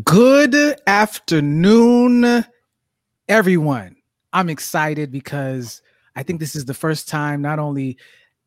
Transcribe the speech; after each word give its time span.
Good 0.00 0.80
afternoon, 0.86 2.46
everyone. 3.28 3.96
I'm 4.32 4.48
excited 4.48 5.12
because 5.12 5.82
I 6.16 6.22
think 6.22 6.40
this 6.40 6.56
is 6.56 6.64
the 6.64 6.72
first 6.72 7.08
time 7.08 7.42
not 7.42 7.58
only 7.58 7.98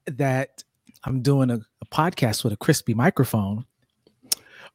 that 0.07 0.63
I'm 1.03 1.21
doing 1.21 1.51
a, 1.51 1.57
a, 1.57 1.85
podcast 1.91 2.43
with 2.43 2.51
a 2.51 2.57
crispy 2.57 2.95
microphone, 2.95 3.63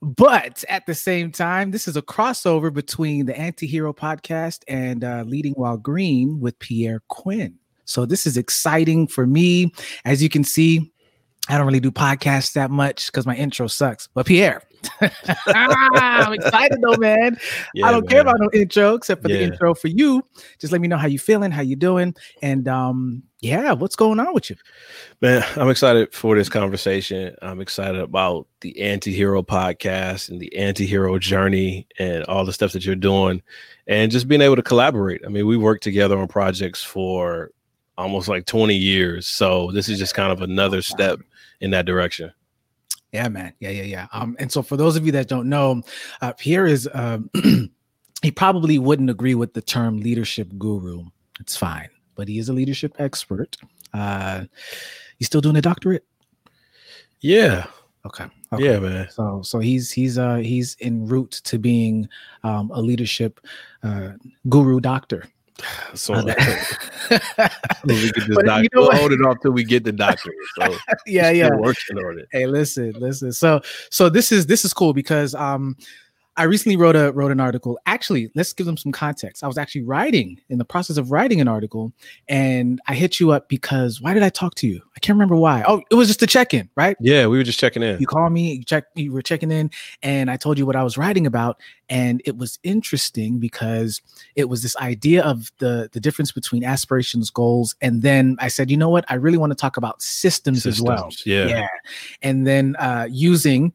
but 0.01 0.63
at 0.69 0.87
the 0.87 0.95
same 0.95 1.33
time, 1.33 1.73
this 1.73 1.89
is 1.89 1.97
a 1.97 2.03
crossover 2.03 2.73
between 2.73 3.27
the 3.27 3.37
Anti-Hero 3.37 3.93
podcast 3.93 4.63
and 4.69 5.03
uh, 5.03 5.25
Leading 5.27 5.55
While 5.55 5.77
Green 5.77 6.39
with 6.39 6.57
Pierre 6.61 7.03
Quinn. 7.09 7.59
So 7.85 8.07
this 8.07 8.29
is 8.29 8.37
exciting 8.37 9.09
for 9.09 9.27
me. 9.27 9.73
As 10.05 10.23
you 10.23 10.29
can 10.29 10.45
see, 10.45 10.93
I 11.49 11.59
don't 11.59 11.67
really 11.67 11.81
do 11.81 11.91
podcasts 11.91 12.53
that 12.53 12.71
much 12.71 13.07
because 13.07 13.27
my 13.27 13.35
intro 13.35 13.67
sucks. 13.67 14.09
But 14.15 14.27
Pierre, 14.27 14.63
I'm 15.47 16.33
excited 16.33 16.79
though, 16.83 16.97
man. 16.97 17.39
Yeah, 17.75 17.87
I 17.87 17.93
don't 17.93 18.05
man. 18.05 18.11
care 18.11 18.21
about 18.21 18.37
no 18.39 18.51
intro 18.53 18.95
except 18.95 19.23
for 19.23 19.29
yeah. 19.29 19.37
the 19.37 19.43
intro 19.45 19.75
for 19.75 19.89
you. 19.89 20.25
Just 20.59 20.73
let 20.73 20.81
me 20.81 20.89
know 20.89 20.97
how 20.97 21.07
you 21.07 21.19
feeling, 21.19 21.51
how 21.51 21.63
you 21.63 21.77
doing, 21.77 22.15
and 22.43 22.67
um, 22.67 23.23
yeah, 23.41 23.73
what's 23.73 23.97
going 23.97 24.21
on 24.21 24.35
with 24.35 24.51
you? 24.51 24.57
Man, 25.21 25.45
I'm 25.57 25.71
excited 25.71 26.13
for 26.13 26.37
this 26.37 26.49
conversation. 26.49 27.35
I'm 27.43 27.61
excited 27.61 28.01
about 28.01 28.47
the 28.61 28.81
anti-hero 28.81 29.43
podcast 29.43 30.29
and 30.29 30.41
the 30.41 30.55
anti-hero 30.57 31.19
journey 31.19 31.87
and 31.99 32.25
all 32.25 32.45
the 32.45 32.53
stuff 32.53 32.73
that 32.73 32.85
you're 32.85 32.97
doing 32.97 33.43
and 33.87 34.13
just 34.13 34.29
being 34.29 34.43
able 34.43 34.57
to 34.57 34.63
collaborate. 34.63 35.23
I 35.25 35.29
mean, 35.29 35.47
we 35.47 35.57
worked 35.57 35.83
together 35.83 36.19
on 36.19 36.29
projects 36.29 36.83
for 36.83 37.51
almost 37.97 38.29
like 38.29 38.47
20 38.47 38.75
years. 38.75 39.27
So 39.27 39.71
this 39.73 39.89
is 39.89 39.99
just 39.99 40.15
kind 40.15 40.33
of 40.33 40.43
another 40.43 40.83
step 40.83 41.21
in 41.61 41.71
that 41.71 41.87
direction. 41.87 42.33
Yeah, 43.13 43.29
man. 43.29 43.53
Yeah, 43.59 43.71
yeah, 43.71 43.83
yeah. 43.83 44.07
Um, 44.13 44.37
and 44.39 44.51
so 44.53 44.63
for 44.63 44.77
those 44.77 44.97
of 44.97 45.05
you 45.05 45.13
that 45.13 45.29
don't 45.29 45.49
know, 45.49 45.83
uh, 46.21 46.33
Pierre 46.35 46.67
is 46.67 46.89
um, 46.95 47.31
he 48.23 48.31
probably 48.31 48.79
wouldn't 48.79 49.11
agree 49.11 49.35
with 49.35 49.55
the 49.55 49.63
term 49.63 49.99
leadership 49.99 50.49
guru. 50.59 51.05
It's 51.41 51.57
fine, 51.57 51.89
but 52.15 52.29
he 52.29 52.39
is 52.39 52.49
a 52.49 52.53
leadership 52.53 52.95
expert. 52.99 53.57
Uh, 53.93 54.45
he's 55.19 55.27
still 55.27 55.41
doing 55.41 55.57
a 55.57 55.63
doctorate? 55.63 56.05
Yeah. 57.21 57.67
Okay. 58.07 58.27
okay. 58.53 58.65
Yeah, 58.65 58.79
man. 58.79 59.09
So 59.11 59.43
so 59.43 59.59
he's 59.59 59.91
he's 59.91 60.17
uh 60.17 60.37
he's 60.37 60.77
en 60.81 61.07
route 61.07 61.33
to 61.45 61.59
being 61.59 62.09
um, 62.45 62.71
a 62.73 62.81
leadership 62.81 63.41
uh, 63.83 64.13
guru 64.49 64.81
doctor. 64.81 65.25
So, 65.95 66.15
we 66.25 66.33
can 66.33 68.25
just 68.27 68.41
doc- 68.45 68.63
you 68.63 68.69
know 68.73 68.83
we'll 68.83 68.93
hold 68.93 69.13
it 69.13 69.21
off 69.23 69.39
till 69.43 69.51
we 69.51 69.65
get 69.65 69.83
the 69.83 69.93
doctor. 69.93 70.33
So 70.59 70.75
yeah, 71.07 71.31
yeah, 71.31 71.51
working 71.51 71.99
on 71.99 72.21
it. 72.21 72.29
Hey, 72.31 72.47
listen, 72.47 72.93
listen. 72.93 73.33
So 73.33 73.61
so 73.91 74.09
this 74.09 74.31
is 74.31 74.47
this 74.47 74.65
is 74.65 74.73
cool 74.73 74.93
because 74.93 75.35
um 75.35 75.77
I 76.37 76.45
recently 76.45 76.77
wrote 76.77 76.97
a 76.97 77.13
wrote 77.13 77.33
an 77.33 77.41
article. 77.41 77.79
Actually, 77.87 78.31
let's 78.35 78.53
give 78.53 78.65
them 78.65 78.77
some 78.77 78.93
context. 78.93 79.43
I 79.43 79.47
was 79.47 79.59
actually 79.59 79.83
writing 79.83 80.41
in 80.49 80.59
the 80.59 80.65
process 80.65 80.97
of 80.97 81.11
writing 81.11 81.41
an 81.41 81.49
article, 81.49 81.93
and 82.29 82.81
I 82.87 82.95
hit 82.95 83.19
you 83.19 83.33
up 83.33 83.49
because 83.49 84.01
why 84.01 84.15
did 84.15 84.23
I 84.23 84.29
talk 84.29 84.55
to 84.57 84.69
you? 84.69 84.81
I 84.97 85.01
can't 85.01 85.17
remember 85.17 85.37
why. 85.37 85.65
Oh, 85.67 85.83
it 85.91 85.95
was 85.95 86.09
just 86.09 86.23
a 86.23 86.27
check 86.27 86.55
in, 86.55 86.71
right? 86.77 86.97
Yeah, 87.01 87.27
we 87.27 87.37
were 87.37 87.43
just 87.43 87.59
checking 87.59 87.83
in. 87.83 88.01
You 88.01 88.07
called 88.07 88.33
me, 88.33 88.55
you 88.55 88.65
check, 88.65 88.85
you 88.95 89.13
were 89.13 89.23
checking 89.23 89.51
in, 89.51 89.71
and 90.03 90.31
I 90.31 90.37
told 90.37 90.57
you 90.57 90.67
what 90.67 90.77
I 90.77 90.85
was 90.85 90.97
writing 90.97 91.27
about, 91.27 91.61
and 91.89 92.23
it 92.25 92.37
was 92.37 92.59
interesting 92.63 93.39
because 93.39 94.01
it 94.37 94.49
was 94.49 94.63
this 94.63 94.77
idea 94.77 95.23
of 95.25 95.51
the 95.59 95.91
the 95.93 96.01
difference 96.01 96.31
between 96.31 96.65
aspirations, 96.65 97.29
goals, 97.31 97.75
and 97.81 98.03
then 98.03 98.37
I 98.39 98.49
said, 98.49 98.71
you 98.71 98.77
know 98.77 98.89
what? 98.89 99.05
I 99.09 99.15
really 99.15 99.39
want 99.39 99.51
to 99.51 99.57
talk 99.57 99.77
about 99.77 100.01
systems, 100.01 100.63
systems 100.63 100.77
as 100.77 100.83
well. 100.83 101.11
Yeah, 101.27 101.47
yeah, 101.47 101.69
and 102.23 102.47
then 102.47 102.77
uh, 102.77 103.09
using 103.11 103.73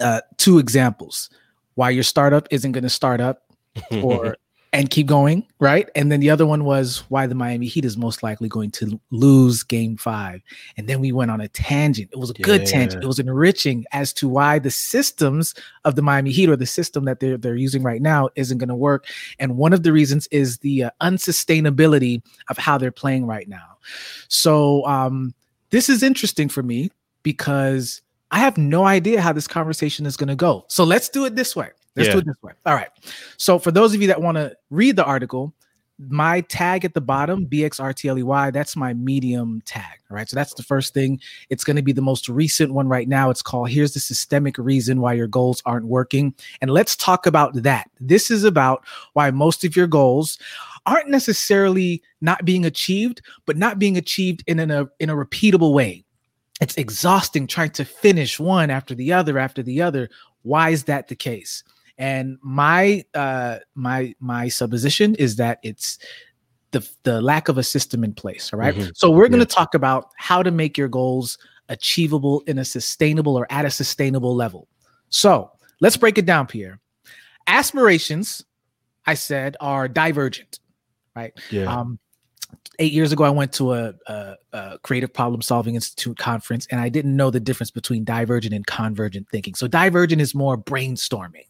uh, 0.00 0.22
two 0.38 0.58
examples 0.58 1.28
why 1.74 1.90
your 1.90 2.04
startup 2.04 2.46
isn't 2.50 2.72
going 2.72 2.84
to 2.84 2.90
start 2.90 3.20
up 3.20 3.42
or 3.90 4.36
and 4.74 4.90
keep 4.90 5.06
going, 5.06 5.46
right? 5.60 5.88
And 5.94 6.10
then 6.10 6.18
the 6.18 6.30
other 6.30 6.44
one 6.44 6.64
was 6.64 7.04
why 7.08 7.28
the 7.28 7.34
Miami 7.36 7.66
Heat 7.66 7.84
is 7.84 7.96
most 7.96 8.24
likely 8.24 8.48
going 8.48 8.72
to 8.72 9.00
lose 9.12 9.62
game 9.62 9.96
5. 9.96 10.42
And 10.76 10.88
then 10.88 10.98
we 10.98 11.12
went 11.12 11.30
on 11.30 11.40
a 11.40 11.46
tangent. 11.46 12.10
It 12.12 12.18
was 12.18 12.30
a 12.30 12.34
good 12.34 12.66
tangent. 12.66 13.04
It 13.04 13.06
was 13.06 13.20
enriching 13.20 13.84
as 13.92 14.12
to 14.14 14.28
why 14.28 14.58
the 14.58 14.72
systems 14.72 15.54
of 15.84 15.94
the 15.94 16.02
Miami 16.02 16.32
Heat 16.32 16.48
or 16.48 16.56
the 16.56 16.66
system 16.66 17.04
that 17.04 17.20
they're 17.20 17.36
they're 17.38 17.54
using 17.54 17.84
right 17.84 18.02
now 18.02 18.28
isn't 18.34 18.58
going 18.58 18.68
to 18.68 18.74
work. 18.74 19.06
And 19.38 19.56
one 19.56 19.72
of 19.72 19.84
the 19.84 19.92
reasons 19.92 20.26
is 20.32 20.58
the 20.58 20.84
uh, 20.84 20.90
unsustainability 21.00 22.22
of 22.48 22.58
how 22.58 22.76
they're 22.76 22.90
playing 22.90 23.26
right 23.26 23.48
now. 23.48 23.78
So 24.26 24.84
um 24.86 25.34
this 25.70 25.88
is 25.88 26.02
interesting 26.02 26.48
for 26.48 26.64
me 26.64 26.90
because 27.22 28.02
I 28.34 28.38
have 28.38 28.58
no 28.58 28.84
idea 28.84 29.20
how 29.20 29.32
this 29.32 29.46
conversation 29.46 30.06
is 30.06 30.16
going 30.16 30.26
to 30.26 30.34
go. 30.34 30.64
So 30.66 30.82
let's 30.82 31.08
do 31.08 31.24
it 31.24 31.36
this 31.36 31.54
way. 31.54 31.70
Let's 31.94 32.08
yeah. 32.08 32.14
do 32.14 32.18
it 32.18 32.26
this 32.26 32.42
way. 32.42 32.52
All 32.66 32.74
right. 32.74 32.88
So 33.36 33.60
for 33.60 33.70
those 33.70 33.94
of 33.94 34.02
you 34.02 34.08
that 34.08 34.20
want 34.20 34.38
to 34.38 34.56
read 34.70 34.96
the 34.96 35.04
article, 35.04 35.54
my 36.00 36.40
tag 36.40 36.84
at 36.84 36.94
the 36.94 37.00
bottom, 37.00 37.46
BXRTLEY, 37.46 38.52
that's 38.52 38.74
my 38.74 38.92
medium 38.92 39.62
tag. 39.66 40.00
All 40.10 40.16
right. 40.16 40.28
So 40.28 40.34
that's 40.34 40.52
the 40.54 40.64
first 40.64 40.92
thing. 40.92 41.20
It's 41.48 41.62
going 41.62 41.76
to 41.76 41.82
be 41.82 41.92
the 41.92 42.02
most 42.02 42.28
recent 42.28 42.74
one 42.74 42.88
right 42.88 43.06
now. 43.06 43.30
It's 43.30 43.40
called 43.40 43.70
Here's 43.70 43.94
the 43.94 44.00
Systemic 44.00 44.58
Reason 44.58 45.00
Why 45.00 45.12
Your 45.12 45.28
Goals 45.28 45.62
Aren't 45.64 45.86
Working. 45.86 46.34
And 46.60 46.72
let's 46.72 46.96
talk 46.96 47.26
about 47.26 47.54
that. 47.62 47.88
This 48.00 48.32
is 48.32 48.42
about 48.42 48.84
why 49.12 49.30
most 49.30 49.62
of 49.62 49.76
your 49.76 49.86
goals 49.86 50.40
aren't 50.86 51.08
necessarily 51.08 52.02
not 52.20 52.44
being 52.44 52.64
achieved, 52.64 53.22
but 53.46 53.56
not 53.56 53.78
being 53.78 53.96
achieved 53.96 54.42
in, 54.48 54.58
a, 54.58 54.82
uh, 54.82 54.86
in 54.98 55.08
a 55.08 55.14
repeatable 55.14 55.72
way 55.72 56.03
it's 56.60 56.76
exhausting 56.76 57.46
trying 57.46 57.70
to 57.70 57.84
finish 57.84 58.38
one 58.38 58.70
after 58.70 58.94
the 58.94 59.12
other 59.12 59.38
after 59.38 59.62
the 59.62 59.82
other 59.82 60.08
why 60.42 60.70
is 60.70 60.84
that 60.84 61.08
the 61.08 61.16
case 61.16 61.64
and 61.98 62.38
my 62.42 63.04
uh 63.14 63.58
my 63.74 64.14
my 64.20 64.48
supposition 64.48 65.14
is 65.16 65.36
that 65.36 65.58
it's 65.62 65.98
the 66.70 66.88
the 67.02 67.20
lack 67.20 67.48
of 67.48 67.58
a 67.58 67.62
system 67.62 68.04
in 68.04 68.12
place 68.12 68.52
all 68.52 68.58
right? 68.58 68.74
mm-hmm. 68.74 68.90
so 68.94 69.10
we're 69.10 69.28
going 69.28 69.44
to 69.44 69.50
yeah. 69.50 69.56
talk 69.56 69.74
about 69.74 70.10
how 70.16 70.42
to 70.42 70.50
make 70.50 70.76
your 70.78 70.88
goals 70.88 71.38
achievable 71.68 72.42
in 72.46 72.58
a 72.58 72.64
sustainable 72.64 73.36
or 73.36 73.46
at 73.50 73.64
a 73.64 73.70
sustainable 73.70 74.34
level 74.34 74.68
so 75.08 75.50
let's 75.80 75.96
break 75.96 76.18
it 76.18 76.26
down 76.26 76.46
pierre 76.46 76.78
aspirations 77.46 78.44
i 79.06 79.14
said 79.14 79.56
are 79.60 79.88
divergent 79.88 80.60
right 81.16 81.32
yeah 81.50 81.64
um 81.64 81.98
eight 82.78 82.92
years 82.92 83.12
ago, 83.12 83.24
I 83.24 83.30
went 83.30 83.52
to 83.54 83.72
a, 83.72 83.94
a, 84.06 84.34
a, 84.52 84.78
Creative 84.82 85.12
Problem 85.12 85.42
Solving 85.42 85.74
Institute 85.74 86.18
conference, 86.18 86.66
and 86.70 86.80
I 86.80 86.88
didn't 86.88 87.16
know 87.16 87.30
the 87.30 87.40
difference 87.40 87.70
between 87.70 88.04
divergent 88.04 88.54
and 88.54 88.66
convergent 88.66 89.28
thinking. 89.30 89.54
So, 89.54 89.66
divergent 89.66 90.20
is 90.20 90.34
more 90.34 90.56
brainstorming, 90.56 91.46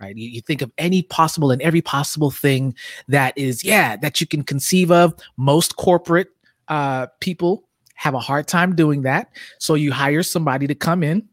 right? 0.00 0.16
You, 0.16 0.28
you, 0.28 0.40
think 0.40 0.62
of 0.62 0.72
any 0.78 1.02
possible 1.02 1.50
and 1.50 1.60
every 1.62 1.82
possible 1.82 2.30
thing 2.30 2.74
that 3.08 3.36
is, 3.36 3.64
yeah, 3.64 3.96
that 3.96 4.20
you 4.20 4.26
can 4.26 4.42
conceive 4.42 4.90
of. 4.90 5.14
Most 5.36 5.76
corporate 5.76 6.28
uh, 6.68 7.06
people 7.20 7.64
have 7.94 8.14
a 8.14 8.20
hard 8.20 8.48
time 8.48 8.74
doing 8.74 9.02
that. 9.02 9.30
So, 9.58 9.74
you 9.74 9.92
hire 9.92 10.22
somebody 10.22 10.66
to 10.66 10.74
come 10.74 11.02
in 11.02 11.28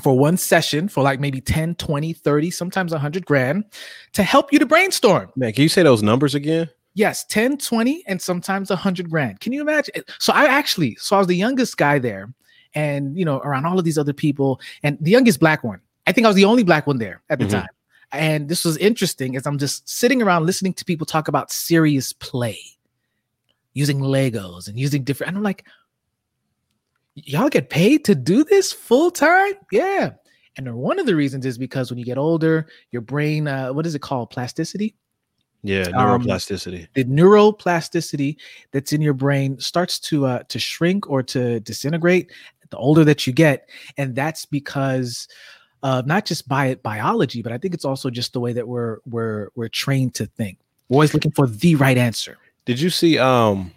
for 0.00 0.16
one 0.16 0.36
session 0.36 0.88
for 0.88 1.02
like 1.02 1.20
maybe 1.20 1.40
10, 1.40 1.74
20, 1.76 2.12
30, 2.12 2.50
sometimes 2.50 2.92
100 2.92 3.24
grand 3.24 3.64
to 4.12 4.22
help 4.22 4.52
you 4.52 4.58
to 4.58 4.66
brainstorm. 4.66 5.30
Man, 5.36 5.52
can 5.52 5.62
you 5.62 5.68
say 5.68 5.82
those 5.82 6.02
numbers 6.02 6.34
again? 6.34 6.68
Yes, 6.96 7.26
10, 7.26 7.58
20, 7.58 8.04
and 8.06 8.20
sometimes 8.22 8.70
100 8.70 9.10
grand. 9.10 9.40
Can 9.40 9.52
you 9.52 9.60
imagine? 9.60 10.02
So 10.18 10.32
I 10.32 10.46
actually, 10.46 10.96
so 10.98 11.14
I 11.14 11.18
was 11.18 11.28
the 11.28 11.36
youngest 11.36 11.76
guy 11.76 11.98
there 11.98 12.32
and, 12.74 13.18
you 13.18 13.22
know, 13.22 13.36
around 13.40 13.66
all 13.66 13.78
of 13.78 13.84
these 13.84 13.98
other 13.98 14.14
people 14.14 14.62
and 14.82 14.96
the 15.02 15.10
youngest 15.10 15.38
black 15.38 15.62
one. 15.62 15.78
I 16.06 16.12
think 16.12 16.24
I 16.24 16.28
was 16.28 16.36
the 16.36 16.46
only 16.46 16.64
black 16.64 16.86
one 16.86 16.96
there 16.96 17.22
at 17.28 17.38
the 17.38 17.44
mm-hmm. 17.44 17.56
time. 17.56 17.68
And 18.12 18.48
this 18.48 18.64
was 18.64 18.78
interesting 18.78 19.36
as 19.36 19.46
I'm 19.46 19.58
just 19.58 19.86
sitting 19.86 20.22
around 20.22 20.46
listening 20.46 20.72
to 20.72 20.86
people 20.86 21.04
talk 21.04 21.28
about 21.28 21.52
serious 21.52 22.14
play 22.14 22.58
using 23.74 24.00
Legos 24.00 24.66
and 24.66 24.78
using 24.80 25.04
different. 25.04 25.28
And 25.28 25.36
I'm 25.36 25.44
like, 25.44 25.66
y'all 27.14 27.50
get 27.50 27.68
paid 27.68 28.06
to 28.06 28.14
do 28.14 28.42
this 28.42 28.72
full 28.72 29.10
time? 29.10 29.52
Yeah. 29.70 30.12
And 30.56 30.74
one 30.74 30.98
of 30.98 31.04
the 31.04 31.14
reasons 31.14 31.44
is 31.44 31.58
because 31.58 31.90
when 31.90 31.98
you 31.98 32.06
get 32.06 32.16
older, 32.16 32.68
your 32.90 33.02
brain, 33.02 33.48
uh, 33.48 33.74
what 33.74 33.84
is 33.84 33.94
it 33.94 34.00
called? 34.00 34.30
Plasticity 34.30 34.94
yeah, 35.66 35.88
um, 35.94 36.22
neuroplasticity. 36.22 36.82
Um, 36.82 36.88
the 36.94 37.04
neuroplasticity 37.04 38.36
that's 38.72 38.92
in 38.92 39.00
your 39.00 39.14
brain 39.14 39.58
starts 39.58 39.98
to 40.00 40.26
uh, 40.26 40.42
to 40.44 40.58
shrink 40.58 41.10
or 41.10 41.22
to 41.24 41.60
disintegrate 41.60 42.30
the 42.70 42.76
older 42.76 43.04
that 43.04 43.26
you 43.26 43.32
get, 43.32 43.68
and 43.96 44.14
that's 44.14 44.44
because 44.44 45.28
of 45.82 46.06
not 46.06 46.24
just 46.24 46.48
by 46.48 46.74
biology, 46.76 47.42
but 47.42 47.52
I 47.52 47.58
think 47.58 47.74
it's 47.74 47.84
also 47.84 48.10
just 48.10 48.32
the 48.32 48.40
way 48.40 48.52
that 48.52 48.66
we're 48.66 48.98
we're 49.06 49.50
we're 49.54 49.68
trained 49.68 50.14
to 50.16 50.26
think. 50.26 50.58
We're 50.88 50.96
always 50.96 51.14
looking 51.14 51.32
for 51.32 51.46
the 51.46 51.74
right 51.76 51.98
answer. 51.98 52.38
Did 52.64 52.80
you 52.80 52.90
see 52.90 53.18
um 53.18 53.72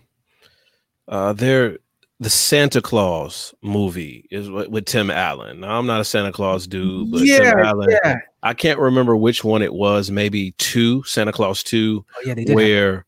uh 1.07 1.33
there 1.33 1.79
the 2.19 2.29
Santa 2.29 2.81
Claus 2.81 3.53
movie 3.61 4.27
is 4.29 4.49
with, 4.49 4.67
with, 4.67 4.85
Tim 4.85 5.09
Allen. 5.09 5.61
Now, 5.61 5.79
I'm 5.79 5.85
not 5.87 6.01
a 6.01 6.05
Santa 6.05 6.31
Claus 6.31 6.67
dude, 6.67 7.11
but 7.11 7.21
yeah, 7.21 7.51
Tim 7.51 7.59
Allen. 7.59 7.89
Yeah. 8.03 8.17
I 8.43 8.53
can't 8.53 8.79
remember 8.79 9.15
which 9.15 9.43
one 9.43 9.61
it 9.61 9.73
was. 9.73 10.11
Maybe 10.11 10.51
two 10.57 11.03
Santa 11.03 11.31
Claus 11.31 11.63
two, 11.63 12.05
oh, 12.17 12.21
yeah, 12.25 12.53
where 12.53 13.05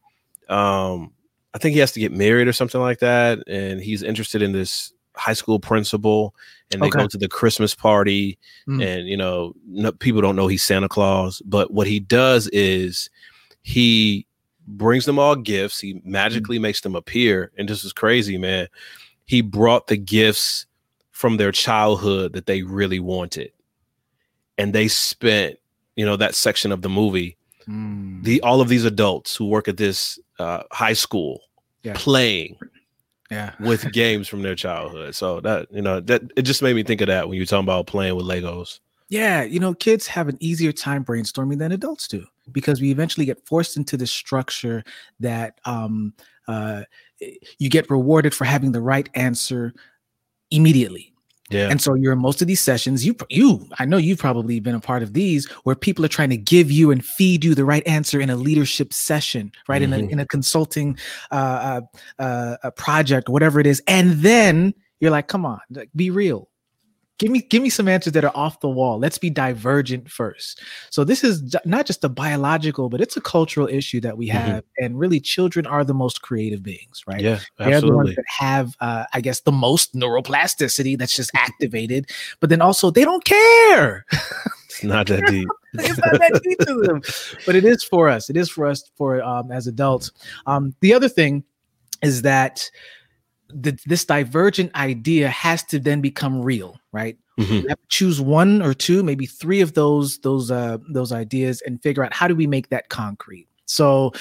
um, 0.50 1.12
I 1.54 1.58
think 1.58 1.74
he 1.74 1.80
has 1.80 1.92
to 1.94 2.00
get 2.00 2.12
married 2.13 2.48
or 2.48 2.54
something 2.54 2.80
like 2.80 3.00
that, 3.00 3.40
and 3.48 3.81
he's 3.81 4.02
interested 4.04 4.42
in 4.42 4.54
this 4.54 4.94
high 5.16 5.34
school 5.34 5.60
principal 5.60 6.34
and 6.72 6.81
they 6.81 6.88
Okay. 6.88 7.00
go 7.00 7.08
to 7.08 7.18
the 7.18 7.28
Christmas 7.28 7.75
party 7.75 8.38
Mm. 8.68 8.81
and 8.81 9.08
you 9.10 9.18
know 9.18 9.54
no, 9.68 9.92
people 9.92 10.22
don't 10.22 10.38
know 10.38 10.48
he's 10.48 10.63
Santa 10.63 10.88
Claus 10.88 11.42
but 11.46 11.72
what 11.72 11.86
he 11.86 12.00
does 12.00 12.48
is 12.54 13.10
he 13.62 14.25
brings 14.78 15.06
them 15.06 15.20
all 15.20 15.36
gifts 15.36 15.80
he 15.80 16.02
magically 16.04 16.58
makes 16.60 16.82
them 16.82 16.96
appear 16.96 17.52
and 17.58 17.68
this 17.70 17.84
is 17.84 17.94
crazy 17.94 18.38
man 18.38 18.68
he 19.26 19.42
brought 19.42 19.88
the 19.88 19.98
gifts 19.98 20.66
from 21.12 21.38
their 21.38 21.52
childhood 21.52 22.34
that 22.34 22.46
they 22.46 22.64
really 22.64 23.00
wanted 23.00 23.52
and 24.58 24.74
they 24.74 24.88
spent 24.88 25.58
you 25.96 26.06
know 26.06 26.16
that 26.16 26.36
section 26.36 26.72
of 26.72 26.82
the 26.82 26.90
movie 26.90 27.38
Mm. 27.70 28.24
the 28.24 28.42
all 28.42 28.60
of 28.60 28.70
these 28.70 28.86
adults 28.86 29.36
who 29.36 29.46
work 29.48 29.68
at 29.68 29.78
this 29.78 30.18
uh, 30.40 30.64
high 30.72 30.94
school 30.94 31.42
Yeah. 31.84 31.94
playing 31.96 32.58
yeah. 33.30 33.52
with 33.60 33.92
games 33.94 34.28
from 34.28 34.42
their 34.42 34.56
childhood. 34.56 35.14
So 35.14 35.42
that 35.42 35.68
you 35.72 35.84
know 35.84 36.00
that 36.00 36.24
it 36.36 36.42
just 36.42 36.64
made 36.64 36.76
me 36.76 36.82
think 36.82 37.02
of 37.02 37.08
that 37.08 37.30
when 37.30 37.38
you're 37.38 37.46
talking 37.46 37.64
about 37.66 37.86
playing 37.86 38.16
with 38.16 38.26
Legos. 38.26 38.80
Yeah, 39.10 39.44
you 39.44 39.60
know, 39.60 39.76
kids 39.76 40.08
have 40.08 40.28
an 40.28 40.38
easier 40.40 40.72
time 40.72 41.06
brainstorming 41.06 41.60
than 41.60 41.72
adults 41.72 42.08
do 42.08 42.26
because 42.53 42.81
we 42.81 42.92
eventually 42.92 43.25
get 43.25 43.45
forced 43.48 43.77
into 43.77 43.98
this 43.98 44.12
structure 44.12 44.83
that 45.19 45.59
um, 45.65 46.13
uh, 46.48 46.83
you 47.59 47.69
get 47.69 47.89
rewarded 47.89 48.33
for 48.33 48.45
having 48.45 48.71
the 48.71 48.81
right 48.81 49.09
answer 49.15 49.74
immediately. 50.50 51.13
Yeah, 51.50 51.68
And 51.69 51.81
so 51.81 51.95
you're 51.95 52.13
in 52.13 52.19
most 52.19 52.42
of 52.42 52.48
these 52.48 52.62
sessions. 52.62 53.06
You, 53.06 53.13
you, 53.30 53.68
I 53.77 53.83
know 53.83 53.98
you've 53.98 54.19
probably 54.19 54.62
been 54.62 54.75
a 54.75 54.80
part 54.80 55.03
of 55.03 55.12
these 55.12 55.50
where 55.65 55.75
people 55.75 56.06
are 56.06 56.09
trying 56.09 56.30
to 56.30 56.38
give 56.38 56.71
you 56.71 56.92
and 56.92 57.03
feed 57.03 57.44
you 57.44 57.56
the 57.56 57.65
right 57.65 57.86
answer 57.86 58.21
in 58.21 58.30
a 58.30 58.38
leadership 58.38 58.94
session, 58.94 59.51
right? 59.68 59.81
In 59.81 59.92
a 59.92 59.98
Mhm. 59.98 60.12
in 60.12 60.19
a 60.19 60.25
consulting 60.25 60.98
uh, 61.30 61.81
uh, 62.19 62.56
uh, 62.63 62.71
project, 62.71 63.27
whatever 63.27 63.59
it 63.59 63.68
is, 63.68 63.83
and 63.86 64.12
then 64.21 64.74
you're 65.01 65.12
like, 65.12 65.27
come 65.27 65.45
on, 65.45 65.59
like, 65.71 65.89
be 65.94 66.09
real. 66.09 66.48
Give 67.22 67.32
me 67.32 67.40
give 67.42 67.62
me 67.62 67.70
some 67.70 67.88
answers 67.88 68.14
that 68.14 68.26
are 68.26 68.32
off 68.34 68.62
the 68.62 68.68
wall. 68.68 68.98
Let's 68.98 69.20
be 69.20 69.30
divergent 69.30 70.10
first. 70.10 70.60
So 70.90 71.04
this 71.04 71.24
is 71.24 71.56
not 71.66 71.86
just 71.86 72.04
a 72.04 72.10
biological, 72.10 72.90
but 72.90 73.00
it's 73.00 73.16
a 73.16 73.22
cultural 73.22 73.68
issue 73.68 74.02
that 74.02 74.18
we 74.18 74.28
Mhm. 74.28 74.32
have. 74.32 74.64
And 74.80 74.98
really, 74.98 75.20
children 75.20 75.68
are 75.68 75.84
the 75.84 75.94
most 75.94 76.24
creative 76.24 76.64
beings, 76.64 77.04
right? 77.06 77.22
yeah, 77.22 77.38
They're 77.60 77.80
the 77.80 77.94
ones 77.94 78.10
absolutely. 78.10 78.16
that 78.16 78.26
have, 78.28 78.76
uh, 78.80 79.06
I 79.14 79.22
guess, 79.22 79.42
the 79.42 79.52
most 79.52 79.94
neuroplasticity 79.94 80.98
that's 80.98 81.16
just 81.16 81.30
activated. 81.36 82.10
But 82.40 82.50
then 82.50 82.60
also, 82.60 82.90
they 82.90 83.04
don't 83.04 83.24
care. 83.24 84.04
It's 84.66 84.84
not 84.84 85.06
that 85.08 85.24
deep. 85.28 85.48
it's 85.76 86.00
not 86.00 86.20
that 86.20 86.42
deep 86.44 86.58
to 86.60 86.74
them. 86.82 87.02
But 87.46 87.56
it 87.56 87.66
is 87.66 87.84
for 87.84 88.10
us. 88.10 88.32
It 88.32 88.36
is 88.36 88.50
for 88.50 88.66
us 88.66 88.90
for 88.98 89.22
um, 89.22 89.52
as 89.52 89.68
adults. 89.68 90.10
Um, 90.48 90.74
the 90.80 90.92
other 90.96 91.08
thing 91.08 91.44
is 92.02 92.24
that 92.24 92.68
the, 93.54 93.78
this 93.86 94.06
divergent 94.06 94.74
idea 94.76 95.30
has 95.30 95.62
to 95.66 95.78
then 95.78 96.02
become 96.02 96.42
real, 96.42 96.80
right? 96.92 97.18
Mhm. 97.40 97.68
Have 97.70 97.80
to 97.80 97.88
choose 97.88 98.20
one 98.22 98.62
or 98.62 98.74
two, 98.74 99.04
maybe 99.04 99.26
three 99.26 99.62
of 99.62 99.74
those 99.74 100.18
those 100.20 100.52
uh, 100.52 100.78
those 100.94 101.12
ideas, 101.12 101.62
and 101.66 101.82
figure 101.82 102.04
out 102.04 102.14
how 102.14 102.28
do 102.28 102.36
we 102.36 102.48
make 102.48 102.70
that 102.70 102.90
concrete. 102.90 103.48
So 103.66 104.12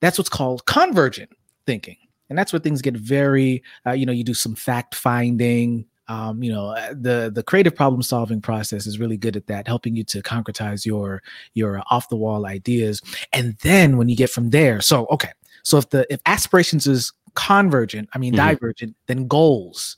that's 0.00 0.18
what's 0.18 0.28
called 0.30 0.66
convergent 0.66 1.30
thinking, 1.66 1.96
and 2.28 2.38
that's 2.38 2.52
where 2.52 2.60
things 2.60 2.82
get 2.82 2.96
very, 2.96 3.62
uh, 3.86 3.92
you 3.92 4.04
know, 4.06 4.12
you 4.12 4.24
do 4.24 4.34
some 4.34 4.54
fact 4.54 4.94
finding. 4.94 5.86
Um, 6.08 6.40
you 6.40 6.52
know, 6.52 6.68
uh, 6.68 6.94
the 6.94 7.32
the 7.34 7.42
creative 7.42 7.74
problem 7.74 8.00
solving 8.02 8.40
process 8.40 8.86
is 8.86 8.98
really 9.00 9.16
good 9.16 9.36
at 9.36 9.48
that, 9.48 9.66
helping 9.66 9.96
you 9.96 10.04
to 10.04 10.22
concretize 10.22 10.86
your 10.86 11.20
your 11.54 11.82
off 11.90 12.08
the 12.08 12.16
wall 12.16 12.46
ideas. 12.46 13.02
And 13.32 13.56
then 13.62 13.96
when 13.96 14.08
you 14.08 14.14
get 14.16 14.30
from 14.30 14.50
there, 14.50 14.80
so 14.80 15.06
okay, 15.10 15.32
so 15.64 15.78
if 15.78 15.90
the 15.90 16.06
if 16.12 16.20
aspirations 16.26 16.86
is 16.86 17.12
convergent, 17.34 18.08
I 18.14 18.18
mean 18.18 18.34
Mhm. 18.34 18.36
divergent, 18.36 18.94
then 19.08 19.26
goals 19.26 19.96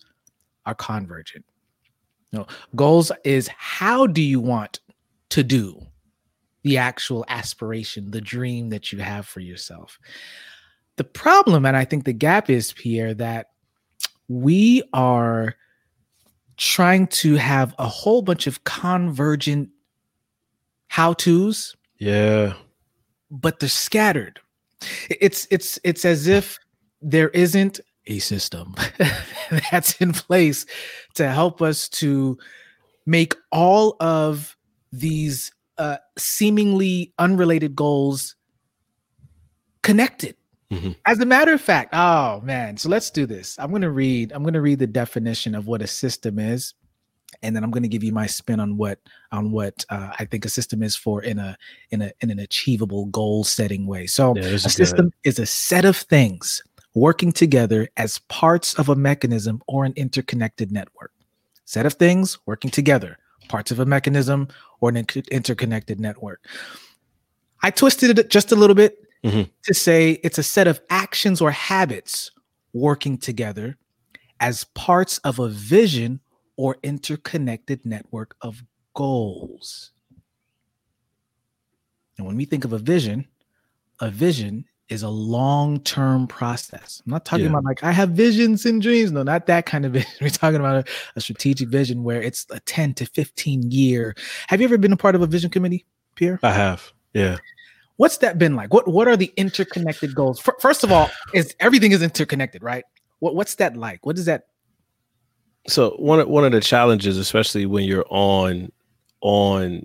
are 0.64 0.74
convergent. 0.74 1.44
No, 2.32 2.46
goals 2.76 3.10
is 3.24 3.48
how 3.48 4.06
do 4.06 4.20
you 4.20 4.40
want 4.40 4.80
to 5.30 5.42
do 5.42 5.80
the 6.62 6.76
actual 6.76 7.24
aspiration, 7.28 8.10
the 8.10 8.20
dream 8.20 8.68
that 8.70 8.92
you 8.92 8.98
have 8.98 9.26
for 9.26 9.40
yourself. 9.40 9.98
The 10.96 11.04
problem, 11.04 11.64
and 11.64 11.76
I 11.76 11.84
think 11.84 12.04
the 12.04 12.12
gap 12.12 12.50
is, 12.50 12.72
Pierre, 12.72 13.14
that 13.14 13.50
we 14.28 14.82
are 14.92 15.54
trying 16.56 17.06
to 17.06 17.36
have 17.36 17.74
a 17.78 17.86
whole 17.86 18.20
bunch 18.20 18.46
of 18.46 18.64
convergent 18.64 19.70
how 20.88 21.12
to's, 21.12 21.76
Yeah, 21.98 22.54
but 23.30 23.60
they're 23.60 23.68
scattered. 23.68 24.40
It's 25.08 25.46
it's 25.50 25.78
it's 25.84 26.04
as 26.04 26.26
if 26.26 26.58
there 27.00 27.28
isn't 27.30 27.80
a 28.08 28.18
system 28.18 28.74
that's 29.70 30.00
in 30.00 30.12
place 30.12 30.66
to 31.14 31.30
help 31.30 31.62
us 31.62 31.88
to 31.88 32.38
make 33.06 33.34
all 33.52 33.96
of 34.00 34.56
these 34.92 35.52
uh, 35.76 35.98
seemingly 36.16 37.12
unrelated 37.18 37.76
goals 37.76 38.34
connected. 39.82 40.34
Mhm. 40.72 40.96
As 41.06 41.18
a 41.20 41.26
matter 41.26 41.54
of 41.54 41.60
fact, 41.60 41.94
oh 41.94 42.40
man, 42.42 42.76
so 42.76 42.88
let's 42.90 43.10
do 43.10 43.24
this. 43.24 43.58
I'm 43.58 43.70
going 43.70 43.82
to 43.82 43.90
read. 43.90 44.32
I'm 44.32 44.42
going 44.42 44.54
to 44.54 44.60
read 44.60 44.78
the 44.78 44.86
definition 44.86 45.54
of 45.54 45.66
what 45.66 45.80
a 45.80 45.86
system 45.86 46.38
is, 46.38 46.74
and 47.42 47.56
then 47.56 47.64
I'm 47.64 47.70
going 47.70 47.84
to 47.84 47.88
give 47.88 48.04
you 48.04 48.12
my 48.12 48.26
spin 48.26 48.60
on 48.60 48.76
what 48.76 48.98
on 49.32 49.50
what 49.50 49.86
uh, 49.88 50.12
I 50.18 50.26
think 50.26 50.44
a 50.44 50.50
system 50.50 50.82
is 50.82 50.94
for 50.94 51.22
in 51.22 51.38
a 51.38 51.56
in 51.90 52.02
a 52.02 52.12
in 52.20 52.30
an 52.30 52.38
achievable 52.38 53.06
goal 53.06 53.44
setting 53.44 53.86
way. 53.86 54.06
So 54.06 54.34
yeah. 54.36 54.42
A 54.42 54.46
is 54.48 54.64
good. 54.64 54.72
system 54.72 55.10
is 55.24 55.38
a 55.38 55.46
set 55.46 55.86
of 55.86 55.96
things 55.96 56.62
working 56.98 57.32
together 57.32 57.88
as 57.96 58.18
parts 58.28 58.74
of 58.74 58.88
a 58.88 58.96
mechanism 58.96 59.62
or 59.68 59.84
an 59.84 59.92
interconnected 59.96 60.72
network. 60.72 61.12
Set 61.64 61.86
of 61.86 61.94
things 61.94 62.38
working 62.46 62.70
together, 62.70 63.18
parts 63.48 63.70
of 63.70 63.78
a 63.78 63.86
mechanism 63.86 64.48
or 64.80 64.88
an 64.88 64.96
inter- 64.96 65.22
interconnected 65.30 66.00
network. 66.00 66.44
I 67.62 67.70
twisted 67.70 68.18
it 68.18 68.30
just 68.30 68.52
a 68.52 68.56
little 68.56 68.74
bit 68.74 68.98
Mhm. 69.24 69.50
to 69.64 69.74
say 69.74 70.12
it's 70.24 70.38
a 70.38 70.42
set 70.42 70.66
of 70.66 70.80
actions 70.90 71.40
or 71.40 71.50
habits 71.50 72.30
working 72.72 73.16
together 73.18 73.76
as 74.40 74.64
parts 74.74 75.18
of 75.18 75.38
a 75.38 75.48
vision 75.48 76.20
or 76.56 76.76
interconnected 76.82 77.84
network 77.84 78.36
of 78.40 78.64
goals. 78.94 79.92
And 82.16 82.26
when 82.26 82.36
we 82.36 82.44
think 82.44 82.64
of 82.64 82.72
a 82.72 82.78
vision, 82.78 83.28
a 84.00 84.10
vision 84.10 84.64
is 84.88 85.02
a 85.02 85.08
long-term 85.08 86.26
process. 86.26 87.02
I'm 87.04 87.12
not 87.12 87.24
talking 87.24 87.44
Yeah. 87.44 87.50
about 87.50 87.64
like 87.64 87.84
I 87.84 87.92
have 87.92 88.10
visions 88.10 88.64
and 88.64 88.80
dreams. 88.80 89.12
No, 89.12 89.22
not 89.22 89.46
that 89.46 89.66
kind 89.66 89.84
of 89.84 89.92
vision. 89.92 90.10
We're 90.20 90.30
talking 90.30 90.60
about 90.60 90.88
a, 90.88 90.90
a 91.16 91.20
strategic 91.20 91.68
vision 91.68 92.04
where 92.04 92.22
it's 92.22 92.46
a 92.50 92.60
10 92.60 92.94
to 92.94 93.06
15 93.06 93.70
year. 93.70 94.14
Have 94.48 94.60
you 94.60 94.66
ever 94.66 94.78
been 94.78 94.92
a 94.92 94.96
part 94.96 95.14
of 95.14 95.22
a 95.22 95.26
vision 95.26 95.50
committee, 95.50 95.84
Pierre? 96.14 96.38
I 96.42 96.52
have. 96.52 96.92
Yeah. 97.12 97.36
What's 97.96 98.18
that 98.18 98.38
been 98.38 98.54
like? 98.56 98.72
What 98.72 98.86
what 98.88 99.08
are 99.08 99.16
the 99.16 99.32
interconnected 99.36 100.14
goals? 100.14 100.38
Fir- 100.38 100.56
First 100.60 100.84
of 100.84 100.92
all, 100.92 101.10
is 101.34 101.54
everything 101.60 101.92
is 101.92 102.00
interconnected, 102.02 102.62
right? 102.62 102.84
What 103.18 103.34
what's 103.34 103.56
that 103.56 103.76
like? 103.76 104.06
What 104.06 104.16
is 104.18 104.24
that? 104.26 104.46
So 105.66 105.90
one 105.98 106.20
of 106.20 106.28
one 106.28 106.44
of 106.44 106.52
the 106.52 106.60
challenges, 106.60 107.18
especially 107.18 107.66
when 107.66 107.84
you're 107.84 108.06
on 108.08 108.70
on 109.20 109.84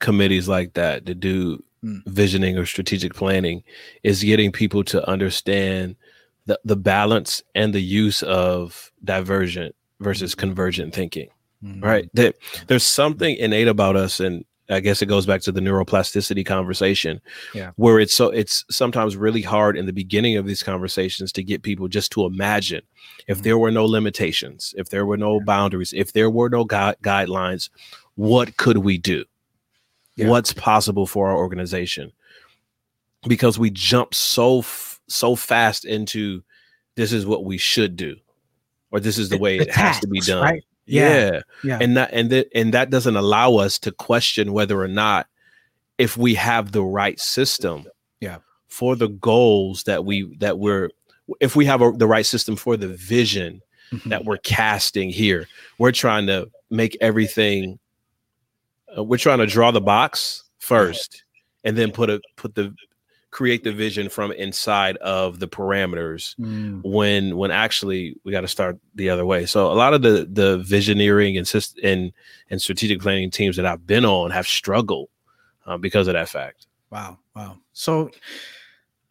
committees 0.00 0.48
like 0.48 0.74
that 0.74 1.06
to 1.06 1.14
do 1.14 1.62
Mm. 1.84 2.02
visioning 2.06 2.56
or 2.56 2.64
strategic 2.64 3.12
planning, 3.14 3.62
is 4.02 4.24
getting 4.24 4.50
people 4.52 4.82
to 4.84 5.06
understand 5.08 5.96
the, 6.46 6.58
the 6.64 6.76
balance 6.76 7.42
and 7.54 7.74
the 7.74 7.82
use 7.82 8.22
of 8.22 8.90
divergent 9.04 9.74
versus 10.00 10.34
convergent 10.34 10.94
thinking. 10.94 11.28
Right. 11.80 12.10
That 12.14 12.36
there's 12.66 12.82
something 12.84 13.36
innate 13.36 13.68
about 13.68 13.96
us, 13.96 14.20
and 14.20 14.44
I 14.68 14.80
guess 14.80 15.00
it 15.02 15.06
goes 15.06 15.24
back 15.26 15.40
to 15.42 15.52
the 15.52 15.60
neuroplasticity 15.62 16.44
conversation. 16.44 17.20
Yeah. 17.54 17.70
Where 17.76 17.98
it's 18.00 18.14
so 18.14 18.28
it's 18.30 18.64
sometimes 18.70 19.16
really 19.16 19.40
hard 19.42 19.76
in 19.76 19.86
the 19.86 19.92
beginning 19.92 20.36
of 20.36 20.46
these 20.46 20.62
conversations 20.62 21.32
to 21.32 21.42
get 21.42 21.62
people 21.62 21.88
just 21.88 22.12
to 22.12 22.24
imagine 22.26 22.82
if 23.28 23.38
Mhm. 23.38 23.42
there 23.44 23.58
were 23.58 23.70
no 23.70 23.84
limitations, 23.86 24.74
if 24.76 24.88
there 24.90 25.06
were 25.06 25.16
no 25.18 25.40
boundaries, 25.40 25.92
if 25.96 26.12
there 26.12 26.28
were 26.30 26.50
no 26.50 26.64
gui- 26.64 26.96
guidelines, 27.02 27.68
what 28.14 28.56
could 28.58 28.78
we 28.78 28.98
do? 28.98 29.24
Yeah. 30.16 30.28
What's 30.28 30.52
possible 30.52 31.06
for 31.06 31.28
our 31.28 31.36
organization? 31.36 32.12
Because 33.26 33.58
we 33.58 33.70
jump 33.70 34.14
so 34.14 34.60
f- 34.60 35.00
so 35.08 35.34
fast 35.36 35.84
into 35.84 36.42
this 36.94 37.12
is 37.12 37.26
what 37.26 37.44
we 37.44 37.58
should 37.58 37.96
do, 37.96 38.16
or 38.90 39.00
this 39.00 39.18
is 39.18 39.28
the 39.28 39.36
The- 39.36 39.42
way 39.42 39.58
the 39.58 39.64
it 39.68 39.74
has 39.74 39.98
to 40.00 40.06
be 40.08 40.20
done. 40.20 40.42
right? 40.42 40.62
Yeah. 40.86 41.08
Yeah. 41.08 41.40
Yeah. 41.64 41.78
And 41.80 41.96
that 41.96 42.10
and 42.12 42.30
that 42.30 42.48
and 42.54 42.74
that 42.74 42.90
doesn't 42.90 43.16
allow 43.16 43.56
us 43.56 43.78
to 43.80 43.90
question 43.92 44.52
whether 44.52 44.80
or 44.80 44.88
not 44.88 45.26
if 45.98 46.16
we 46.16 46.34
have 46.34 46.72
the 46.72 46.82
right 46.82 47.18
system 47.18 47.86
Yeah. 48.20 48.38
for 48.68 48.94
the 48.94 49.08
goals 49.08 49.84
that 49.84 50.04
we 50.04 50.36
that 50.40 50.58
we're 50.58 50.90
if 51.40 51.56
we 51.56 51.64
have 51.64 51.80
a, 51.80 51.90
the 51.92 52.06
right 52.06 52.26
system 52.26 52.54
for 52.56 52.76
the 52.76 52.88
vision 52.88 53.62
Mhm. 53.92 54.10
that 54.10 54.24
we're 54.26 54.36
casting 54.38 55.08
here 55.08 55.46
we're 55.78 55.92
trying 55.92 56.26
to 56.26 56.50
make 56.70 56.96
everything 57.00 57.78
uh, 58.96 59.02
we're 59.04 59.18
trying 59.18 59.38
to 59.38 59.46
draw 59.46 59.70
the 59.70 59.80
box 59.80 60.44
first 60.58 61.24
and 61.64 61.76
then 61.76 61.90
put 61.90 62.10
a 62.10 62.20
put 62.36 62.54
the 62.54 62.74
create 63.30 63.64
the 63.64 63.72
vision 63.72 64.08
from 64.08 64.30
inside 64.30 64.96
of 64.98 65.40
the 65.40 65.48
parameters 65.48 66.36
Mm. 66.36 66.82
when 66.84 67.36
when 67.36 67.50
actually 67.50 68.16
we 68.24 68.30
got 68.30 68.42
to 68.42 68.48
start 68.48 68.78
the 68.94 69.10
other 69.10 69.26
way. 69.26 69.44
So 69.46 69.72
a 69.72 69.74
lot 69.74 69.92
of 69.94 70.02
the 70.02 70.28
the 70.30 70.58
visioneering 70.58 71.36
and 71.36 71.46
syst- 71.46 71.78
and 71.82 72.12
and 72.50 72.62
strategic 72.62 73.00
planning 73.00 73.30
teams 73.30 73.56
that 73.56 73.66
I've 73.66 73.86
been 73.86 74.04
on 74.04 74.30
have 74.30 74.46
struggled 74.46 75.08
uh, 75.66 75.78
because 75.78 76.06
of 76.06 76.14
that 76.14 76.28
fact. 76.28 76.66
Wow, 76.90 77.18
wow. 77.34 77.56
So 77.72 78.10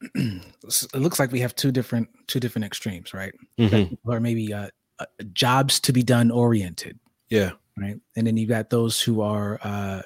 it 0.16 0.96
looks 0.96 1.20
like 1.20 1.32
we 1.32 1.40
have 1.42 1.56
two 1.56 1.72
different 1.72 2.08
two 2.28 2.40
different 2.40 2.66
extremes, 2.66 3.14
right? 3.14 3.34
Mhm. 3.60 3.90
People 3.90 4.14
are 4.14 4.20
maybe 4.20 4.54
uh, 4.54 4.70
uh, 5.00 5.06
jobs 5.34 5.80
to 5.82 5.94
be 5.94 6.04
done 6.04 6.32
oriented, 6.32 7.00
Yeah, 7.30 7.52
right? 7.78 8.00
And 8.16 8.28
then 8.28 8.38
you 8.38 8.48
got 8.48 8.70
those 8.70 9.02
who 9.02 9.22
are 9.22 9.60
uh, 9.64 10.02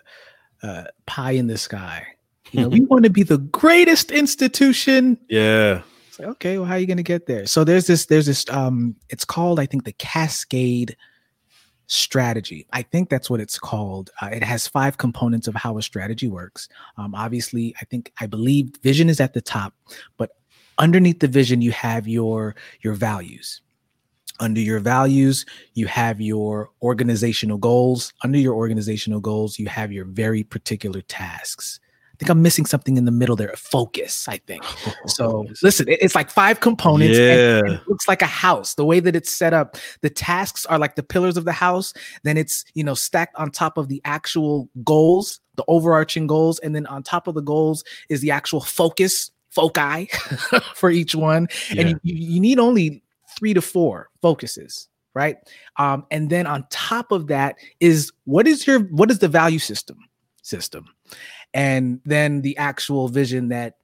uh, 0.63 0.83
pie 1.05 1.31
in 1.31 1.47
the 1.47 1.57
sky. 1.57 2.05
You 2.51 2.61
know, 2.61 2.67
we 2.69 2.81
want 2.81 3.03
to 3.03 3.09
be 3.09 3.23
the 3.23 3.37
greatest 3.37 4.11
institution. 4.11 5.17
yeah, 5.29 5.81
It's 6.07 6.19
like, 6.19 6.29
okay, 6.29 6.57
well, 6.57 6.67
how 6.67 6.75
are 6.75 6.79
you 6.79 6.87
going 6.87 6.97
to 6.97 7.03
get 7.03 7.27
there? 7.27 7.45
So 7.45 7.63
there's 7.63 7.87
this, 7.87 8.05
there's 8.05 8.27
this, 8.27 8.45
um, 8.49 8.95
it's 9.09 9.25
called, 9.25 9.59
I 9.59 9.65
think, 9.65 9.85
the 9.85 9.93
Cascade 9.93 10.95
strategy. 11.87 12.65
I 12.73 12.81
think 12.81 13.09
that's 13.09 13.29
what 13.29 13.39
it's 13.39 13.57
called. 13.57 14.09
Uh, 14.21 14.29
it 14.31 14.43
has 14.43 14.67
five 14.67 14.97
components 14.97 15.47
of 15.47 15.55
how 15.55 15.77
a 15.77 15.81
strategy 15.81 16.27
works. 16.27 16.67
Um, 16.97 17.15
obviously, 17.15 17.73
I 17.81 17.85
think, 17.85 18.11
I 18.19 18.27
believe 18.27 18.71
vision 18.81 19.09
is 19.09 19.19
at 19.19 19.33
the 19.33 19.41
top, 19.41 19.73
but 20.17 20.31
underneath 20.77 21.19
the 21.19 21.27
vision, 21.27 21.61
you 21.61 21.71
have 21.71 22.07
your 22.07 22.55
your 22.81 22.93
values. 22.93 23.61
Under 24.39 24.61
your 24.61 24.79
values, 24.79 25.45
you 25.73 25.87
have 25.87 26.21
your 26.21 26.69
organizational 26.81 27.57
goals. 27.57 28.13
Under 28.23 28.37
your 28.37 28.53
organizational 28.53 29.19
goals, 29.19 29.57
you 29.57 29.67
have 29.67 29.91
your 29.91 30.05
very 30.05 30.43
particular 30.43 31.01
tasks. 31.01 31.79
I 32.17 32.17
think 32.19 32.31
I'm 32.31 32.41
missing 32.41 32.65
something 32.65 32.97
in 32.97 33.05
the 33.05 33.11
middle 33.11 33.35
there. 33.35 33.49
A 33.49 33.57
focus, 33.57 34.27
I 34.27 34.37
think. 34.47 34.63
So 35.07 35.45
listen, 35.63 35.85
it's 35.87 36.15
like 36.15 36.29
five 36.29 36.59
components. 36.59 37.17
Yeah. 37.17 37.59
and 37.59 37.69
it 37.69 37.87
looks 37.87 38.07
like 38.07 38.21
a 38.21 38.27
house. 38.27 38.73
The 38.75 38.83
way 38.83 38.99
that 38.99 39.15
it's 39.15 39.31
set 39.31 39.53
up, 39.53 39.77
the 40.01 40.09
tasks 40.09 40.65
are 40.65 40.77
like 40.77 40.95
the 40.95 41.03
pillars 41.03 41.37
of 41.37 41.45
the 41.45 41.53
house. 41.53 41.93
Then 42.23 42.37
it's 42.37 42.65
you 42.73 42.83
know 42.83 42.93
stacked 42.93 43.35
on 43.35 43.51
top 43.51 43.77
of 43.77 43.87
the 43.87 44.01
actual 44.03 44.69
goals, 44.83 45.39
the 45.55 45.63
overarching 45.67 46.27
goals, 46.27 46.59
and 46.59 46.75
then 46.75 46.85
on 46.87 47.03
top 47.03 47.27
of 47.27 47.35
the 47.35 47.41
goals 47.41 47.83
is 48.09 48.21
the 48.21 48.31
actual 48.31 48.61
focus, 48.61 49.31
foci 49.49 50.07
for 50.75 50.89
each 50.89 51.15
one. 51.15 51.47
Yeah. 51.71 51.81
And 51.81 51.89
you 52.03 52.15
you 52.15 52.39
need 52.39 52.59
only 52.59 53.01
three 53.37 53.53
to 53.53 53.61
four 53.61 54.09
focuses, 54.21 54.87
right? 55.13 55.37
Um, 55.77 56.05
and 56.11 56.29
then 56.29 56.47
on 56.47 56.65
top 56.69 57.11
of 57.11 57.27
that 57.27 57.55
is 57.79 58.11
what 58.25 58.47
is 58.47 58.65
your 58.67 58.79
what 58.79 59.11
is 59.11 59.19
the 59.19 59.27
value 59.27 59.59
system 59.59 59.97
system, 60.41 60.85
and 61.53 61.99
then 62.05 62.41
the 62.41 62.57
actual 62.57 63.07
vision 63.07 63.49
that 63.49 63.75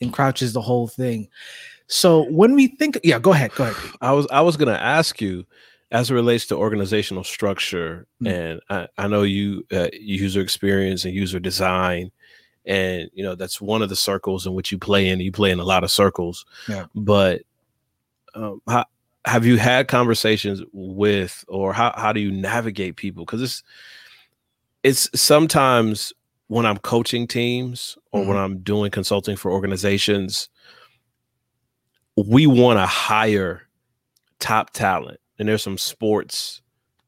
encroaches 0.00 0.52
the 0.52 0.60
whole 0.60 0.88
thing. 0.88 1.28
So 1.88 2.24
when 2.30 2.54
we 2.54 2.66
think, 2.66 2.98
yeah, 3.04 3.18
go 3.18 3.32
ahead, 3.32 3.52
go 3.54 3.64
ahead. 3.64 3.92
I 4.00 4.12
was 4.12 4.26
I 4.30 4.40
was 4.40 4.56
gonna 4.56 4.72
ask 4.72 5.20
you 5.20 5.46
as 5.92 6.10
it 6.10 6.14
relates 6.14 6.46
to 6.46 6.56
organizational 6.56 7.22
structure, 7.22 8.06
Mm. 8.20 8.32
and 8.32 8.60
I, 8.70 8.88
I 9.04 9.06
know 9.08 9.22
you 9.22 9.64
uh, 9.72 9.88
user 9.92 10.40
experience 10.40 11.04
and 11.04 11.14
user 11.14 11.38
design, 11.38 12.10
and 12.64 13.08
you 13.14 13.22
know 13.22 13.36
that's 13.36 13.60
one 13.60 13.82
of 13.82 13.88
the 13.88 13.94
circles 13.96 14.46
in 14.46 14.54
which 14.54 14.72
you 14.72 14.78
play 14.78 15.06
in. 15.08 15.20
You 15.20 15.30
play 15.30 15.52
in 15.52 15.60
a 15.60 15.64
lot 15.64 15.84
of 15.84 15.90
circles, 15.92 16.44
Yeah. 16.68 16.86
but 16.96 17.42
um, 18.34 18.60
how, 18.68 18.84
have 19.26 19.44
you 19.44 19.58
had 19.58 19.88
conversations 19.88 20.62
with, 20.72 21.44
or 21.48 21.72
how 21.72 21.92
how 21.96 22.12
do 22.12 22.20
you 22.20 22.30
navigate 22.30 22.96
people? 22.96 23.24
Because 23.24 23.42
it's 23.42 23.62
it's 24.82 25.20
sometimes 25.20 26.12
when 26.48 26.64
I'm 26.64 26.78
coaching 26.78 27.26
teams 27.26 27.98
or 28.12 28.24
when 28.24 28.36
I'm 28.36 28.58
doing 28.60 28.90
consulting 28.90 29.36
for 29.36 29.50
organizations, 29.50 30.48
we 32.16 32.46
want 32.46 32.78
to 32.78 32.86
hire 32.86 33.62
top 34.38 34.70
talent. 34.70 35.18
And 35.38 35.48
there's 35.48 35.62
some 35.62 35.76
sports 35.76 36.62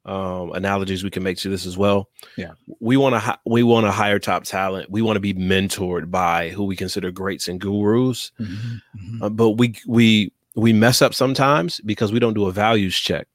um, 0.05 0.53
analogies 0.53 1.05
we 1.05 1.11
can 1.11 1.23
make 1.23 1.39
to 1.39 1.49
this 1.51 1.67
as 1.67 1.77
well. 1.79 2.09
Yeah. 2.37 2.53
we 2.81 2.97
want 2.97 3.15
to 3.15 3.19
hi- 3.21 3.39
we 3.47 3.63
want 3.63 3.87
to 3.87 3.93
hire 3.93 4.19
top 4.19 4.45
talent. 4.45 4.91
We 4.91 5.03
want 5.03 5.17
to 5.17 5.21
be 5.21 5.35
mentored 5.35 6.11
by 6.11 6.49
who 6.51 6.65
we 6.65 6.77
consider 6.77 7.11
greats 7.11 7.47
and 7.49 7.61
gurus. 7.61 8.33
Mhm, 8.41 8.81
Uh, 9.23 9.29
but 9.29 9.51
we 9.51 9.75
we 9.87 10.33
we 10.59 10.73
mess 10.73 11.01
up 11.03 11.15
sometimes 11.15 11.81
because 11.85 12.13
we 12.13 12.19
don't 12.19 12.35
do 12.35 12.47
a 12.47 12.53
values 12.53 12.97
check. 12.99 13.27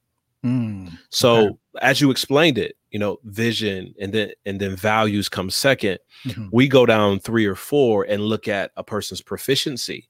Mm, 0.45 0.91
So 1.09 1.35
Okay. 1.37 1.57
as 1.81 2.01
you 2.01 2.11
explained 2.11 2.57
it, 2.57 2.75
you 2.91 2.99
know, 2.99 3.17
vision 3.23 3.93
and 3.99 4.11
then 4.13 4.31
and 4.45 4.59
then 4.59 4.75
values 4.75 5.29
come 5.29 5.49
second. 5.49 5.99
mhm. 6.25 6.49
We 6.51 6.67
go 6.67 6.85
down 6.85 7.19
three 7.19 7.45
or 7.45 7.55
four 7.55 8.03
and 8.03 8.21
look 8.23 8.47
at 8.47 8.71
a 8.75 8.83
person's 8.83 9.21
proficiency. 9.21 10.09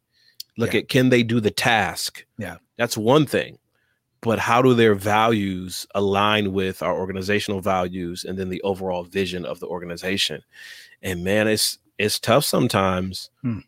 Look 0.57 0.73
Yeah. 0.73 0.79
at 0.81 0.89
can 0.89 1.09
they 1.09 1.23
do 1.23 1.39
the 1.39 1.51
task? 1.51 2.25
Yeah. 2.39 2.57
That's 2.77 2.97
one 2.97 3.25
thing. 3.27 3.57
But 4.21 4.39
how 4.39 4.61
do 4.61 4.73
their 4.73 4.95
values 4.95 5.85
align 5.93 6.51
with 6.53 6.81
our 6.81 6.97
organizational 6.97 7.59
values 7.61 8.23
and 8.25 8.37
then 8.39 8.49
the 8.49 8.61
overall 8.63 9.03
vision 9.03 9.45
of 9.45 9.59
the 9.59 9.67
organization? 9.67 10.41
And 11.01 11.23
man, 11.23 11.47
it's 11.47 11.77
it's 11.99 12.19
tough 12.19 12.43
sometimes 12.45 13.29
Hmm. 13.43 13.59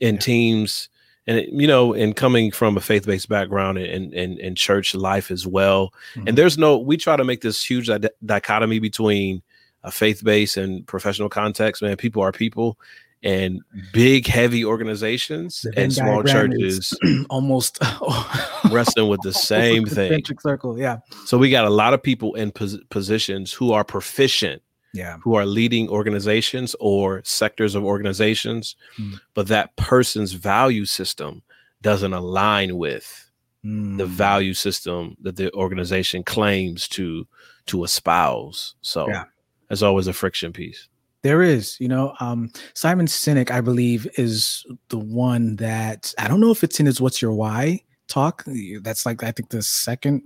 in 0.00 0.16
Yeah. 0.16 0.20
teams 0.20 0.90
and 1.28 1.46
you 1.60 1.68
know, 1.68 1.92
and 1.94 2.16
coming 2.16 2.50
from 2.50 2.76
a 2.76 2.80
faith-based 2.80 3.28
background 3.28 3.78
and 3.78 4.12
and, 4.12 4.38
and 4.40 4.56
church 4.56 4.94
life 4.96 5.30
as 5.30 5.46
well, 5.46 5.92
Mhm. 6.16 6.28
and 6.28 6.38
there's 6.38 6.58
no 6.58 6.76
we 6.78 6.96
try 6.96 7.16
to 7.16 7.24
make 7.24 7.42
this 7.42 7.62
huge 7.62 7.86
di- 7.86 8.08
dichotomy 8.24 8.80
between 8.80 9.42
a 9.84 9.92
faith-based 9.92 10.56
and 10.56 10.84
professional 10.88 11.28
context 11.28 11.82
man 11.82 11.96
people 11.96 12.20
are 12.20 12.32
people 12.32 12.76
and 13.22 13.60
big 13.92 14.26
heavy 14.26 14.64
organizations 14.64 15.64
and 15.76 15.92
small 15.92 16.22
churches 16.24 16.96
almost 17.30 17.78
wrestling 18.70 19.08
with 19.08 19.20
the 19.22 19.32
same 19.32 19.84
thing 19.86 20.20
circle. 20.40 20.78
Yeah, 20.78 20.98
so 21.26 21.38
we 21.38 21.50
got 21.50 21.64
a 21.64 21.70
lot 21.70 21.94
of 21.94 22.02
people 22.02 22.34
in 22.34 22.50
pos- 22.50 22.78
positions 22.90 23.52
who 23.52 23.72
are 23.72 23.84
proficient 23.84 24.62
yeah, 24.94 25.18
who 25.22 25.34
are 25.34 25.46
leading 25.46 25.88
organizations 25.88 26.74
or 26.80 27.20
sectors 27.24 27.74
of 27.74 27.84
organizations 27.84 28.76
Mm. 28.98 29.20
but 29.34 29.48
that 29.48 29.76
person's 29.76 30.32
value 30.32 30.84
system 30.86 31.42
doesn't 31.82 32.12
align 32.12 32.76
with 32.76 33.30
the 33.62 34.06
Mm. 34.06 34.08
value 34.08 34.54
system 34.54 35.16
that 35.22 35.36
the 35.36 35.52
organization 35.54 36.22
claims 36.22 36.88
to 36.88 37.26
to 37.66 37.84
espouse. 37.84 38.74
So 38.80 39.08
Yeah. 39.08 39.24
there's 39.68 39.82
always 39.82 40.06
a 40.06 40.12
friction 40.14 40.52
piece. 40.54 40.88
There 41.22 41.42
is, 41.42 41.76
you 41.80 41.88
know, 41.88 42.14
um, 42.20 42.50
Simon 42.74 43.06
Sinek, 43.06 43.50
I 43.50 43.60
believe, 43.60 44.06
is 44.16 44.64
the 44.88 44.98
one 44.98 45.56
that 45.56 46.14
I 46.16 46.28
don't 46.28 46.40
know 46.40 46.50
if 46.52 46.62
it's 46.64 46.80
in 46.80 46.86
his 46.86 47.00
"What's 47.00 47.20
Your 47.20 47.32
Why" 47.34 47.82
talk. 48.06 48.44
That's 48.80 49.04
like 49.04 49.22
I 49.22 49.32
think 49.32 49.50
the 49.50 49.60
second 49.62 50.22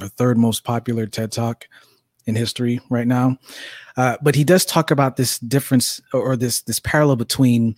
or 0.00 0.06
third 0.06 0.38
most 0.38 0.62
popular 0.62 1.06
TED 1.06 1.32
talk 1.32 1.66
in 2.28 2.36
history 2.36 2.78
right 2.90 3.06
now. 3.08 3.36
Uh, 3.96 4.16
but 4.22 4.34
he 4.36 4.44
does 4.44 4.64
talk 4.64 4.90
about 4.92 5.16
this 5.16 5.38
difference 5.40 6.00
or, 6.12 6.36
this 6.36 6.62
this 6.62 6.78
parallel 6.78 7.16
between 7.16 7.74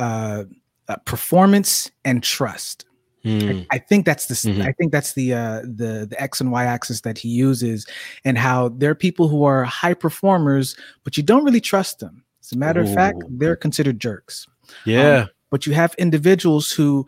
uh, 0.00 0.44
uh, 0.88 0.96
performance 1.04 1.90
and 2.04 2.22
trust. 2.24 2.86
I, 3.24 3.66
I 3.70 3.78
think 3.78 4.04
that's 4.04 4.26
the 4.26 4.34
Mhm. 4.34 4.62
I 4.66 4.72
think 4.72 4.90
that's 4.90 5.12
the 5.12 5.32
uh 5.32 5.60
the 5.62 6.06
the 6.10 6.16
x 6.18 6.40
and 6.40 6.50
y 6.50 6.64
axis 6.64 7.02
that 7.02 7.16
he 7.18 7.28
uses 7.28 7.86
and 8.24 8.36
how 8.36 8.70
there 8.70 8.90
are 8.90 8.96
people 8.96 9.28
who 9.28 9.44
are 9.44 9.62
high 9.62 9.94
performers 9.94 10.74
but 11.04 11.16
you 11.16 11.22
don't 11.22 11.44
really 11.44 11.60
trust 11.60 12.00
them 12.00 12.24
as 12.42 12.50
a 12.50 12.58
matter 12.58 12.80
of 12.80 12.92
fact 12.92 13.18
they're 13.38 13.54
considered 13.54 14.00
jerks 14.00 14.48
Yeah. 14.84 15.26
but 15.50 15.66
you 15.66 15.72
have 15.74 15.94
individuals 15.98 16.72
who 16.72 17.06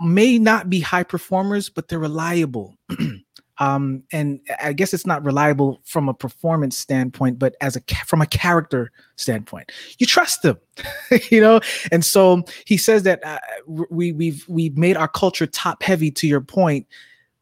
may 0.00 0.38
not 0.38 0.70
be 0.70 0.80
high 0.80 1.04
performers 1.04 1.68
but 1.68 1.88
they're 1.88 1.98
reliable 2.08 2.74
um 3.60 4.02
and 4.10 4.40
i 4.62 4.72
guess 4.72 4.92
it's 4.92 5.06
not 5.06 5.24
reliable 5.24 5.80
from 5.84 6.08
a 6.08 6.14
performance 6.14 6.76
standpoint 6.76 7.38
but 7.38 7.54
as 7.60 7.76
a 7.76 7.82
from 8.06 8.20
a 8.20 8.26
character 8.26 8.90
standpoint. 9.16 9.70
You 9.98 10.06
trust 10.06 10.42
them 10.42 10.58
you 11.30 11.40
know? 11.40 11.60
And 11.92 12.04
so 12.04 12.42
he 12.66 12.76
says 12.76 13.02
that 13.04 13.24
uh, 13.24 13.38
we 13.66 14.12
we've 14.12 14.44
we've 14.48 14.76
made 14.76 14.96
our 14.96 15.08
culture 15.08 15.46
top 15.46 15.82
heavy 15.82 16.10
to 16.12 16.26
your 16.26 16.40
point 16.40 16.86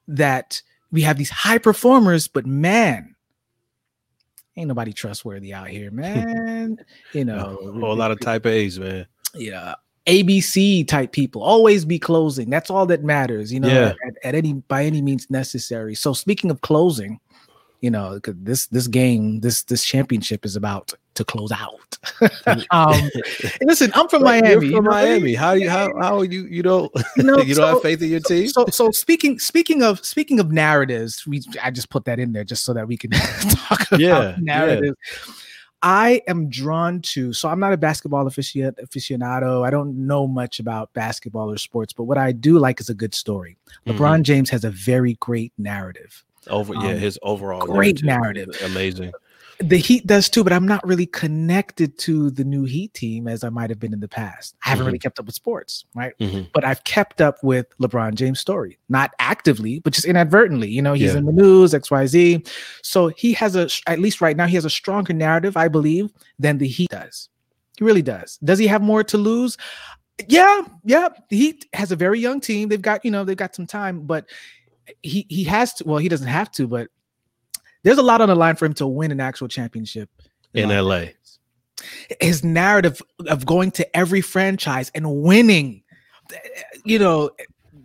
that 0.09 0.61
we 0.91 1.03
have 1.03 1.19
these 1.19 1.31
high 1.31 1.59
performers 1.59 2.29
but 2.29 2.47
man 2.47 3.15
ain't 4.57 4.69
nobody 4.69 4.93
trustworthy 4.93 5.53
out 5.53 5.69
here 5.69 5.91
man. 5.93 6.79
You 7.13 7.25
know 7.25 7.59
a 7.63 7.73
whole 7.73 7.97
lot 7.97 8.11
of 8.11 8.21
type 8.21 8.47
A's, 8.47 8.79
man. 8.79 9.07
yeah 9.35 9.75
abc 10.09 10.89
type 10.89 11.13
people 11.13 11.43
always 11.43 11.85
be 11.85 11.99
closing 11.99 12.49
that's 12.51 12.71
all 12.71 12.87
that 12.87 13.05
matters 13.05 13.53
you 13.53 13.61
know 13.61 13.69
Yeah. 13.69 13.93
at, 14.07 14.15
at 14.25 14.35
any 14.35 14.55
by 14.55 14.85
any 14.85 15.03
means 15.03 15.29
necessary 15.31 15.95
so 15.95 16.13
speaking 16.13 16.51
of 16.51 16.61
closing 16.63 17.21
you 17.81 17.93
know, 17.93 18.19
this 18.25 18.67
this 18.67 18.89
game 18.89 19.39
this 19.39 19.63
this 19.63 19.85
championship 19.85 20.45
is 20.45 20.57
about 20.57 20.93
to 21.15 21.25
close 21.25 21.53
out 21.53 21.97
um 22.73 23.09
listen 23.63 23.93
i'm 23.95 24.09
from 24.09 24.25
miami 24.25 24.49
You're 24.51 24.65
you 24.65 24.77
from 24.77 24.87
know, 24.87 24.91
Miami. 24.91 25.35
How 25.35 25.53
you 25.53 25.71
how 25.71 25.89
how 26.01 26.23
you 26.23 26.47
you 26.47 26.63
don't 26.65 26.91
you 27.17 27.23
know, 27.23 27.39
you 27.39 27.55
don't 27.55 27.69
have 27.75 27.83
faith 27.83 28.03
in 28.03 28.11
your 28.11 28.19
team? 28.19 28.49
so 28.49 28.67
so 28.67 28.91
speaking 28.91 29.39
speaking 29.39 29.85
of 29.85 30.05
speaking 30.05 30.41
of 30.41 30.51
narratives 30.51 31.25
we 31.25 31.41
i 31.63 31.71
just 31.71 31.89
put 31.89 32.05
that 32.07 32.19
in 32.19 32.33
there 32.33 32.43
just 32.45 32.65
so 32.65 32.73
that 32.75 32.89
we 32.89 32.97
can 32.97 33.11
talk 33.13 33.87
about 33.87 34.01
Yeah, 34.01 34.37
yeah. 34.43 34.81
I 35.83 36.23
am 36.27 36.49
drawn 36.49 37.01
to. 37.03 37.33
So 37.33 37.49
I'm 37.49 37.61
not 37.61 37.73
a 37.73 37.77
basketball 37.77 38.25
aficionado. 38.25 39.67
I 39.67 39.71
don't 39.71 40.07
know 40.07 40.27
much 40.27 40.59
about 40.59 40.93
basketball 40.93 41.51
or 41.51 41.57
sports, 41.57 41.93
but 41.93 42.05
what 42.05 42.19
I 42.19 42.33
do 42.33 42.59
like 42.59 42.81
is 42.81 42.89
a 42.89 42.95
good 42.95 43.15
story. 43.15 43.57
Mm-hmm. 43.87 43.99
LeBron 43.99 44.23
James 44.23 44.51
has 44.51 44.65
a 44.65 44.71
very 44.71 45.15
great 45.21 45.53
narrative. 45.57 46.25
Over, 46.49 46.75
yeah, 46.75 46.93
um, 46.93 46.99
his 46.99 47.19
overall 47.23 47.61
great 47.61 48.03
narrative, 48.03 48.49
narrative. 48.49 48.71
amazing 48.71 49.13
the 49.61 49.77
Heat 49.77 50.07
does 50.07 50.29
too, 50.29 50.45
but 50.45 50.53
I'm 50.53 50.67
not 50.67 50.87
really 50.87 51.07
connected 51.07 51.99
to 51.99 52.31
the 52.31 52.45
new 52.45 52.65
Heat 52.65 52.95
team 52.95 53.27
as 53.27 53.43
I 53.43 53.49
might 53.49 53.71
have 53.71 53.81
been 53.81 53.93
in 53.93 54.01
the 54.01 54.09
past. 54.09 54.55
I 54.65 54.69
haven't 54.69 54.83
mm-hmm. 54.83 54.87
really 54.87 54.99
kept 55.01 55.19
up 55.19 55.27
with 55.27 55.35
sports, 55.35 55.85
right? 55.95 56.13
Mm-hmm. 56.21 56.43
But 56.55 56.65
I've 56.65 56.85
kept 56.85 57.21
up 57.21 57.43
with 57.43 57.67
LeBron 57.79 58.15
James' 58.15 58.39
story, 58.39 58.79
not 58.89 59.13
actively, 59.19 59.81
but 59.81 59.93
just 59.93 60.07
inadvertently. 60.07 60.69
You 60.69 60.83
know, 60.83 60.93
he's 60.93 61.13
yeah. 61.13 61.19
in 61.19 61.27
the 61.27 61.33
news, 61.33 61.73
XYZ. 61.73 62.49
So 62.83 63.09
he 63.09 63.33
has 63.33 63.57
a, 63.57 63.69
at 63.89 63.99
least 63.99 64.21
right 64.21 64.37
now, 64.37 64.47
he 64.47 64.55
has 64.55 64.65
a 64.65 64.71
stronger 64.71 65.13
narrative, 65.13 65.57
I 65.57 65.67
believe, 65.67 66.11
than 66.39 66.59
the 66.59 66.69
Heat 66.69 66.91
does. 66.91 67.29
He 67.79 67.85
really 67.85 68.03
does. 68.03 68.39
Does 68.45 68.59
he 68.59 68.69
have 68.69 68.83
more 68.83 69.03
to 69.05 69.19
lose? 69.19 69.57
Yeah, 70.29 70.63
yeah. 70.85 71.09
The 71.31 71.37
Heat 71.37 71.67
has 71.73 71.91
a 71.91 71.97
very 71.97 72.21
young 72.21 72.41
team. 72.41 72.69
They've 72.69 72.81
got, 72.81 73.05
you 73.05 73.11
know, 73.11 73.25
they've 73.25 73.37
got 73.37 73.55
some 73.57 73.67
time, 73.67 74.03
but 74.03 74.27
he 75.03 75.27
he 75.29 75.45
has 75.45 75.75
to, 75.75 75.85
well, 75.85 75.99
he 75.99 76.09
doesn't 76.09 76.29
have 76.29 76.51
to, 76.53 76.67
but 76.67 76.89
there's 77.83 77.99
a 77.99 78.03
lot 78.03 78.21
on 78.21 78.29
the 78.29 78.35
line 78.35 78.57
for 78.57 78.67
him 78.67 78.75
to 78.75 78.87
win 78.87 79.11
an 79.11 79.21
actual 79.21 79.49
championship 79.49 80.11
in, 80.55 80.69
LA. 80.69 81.07
His 82.21 82.43
narrative 82.43 83.01
of 83.27 83.47
going 83.47 83.71
to 83.73 83.97
every 83.97 84.21
franchise 84.21 84.91
and 84.95 85.23
winning, 85.23 85.83
you 86.85 86.99
know, 86.99 87.31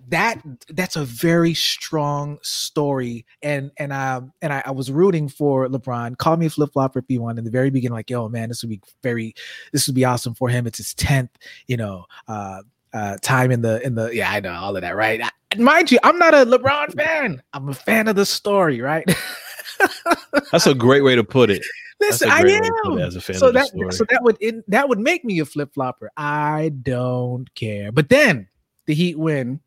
that 0.09 0.41
that's 0.69 0.95
a 0.95 1.05
very 1.05 1.53
strong 1.53 2.37
story. 2.41 3.25
And 3.41 3.71
and 3.77 3.93
I 3.93 4.21
and 4.41 4.53
I, 4.53 4.63
I 4.65 4.71
was 4.71 4.91
rooting 4.91 5.29
for 5.29 5.67
LeBron. 5.67 6.17
Call 6.17 6.37
me 6.37 6.47
a 6.47 6.49
flip-flop 6.49 6.97
if 6.97 7.05
you 7.07 7.21
want 7.21 7.39
in 7.39 7.45
the 7.45 7.51
very 7.51 7.69
beginning, 7.69 7.95
like, 7.95 8.09
yo, 8.09 8.27
man, 8.29 8.49
this 8.49 8.63
would 8.63 8.69
be 8.69 8.81
very, 9.01 9.33
this 9.71 9.87
would 9.87 9.95
be 9.95 10.05
awesome 10.05 10.33
for 10.33 10.49
him. 10.49 10.67
It's 10.67 10.77
his 10.77 10.93
tenth, 10.93 11.31
you 11.67 11.77
know, 11.77 12.05
uh, 12.27 12.61
uh, 12.93 13.17
time 13.21 13.51
in 13.51 13.61
the 13.61 13.81
in 13.85 13.95
the 13.95 14.15
yeah, 14.15 14.31
I 14.31 14.39
know 14.39 14.53
all 14.53 14.75
of 14.75 14.81
that, 14.81 14.95
right? 14.95 15.21
I, 15.23 15.55
mind 15.57 15.91
you, 15.91 15.99
I'm 16.03 16.17
not 16.17 16.33
a 16.33 16.45
LeBron 16.45 16.95
fan. 16.95 17.41
I'm 17.53 17.69
a 17.69 17.73
fan 17.73 18.07
of 18.07 18.15
the 18.15 18.25
story, 18.25 18.81
right? 18.81 19.05
That's 20.51 20.67
a 20.67 20.73
great 20.73 21.03
way 21.03 21.15
to 21.15 21.23
put 21.23 21.49
it. 21.49 21.63
Listen, 21.99 22.29
I 22.29 22.41
am 22.41 22.97
as 22.99 23.15
a 23.15 23.21
fan 23.21 23.37
so 23.37 23.51
that 23.51 23.69
so 23.91 24.05
that 24.09 24.23
would 24.23 24.37
it, 24.39 24.69
that 24.69 24.89
would 24.89 24.99
make 24.99 25.23
me 25.23 25.39
a 25.39 25.45
flip 25.45 25.73
flopper. 25.73 26.11
I 26.17 26.71
don't 26.81 27.53
care. 27.55 27.91
But 27.91 28.09
then 28.09 28.47
the 28.85 28.93
Heat 28.93 29.17
win, 29.17 29.61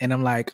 and 0.00 0.12
I'm 0.12 0.24
like, 0.24 0.52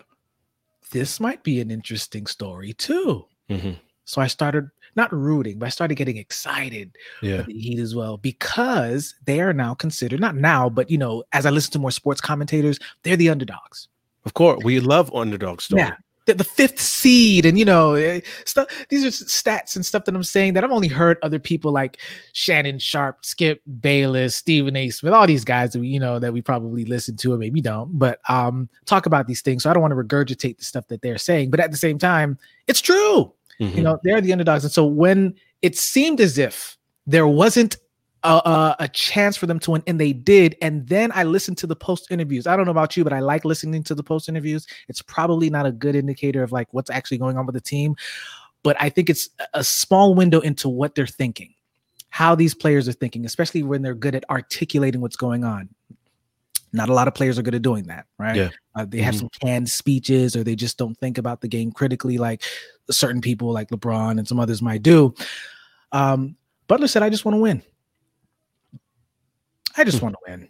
this 0.90 1.20
might 1.20 1.42
be 1.42 1.60
an 1.60 1.70
interesting 1.70 2.26
story 2.26 2.72
too. 2.74 3.26
Mm-hmm. 3.48 3.72
So 4.04 4.20
I 4.20 4.26
started 4.26 4.68
not 4.96 5.12
rooting, 5.12 5.58
but 5.58 5.66
I 5.66 5.70
started 5.70 5.96
getting 5.96 6.18
excited 6.18 6.96
yeah. 7.22 7.42
for 7.42 7.44
the 7.44 7.58
Heat 7.58 7.78
as 7.78 7.94
well 7.94 8.16
because 8.16 9.14
they 9.24 9.40
are 9.40 9.52
now 9.52 9.74
considered 9.74 10.20
not 10.20 10.36
now, 10.36 10.68
but 10.68 10.90
you 10.90 10.98
know, 10.98 11.24
as 11.32 11.46
I 11.46 11.50
listen 11.50 11.72
to 11.72 11.78
more 11.78 11.90
sports 11.90 12.20
commentators, 12.20 12.78
they're 13.02 13.16
the 13.16 13.30
underdogs. 13.30 13.88
Of 14.24 14.34
course, 14.34 14.62
we 14.64 14.80
love 14.80 15.14
underdog 15.14 15.60
stories. 15.60 15.86
Yeah, 15.86 15.96
the, 16.26 16.34
the 16.34 16.44
fifth 16.44 16.80
seed 16.80 17.44
and 17.44 17.58
you 17.58 17.64
know 17.64 17.94
eh, 17.94 18.20
stuff 18.44 18.66
these 18.88 19.04
are 19.04 19.08
stats 19.08 19.76
and 19.76 19.84
stuff 19.84 20.04
that 20.04 20.14
i'm 20.14 20.22
saying 20.22 20.54
that 20.54 20.64
i've 20.64 20.70
only 20.70 20.88
heard 20.88 21.18
other 21.22 21.38
people 21.38 21.72
like 21.72 21.98
shannon 22.32 22.78
sharpe 22.78 23.24
skip 23.24 23.60
bayless 23.80 24.36
stephen 24.36 24.76
a. 24.76 24.90
Smith 24.90 25.12
all 25.12 25.26
these 25.26 25.44
guys 25.44 25.72
that 25.72 25.80
we 25.80 25.88
you 25.88 26.00
know 26.00 26.18
that 26.18 26.32
we 26.32 26.40
probably 26.40 26.84
listen 26.84 27.16
to 27.16 27.32
or 27.32 27.38
maybe 27.38 27.60
don't 27.60 27.98
but 27.98 28.20
um 28.28 28.68
talk 28.84 29.06
about 29.06 29.26
these 29.26 29.42
things. 29.42 29.62
So 29.62 29.70
i 29.70 29.72
don't 29.72 29.82
want 29.82 29.92
to 29.92 29.96
regurgitate 29.96 30.58
the 30.58 30.64
stuff 30.64 30.88
that 30.88 31.02
they're 31.02 31.18
saying 31.18 31.50
but 31.50 31.60
at 31.60 31.70
the 31.70 31.76
same 31.76 31.98
time 31.98 32.38
it's 32.66 32.80
true. 32.80 33.32
Mm-hmm. 33.60 33.76
you 33.76 33.82
know 33.82 33.98
they're 34.02 34.20
the 34.20 34.32
underdogs. 34.32 34.64
And 34.64 34.72
so 34.72 34.84
when 34.84 35.34
it 35.62 35.76
seemed 35.76 36.20
as 36.20 36.38
if 36.38 36.76
there 37.06 37.26
wasn't 37.26 37.76
a, 38.24 38.76
a, 38.80 38.88
chance 38.88 39.36
for 39.36 39.46
them 39.46 39.58
to 39.60 39.72
win, 39.72 39.82
and 39.86 40.00
they 40.00 40.12
did. 40.12 40.56
And 40.62 40.86
then 40.88 41.12
I 41.14 41.24
listened 41.24 41.58
to 41.58 41.66
the 41.66 41.76
post 41.76 42.10
interviews. 42.10 42.46
I 42.46 42.56
don't 42.56 42.64
know 42.64 42.70
about 42.70 42.96
you, 42.96 43.04
but 43.04 43.12
I 43.12 43.20
like 43.20 43.44
listening 43.44 43.82
to 43.84 43.94
the 43.94 44.02
post 44.02 44.28
interviews. 44.28 44.66
It's 44.88 45.02
probably 45.02 45.50
not 45.50 45.66
a 45.66 45.72
good 45.72 45.94
indicator 45.94 46.42
of 46.42 46.50
like 46.50 46.72
what's 46.72 46.90
actually 46.90 47.18
going 47.18 47.36
on 47.36 47.46
with 47.46 47.54
the 47.54 47.60
team, 47.60 47.96
but 48.62 48.76
I 48.80 48.88
think 48.88 49.10
it's 49.10 49.28
a 49.52 49.62
small 49.62 50.14
window 50.14 50.40
into 50.40 50.68
what 50.68 50.94
they're 50.94 51.06
thinking, 51.06 51.54
how 52.08 52.34
these 52.34 52.54
players 52.54 52.88
are 52.88 52.92
thinking, 52.92 53.26
especially 53.26 53.62
when 53.62 53.82
they're 53.82 53.94
good 53.94 54.14
at 54.14 54.24
articulating 54.30 55.00
what's 55.00 55.16
going 55.16 55.44
on. 55.44 55.68
Not 56.72 56.88
a 56.88 56.94
lot 56.94 57.06
of 57.06 57.14
players 57.14 57.38
are 57.38 57.42
good 57.42 57.54
at 57.54 57.62
doing 57.62 57.84
that, 57.84 58.06
right? 58.18 58.34
Yeah. 58.34 58.50
Uh, 58.74 58.84
they 58.88 58.98
have 58.98 59.14
mm-hmm. 59.14 59.20
some 59.20 59.30
canned 59.40 59.68
speeches, 59.68 60.34
or 60.34 60.42
they 60.42 60.56
just 60.56 60.76
don't 60.76 60.98
think 60.98 61.18
about 61.18 61.40
the 61.40 61.46
game 61.46 61.70
critically, 61.70 62.18
like 62.18 62.42
certain 62.90 63.20
people, 63.20 63.52
like 63.52 63.68
LeBron 63.68 64.18
and 64.18 64.26
some 64.26 64.40
others 64.40 64.60
might 64.60 64.82
do. 64.82 65.14
Um, 65.92 66.36
Butler 66.66 66.88
said, 66.88 67.04
"I 67.04 67.10
just 67.10 67.24
want 67.24 67.36
to 67.36 67.40
win." 67.40 67.62
I 69.76 69.84
just 69.84 69.98
hmm. 69.98 70.06
want 70.06 70.16
to 70.16 70.30
win. 70.30 70.48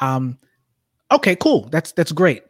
Um, 0.00 0.38
okay, 1.10 1.36
cool. 1.36 1.68
That's 1.70 1.92
that's 1.92 2.12
great. 2.12 2.42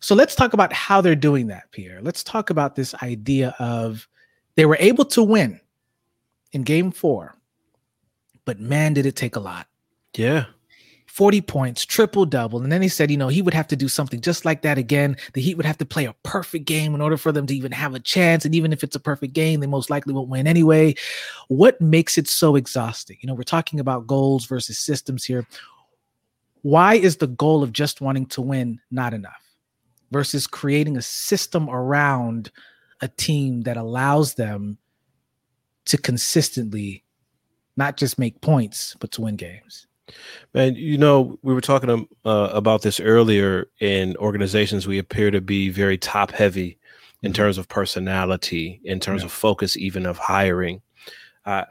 So 0.00 0.14
let's 0.14 0.34
talk 0.34 0.52
about 0.52 0.72
how 0.72 1.00
they're 1.00 1.16
doing 1.16 1.46
that, 1.46 1.70
Pierre. 1.70 2.02
Let's 2.02 2.22
talk 2.22 2.50
about 2.50 2.76
this 2.76 2.94
idea 2.96 3.54
of 3.58 4.06
they 4.54 4.66
were 4.66 4.76
able 4.78 5.06
to 5.06 5.22
win 5.22 5.60
in 6.52 6.62
game 6.62 6.90
four, 6.90 7.34
but 8.44 8.60
man, 8.60 8.92
did 8.92 9.06
it 9.06 9.16
take 9.16 9.36
a 9.36 9.40
lot. 9.40 9.66
Yeah. 10.14 10.44
40 11.14 11.42
points, 11.42 11.86
triple 11.86 12.26
double. 12.26 12.60
And 12.60 12.72
then 12.72 12.82
he 12.82 12.88
said, 12.88 13.08
you 13.08 13.16
know, 13.16 13.28
he 13.28 13.40
would 13.40 13.54
have 13.54 13.68
to 13.68 13.76
do 13.76 13.86
something 13.86 14.20
just 14.20 14.44
like 14.44 14.62
that 14.62 14.78
again. 14.78 15.16
The 15.34 15.40
Heat 15.40 15.54
would 15.54 15.64
have 15.64 15.78
to 15.78 15.84
play 15.84 16.06
a 16.06 16.12
perfect 16.24 16.64
game 16.64 16.92
in 16.92 17.00
order 17.00 17.16
for 17.16 17.30
them 17.30 17.46
to 17.46 17.54
even 17.54 17.70
have 17.70 17.94
a 17.94 18.00
chance. 18.00 18.44
And 18.44 18.52
even 18.52 18.72
if 18.72 18.82
it's 18.82 18.96
a 18.96 19.00
perfect 19.00 19.32
game, 19.32 19.60
they 19.60 19.68
most 19.68 19.90
likely 19.90 20.12
won't 20.12 20.28
win 20.28 20.48
anyway. 20.48 20.96
What 21.46 21.80
makes 21.80 22.18
it 22.18 22.26
so 22.26 22.56
exhausting? 22.56 23.16
You 23.20 23.28
know, 23.28 23.34
we're 23.34 23.44
talking 23.44 23.78
about 23.78 24.08
goals 24.08 24.46
versus 24.46 24.76
systems 24.76 25.24
here. 25.24 25.46
Why 26.62 26.96
is 26.96 27.18
the 27.18 27.28
goal 27.28 27.62
of 27.62 27.72
just 27.72 28.00
wanting 28.00 28.26
to 28.26 28.42
win 28.42 28.80
not 28.90 29.14
enough 29.14 29.40
versus 30.10 30.48
creating 30.48 30.96
a 30.96 31.02
system 31.02 31.70
around 31.70 32.50
a 33.02 33.06
team 33.06 33.60
that 33.60 33.76
allows 33.76 34.34
them 34.34 34.78
to 35.84 35.96
consistently 35.96 37.04
not 37.76 37.96
just 37.96 38.18
make 38.18 38.40
points, 38.40 38.96
but 38.98 39.12
to 39.12 39.20
win 39.20 39.36
games? 39.36 39.86
Man, 40.52 40.74
you 40.74 40.98
know, 40.98 41.38
we 41.42 41.54
were 41.54 41.60
talking 41.60 41.90
um, 41.90 42.08
uh, 42.24 42.50
about 42.52 42.82
this 42.82 43.00
earlier. 43.00 43.68
In 43.80 44.16
organizations, 44.18 44.86
we 44.86 44.98
appear 44.98 45.30
to 45.30 45.40
be 45.40 45.70
very 45.70 45.98
top 45.98 46.30
heavy 46.30 46.78
in 47.22 47.32
mm-hmm. 47.32 47.36
terms 47.36 47.58
of 47.58 47.68
personality, 47.68 48.80
in 48.84 49.00
terms 49.00 49.22
yeah. 49.22 49.26
of 49.26 49.32
focus, 49.32 49.76
even 49.76 50.06
of 50.06 50.18
hiring. 50.18 50.82
Uh, 51.44 51.64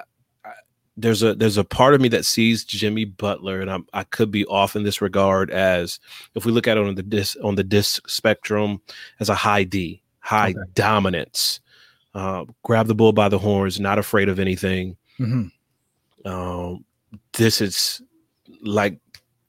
there's 0.96 1.24
a 1.24 1.34
there's 1.34 1.58
a 1.58 1.63
part 1.63 1.93
of 1.93 2.02
me 2.02 2.08
that 2.10 2.26
sees 2.26 2.63
Jimmy 2.63 3.06
Butler, 3.06 3.62
and 3.62 3.72
I'm, 3.72 3.88
i 3.93 4.04
could 4.04 4.32
be 4.32 4.46
off 4.46 4.76
in 4.76 4.84
this 4.84 5.02
regard. 5.02 5.50
As 5.50 6.00
if 6.36 6.46
we 6.46 6.52
look 6.52 6.67
at 6.67 6.78
it 6.78 6.86
on 6.86 6.96
the 6.96 7.04
disc 7.04 7.38
on 7.43 7.56
the 7.56 7.63
disc 7.63 8.08
spectrum, 8.10 8.82
as 9.19 9.30
a 9.30 9.36
high 9.36 9.63
D, 9.63 10.04
high 10.19 10.52
okay. 10.52 10.60
dominance, 10.74 11.62
uh, 12.13 12.46
grab 12.63 12.88
the 12.88 12.96
bull 12.96 13.12
by 13.12 13.30
the 13.30 13.39
horns, 13.39 13.80
not 13.80 13.98
afraid 13.98 14.30
of 14.30 14.39
anything. 14.39 14.98
Mm-hmm. 15.19 16.28
Um, 16.28 16.86
this 17.34 17.60
is 17.60 18.02
like 18.63 18.99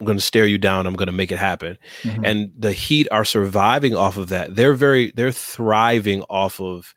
I'm 0.01 0.07
going 0.07 0.19
to 0.19 0.25
stare 0.25 0.47
you 0.47 0.59
down. 0.59 0.87
I'm 0.87 0.97
going 0.97 1.07
to 1.07 1.13
make 1.13 1.33
it 1.33 1.39
happen. 1.39 1.79
Mm-hmm. 2.03 2.25
And 2.25 2.53
the 2.59 2.73
Heat 2.73 3.09
are 3.11 3.25
surviving 3.25 3.95
off 3.95 4.17
of 4.17 4.29
that. 4.29 4.55
They're 4.55 4.75
very 4.75 5.13
they're 5.13 5.33
thriving 5.33 6.23
off 6.23 6.61
of 6.61 6.95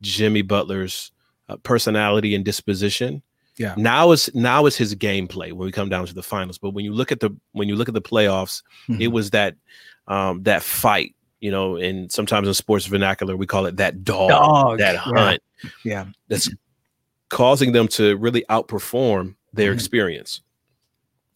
Jimmy 0.00 0.42
Butler's 0.42 1.12
uh, 1.48 1.56
personality 1.58 2.34
and 2.34 2.44
disposition. 2.44 3.22
Yeah. 3.58 3.74
Now 3.76 4.12
is 4.12 4.30
now 4.34 4.66
is 4.66 4.76
his 4.76 4.94
gameplay 4.94 5.52
when 5.52 5.66
we 5.66 5.72
come 5.72 5.88
down 5.88 6.06
to 6.06 6.14
the 6.14 6.22
finals. 6.22 6.58
But 6.58 6.70
when 6.70 6.84
you 6.84 6.92
look 6.92 7.12
at 7.12 7.20
the 7.20 7.30
when 7.52 7.68
you 7.68 7.76
look 7.76 7.88
at 7.88 7.94
the 7.94 8.02
playoffs, 8.02 8.62
mm-hmm. 8.88 9.02
it 9.02 9.08
was 9.08 9.30
that 9.30 9.54
um 10.06 10.42
that 10.44 10.62
fight, 10.62 11.14
you 11.40 11.50
know, 11.50 11.76
and 11.76 12.10
sometimes 12.10 12.48
in 12.48 12.54
sports 12.54 12.86
vernacular 12.86 13.36
we 13.36 13.46
call 13.46 13.66
it 13.66 13.76
that 13.76 14.04
dog, 14.04 14.30
dog. 14.30 14.78
that 14.78 14.96
hunt. 14.96 15.42
Yeah. 15.62 15.70
yeah. 15.84 16.04
That's 16.28 16.48
causing 17.28 17.72
them 17.72 17.88
to 17.88 18.16
really 18.16 18.44
outperform 18.48 19.34
their 19.52 19.70
mm-hmm. 19.70 19.74
experience 19.74 20.40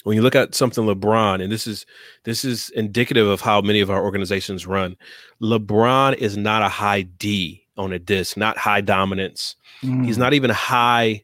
when 0.05 0.17
you 0.17 0.23
look 0.23 0.35
at 0.35 0.55
something 0.55 0.85
LeBron, 0.85 1.43
and 1.43 1.53
this 1.53 1.67
is 1.67 1.87
this 2.25 2.45
is 2.45 2.71
indicative 2.71 3.27
of 3.27 3.41
how 3.41 3.61
many 3.61 3.81
of 3.81 3.91
our 3.91 4.03
organizations 4.03 4.67
run. 4.67 4.97
LeBron 5.41 6.15
is 6.15 6.37
not 6.37 6.63
a 6.63 6.69
high 6.69 7.03
D 7.03 7.67
on 7.77 7.93
a 7.93 7.99
disc, 7.99 8.37
not 8.37 8.59
high 8.59 8.81
dominance. 8.81 9.57
Mm. 9.83 10.05
He's 10.05 10.19
not 10.19 10.35
even 10.35 10.51
high 10.51 11.23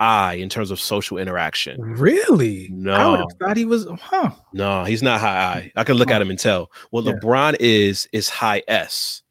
I 0.00 0.34
in 0.34 0.48
terms 0.48 0.70
of 0.70 0.80
social 0.80 1.18
interaction. 1.18 1.80
Really? 1.80 2.68
No. 2.70 2.92
I 2.92 3.10
would 3.10 3.20
have 3.20 3.32
thought 3.40 3.56
he 3.56 3.64
was, 3.64 3.86
huh? 4.00 4.30
No, 4.52 4.84
he's 4.84 5.02
not 5.02 5.20
high 5.20 5.72
I. 5.76 5.80
I 5.80 5.84
can 5.84 5.96
look 5.96 6.10
huh. 6.10 6.16
at 6.16 6.22
him 6.22 6.30
and 6.30 6.38
tell. 6.38 6.70
What 6.90 7.04
yeah. 7.04 7.12
LeBron 7.12 7.56
is 7.58 8.08
is 8.12 8.28
high 8.28 8.62
S. 8.68 9.22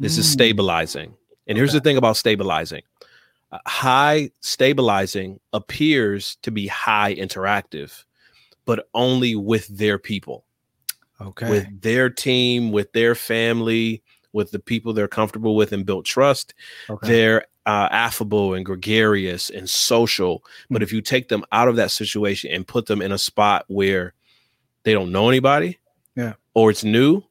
This 0.00 0.16
mm. 0.16 0.20
is 0.20 0.30
stabilizing. 0.30 1.14
And 1.46 1.58
here's 1.58 1.70
okay. 1.70 1.78
the 1.78 1.84
thing 1.84 1.96
about 1.96 2.16
stabilizing. 2.16 2.82
Uh, 3.52 3.58
high 3.66 4.30
stabilizing 4.40 5.40
appears 5.52 6.36
to 6.42 6.50
be 6.50 6.66
high 6.66 7.14
interactive 7.14 8.04
but 8.64 8.88
only 8.94 9.34
with 9.36 9.66
their 9.68 9.98
people. 9.98 10.44
Okay. 11.20 11.48
With 11.48 11.80
their 11.82 12.10
team, 12.10 12.72
with 12.72 12.92
their 12.92 13.14
family, 13.14 14.02
with 14.32 14.50
the 14.50 14.58
people 14.58 14.92
they're 14.92 15.06
comfortable 15.08 15.54
with 15.54 15.72
and 15.72 15.86
build 15.86 16.04
trust. 16.04 16.54
Okay. 16.90 17.06
They're 17.08 17.44
uh, 17.66 17.88
affable 17.90 18.52
and 18.54 18.64
gregarious 18.66 19.48
and 19.48 19.70
social. 19.70 20.44
But 20.70 20.80
Mm. 20.80 20.84
if 20.84 20.92
you 20.92 21.00
take 21.00 21.28
them 21.28 21.44
out 21.52 21.68
of 21.68 21.76
that 21.76 21.90
situation 21.90 22.50
and 22.50 22.66
put 22.66 22.86
them 22.86 23.00
in 23.00 23.10
a 23.12 23.16
spot 23.18 23.64
where 23.68 24.12
they 24.82 24.92
don't 24.92 25.12
know 25.12 25.28
anybody, 25.30 25.78
Yeah. 26.16 26.34
or 26.52 26.70
it's 26.70 26.84
new, 26.84 27.22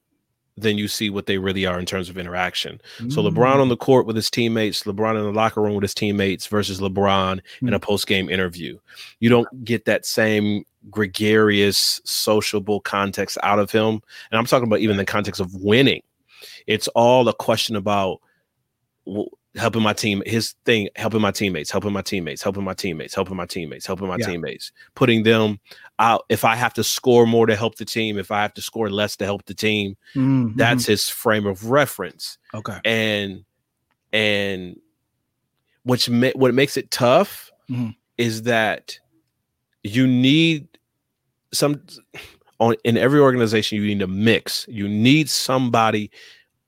then 0.58 0.78
you 0.78 0.88
see 0.88 1.10
what 1.12 1.26
they 1.28 1.38
really 1.38 1.66
are 1.66 1.80
in 1.80 1.86
terms 1.86 2.10
of 2.10 2.18
interaction. 2.18 2.80
So 3.10 3.22
Mm. 3.22 3.32
LeBron 3.34 3.56
on 3.58 3.70
the 3.70 3.78
court 3.78 4.06
with 4.08 4.16
his 4.16 4.30
teammates, 4.32 4.84
LeBron 4.84 5.18
in 5.18 5.24
the 5.24 5.32
locker 5.32 5.62
room 5.62 5.74
with 5.76 5.84
his 5.84 5.94
teammates 5.94 6.48
versus 6.48 6.80
LeBron 6.80 7.40
in 7.62 7.68
Hmm. 7.68 7.74
a 7.74 7.80
post 7.80 8.08
game 8.08 8.30
interview. 8.30 8.78
You 9.20 9.30
don't 9.30 9.66
get 9.66 9.86
that 9.86 10.06
same 10.06 10.64
gregarious, 10.90 12.02
sociable 12.06 12.80
context 12.82 13.38
out 13.44 13.60
of 13.60 13.72
him. 13.72 14.02
And 14.32 14.40
I'm 14.40 14.46
talking 14.46 14.68
about 14.68 14.80
even 14.80 14.98
the 14.98 15.06
context 15.06 15.40
of 15.42 15.54
winning. 15.56 16.02
It's 16.68 16.88
all 16.90 17.28
a 17.28 17.34
question 17.34 17.76
about 17.76 18.20
helping 19.56 19.84
my 19.84 19.94
team. 19.94 20.24
His 20.26 20.54
thing, 20.66 20.90
helping 20.96 21.22
my 21.22 21.32
teammates, 21.32 21.70
helping 21.70 21.94
my 21.94 22.02
teammates, 22.02 22.42
helping 22.42 22.64
my 22.64 22.74
teammates, 22.74 23.14
helping 23.14 23.36
my 23.38 23.46
teammates, 23.46 23.86
helping 23.86 24.08
my 24.08 24.18
Yeah. 24.18 24.26
teammates, 24.26 24.72
putting 24.96 25.24
them 25.24 25.60
out. 26.00 26.26
If 26.30 26.44
I 26.44 26.56
have 26.56 26.74
to 26.74 26.84
score 26.84 27.28
more 27.28 27.46
to 27.46 27.56
help 27.56 27.76
the 27.76 27.86
team, 27.86 28.18
if 28.18 28.32
I 28.32 28.42
have 28.42 28.54
to 28.56 28.62
score 28.62 28.90
less 28.90 29.16
to 29.18 29.26
help 29.26 29.46
the 29.46 29.54
team, 29.54 29.96
Mhm. 30.16 30.56
that's 30.58 30.86
his 30.88 31.08
frame 31.08 31.46
of 31.46 31.70
reference 31.70 32.38
okay. 32.54 32.80
and 32.84 33.46
and 34.12 34.80
which 35.84 36.08
ma- 36.10 36.30
what 36.36 36.54
makes 36.54 36.78
it 36.78 36.90
tough 36.92 37.52
Mhm. 37.70 37.96
is 38.18 38.44
that 38.44 39.00
you 39.84 40.08
need 40.08 40.68
some 41.54 41.82
on 42.60 42.76
in 42.84 42.98
every 42.98 43.20
organization 43.20 43.78
you 43.78 43.86
need 43.86 44.02
a 44.02 44.08
mix 44.08 44.66
you 44.70 44.88
need 44.88 45.30
somebody 45.30 46.10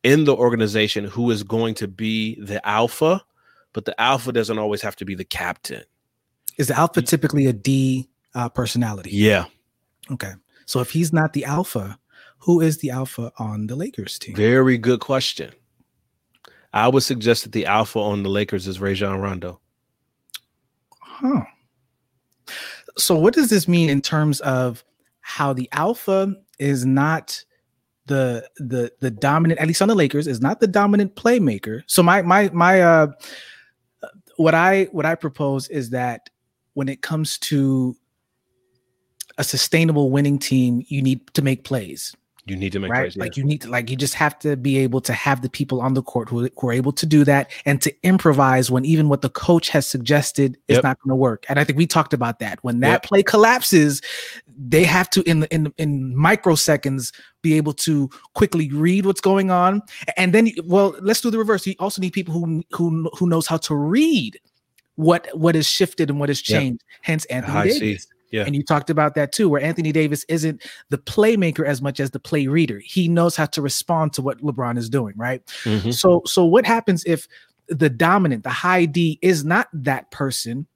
in 0.04 0.26
the 0.26 0.36
organization 0.36 1.06
who 1.06 1.32
is 1.32 1.42
going 1.44 1.74
to 1.74 1.88
be 1.88 2.40
the 2.42 2.66
alpha 2.68 3.22
but 3.74 3.86
the 3.86 4.00
alpha 4.02 4.32
doesn't 4.32 4.60
always 4.60 4.82
have 4.82 4.96
to 4.96 5.06
be 5.06 5.16
the 5.16 5.24
captain 5.26 5.84
Is 6.58 6.68
the 6.68 6.78
alpha 6.78 7.02
typically 7.02 7.46
a 7.48 7.54
D 7.54 8.08
uh, 8.34 8.50
personality? 8.50 9.10
yeah 9.12 9.46
Okay. 10.12 10.34
So 10.68 10.82
if 10.82 10.92
he's 10.92 11.12
not 11.12 11.34
the 11.34 11.46
alpha, 11.46 11.98
who 12.40 12.62
is 12.62 12.78
the 12.78 12.92
alpha 12.92 13.32
on 13.40 13.66
the 13.68 13.76
Lakers 13.76 14.20
team? 14.20 14.36
very 14.36 14.78
good 14.78 15.00
question 15.00 15.52
i 16.74 16.88
would 16.88 17.04
suggest 17.04 17.44
that 17.44 17.54
the 17.54 17.66
alpha 17.66 17.98
on 18.00 18.22
the 18.24 18.30
lakers 18.30 18.68
is 18.68 18.80
Rajon 18.82 19.20
rondo 19.20 19.60
Huh. 21.02 21.44
So 22.98 23.18
what 23.18 23.34
does 23.34 23.50
this 23.50 23.68
mean 23.68 23.90
in 23.90 24.02
terms 24.02 24.40
of 24.42 24.84
how 25.22 25.54
the 25.54 25.68
alpha 25.72 26.36
is 26.60 26.86
not 26.86 27.44
the 28.06 28.48
the 28.58 28.92
the 29.00 29.10
dominant 29.10 29.60
at 29.60 29.68
least 29.68 29.82
on 29.82 29.88
the 29.88 29.96
Lakers 29.96 30.28
is 30.28 30.40
not 30.40 30.60
the 30.60 30.68
dominant 30.68 31.16
playmaker. 31.16 31.82
So 31.88 32.04
my 32.04 32.22
my 32.22 32.50
my 32.54 32.82
uh 32.82 33.08
what 34.38 34.54
I 34.54 34.84
what 34.92 35.06
I 35.06 35.16
propose 35.16 35.68
is 35.70 35.90
that 35.92 36.30
when 36.74 36.90
it 36.90 37.02
comes 37.02 37.38
to 37.40 37.96
a 39.38 39.44
sustainable 39.44 40.12
winning 40.12 40.40
team, 40.40 40.84
you 40.88 41.02
need 41.02 41.34
to 41.34 41.42
make 41.42 41.64
plays. 41.64 42.16
You 42.48 42.56
need 42.56 42.72
to 42.74 42.80
make 42.80 42.92
right? 42.92 43.02
plays, 43.06 43.16
yeah. 43.16 43.24
Like 43.24 43.38
you 43.38 43.44
need 43.44 43.62
to, 43.62 43.70
like 43.70 43.90
you 43.90 43.96
just 43.96 44.14
have 44.14 44.38
to 44.40 44.56
be 44.56 44.78
able 44.78 45.02
to 45.02 45.14
have 45.14 45.42
the 45.42 45.50
people 45.50 45.82
on 45.82 45.96
the 45.96 46.04
court 46.04 46.30
who, 46.30 46.48
who 46.58 46.68
are 46.68 46.74
able 46.74 46.92
to 46.94 47.06
do 47.06 47.24
that 47.24 47.50
and 47.66 47.82
to 47.82 47.92
improvise 48.04 48.70
when 48.70 48.86
even 48.86 49.10
what 49.10 49.22
the 49.24 49.30
coach 49.30 49.70
has 49.70 49.88
suggested 49.88 50.58
is 50.68 50.76
Yep. 50.76 50.84
not 50.84 51.00
going 51.02 51.10
to 51.10 51.16
work. 51.16 51.46
And 51.50 51.60
I 51.60 51.64
think 51.64 51.78
we 51.78 51.88
talked 51.88 52.14
about 52.14 52.38
that. 52.40 52.64
When 52.64 52.82
that 52.82 52.92
Yep. 52.92 53.04
play 53.04 53.24
collapses, 53.24 54.02
they 54.58 54.84
have 54.84 55.10
to 55.12 55.24
in 55.24 55.46
in 55.46 55.74
in 55.78 56.16
microseconds 56.16 57.12
be 57.42 57.56
able 57.56 57.74
to 57.74 58.10
quickly 58.36 58.70
read 58.72 59.06
what's 59.08 59.22
going 59.22 59.50
on. 59.50 59.82
And 60.16 60.32
then 60.34 60.52
well, 60.66 60.96
let's 61.02 61.22
do 61.22 61.32
the 61.32 61.40
reverse. 61.40 61.66
You 61.66 61.74
also 61.80 62.00
need 62.02 62.14
people 62.14 62.34
who 62.34 62.64
who 62.72 63.10
who 63.18 63.28
knows 63.28 63.48
how 63.48 63.58
to 63.58 63.76
read 63.76 64.40
what 64.98 65.28
what 65.34 65.56
is 65.56 65.68
shifted 65.68 66.10
and 66.12 66.20
what 66.20 66.30
has 66.30 66.48
Yep. 66.48 66.62
changed. 66.62 66.84
Hence 67.02 67.26
Anthony. 67.26 67.70
Davis. 67.70 68.08
Yeah. 68.36 68.44
And 68.46 68.54
you 68.54 68.64
talked 68.64 68.90
about 68.90 69.16
that 69.16 69.32
too, 69.32 69.48
where 69.48 69.62
Anthony 69.62 69.94
Davis 69.94 70.26
isn't 70.28 70.62
the 70.90 70.98
playmaker 70.98 71.66
as 71.66 71.82
much 71.82 72.02
as 72.02 72.12
the 72.12 72.20
play 72.20 72.48
reader. 72.48 72.82
He 72.84 73.08
knows 73.08 73.38
how 73.38 73.46
to 73.46 73.62
respond 73.62 74.12
to 74.14 74.22
what 74.22 74.40
LeBron 74.40 74.78
is 74.78 74.90
doing, 74.90 75.14
right? 75.16 75.42
Mhm. 75.64 75.94
So, 75.94 76.22
so 76.26 76.44
what 76.44 76.66
happens 76.66 77.06
if 77.06 77.30
the 77.68 77.90
dominant, 77.90 78.44
the 78.44 78.50
high 78.50 78.84
D, 78.86 79.18
is 79.22 79.46
not 79.46 79.70
that 79.72 80.12
person? 80.12 80.68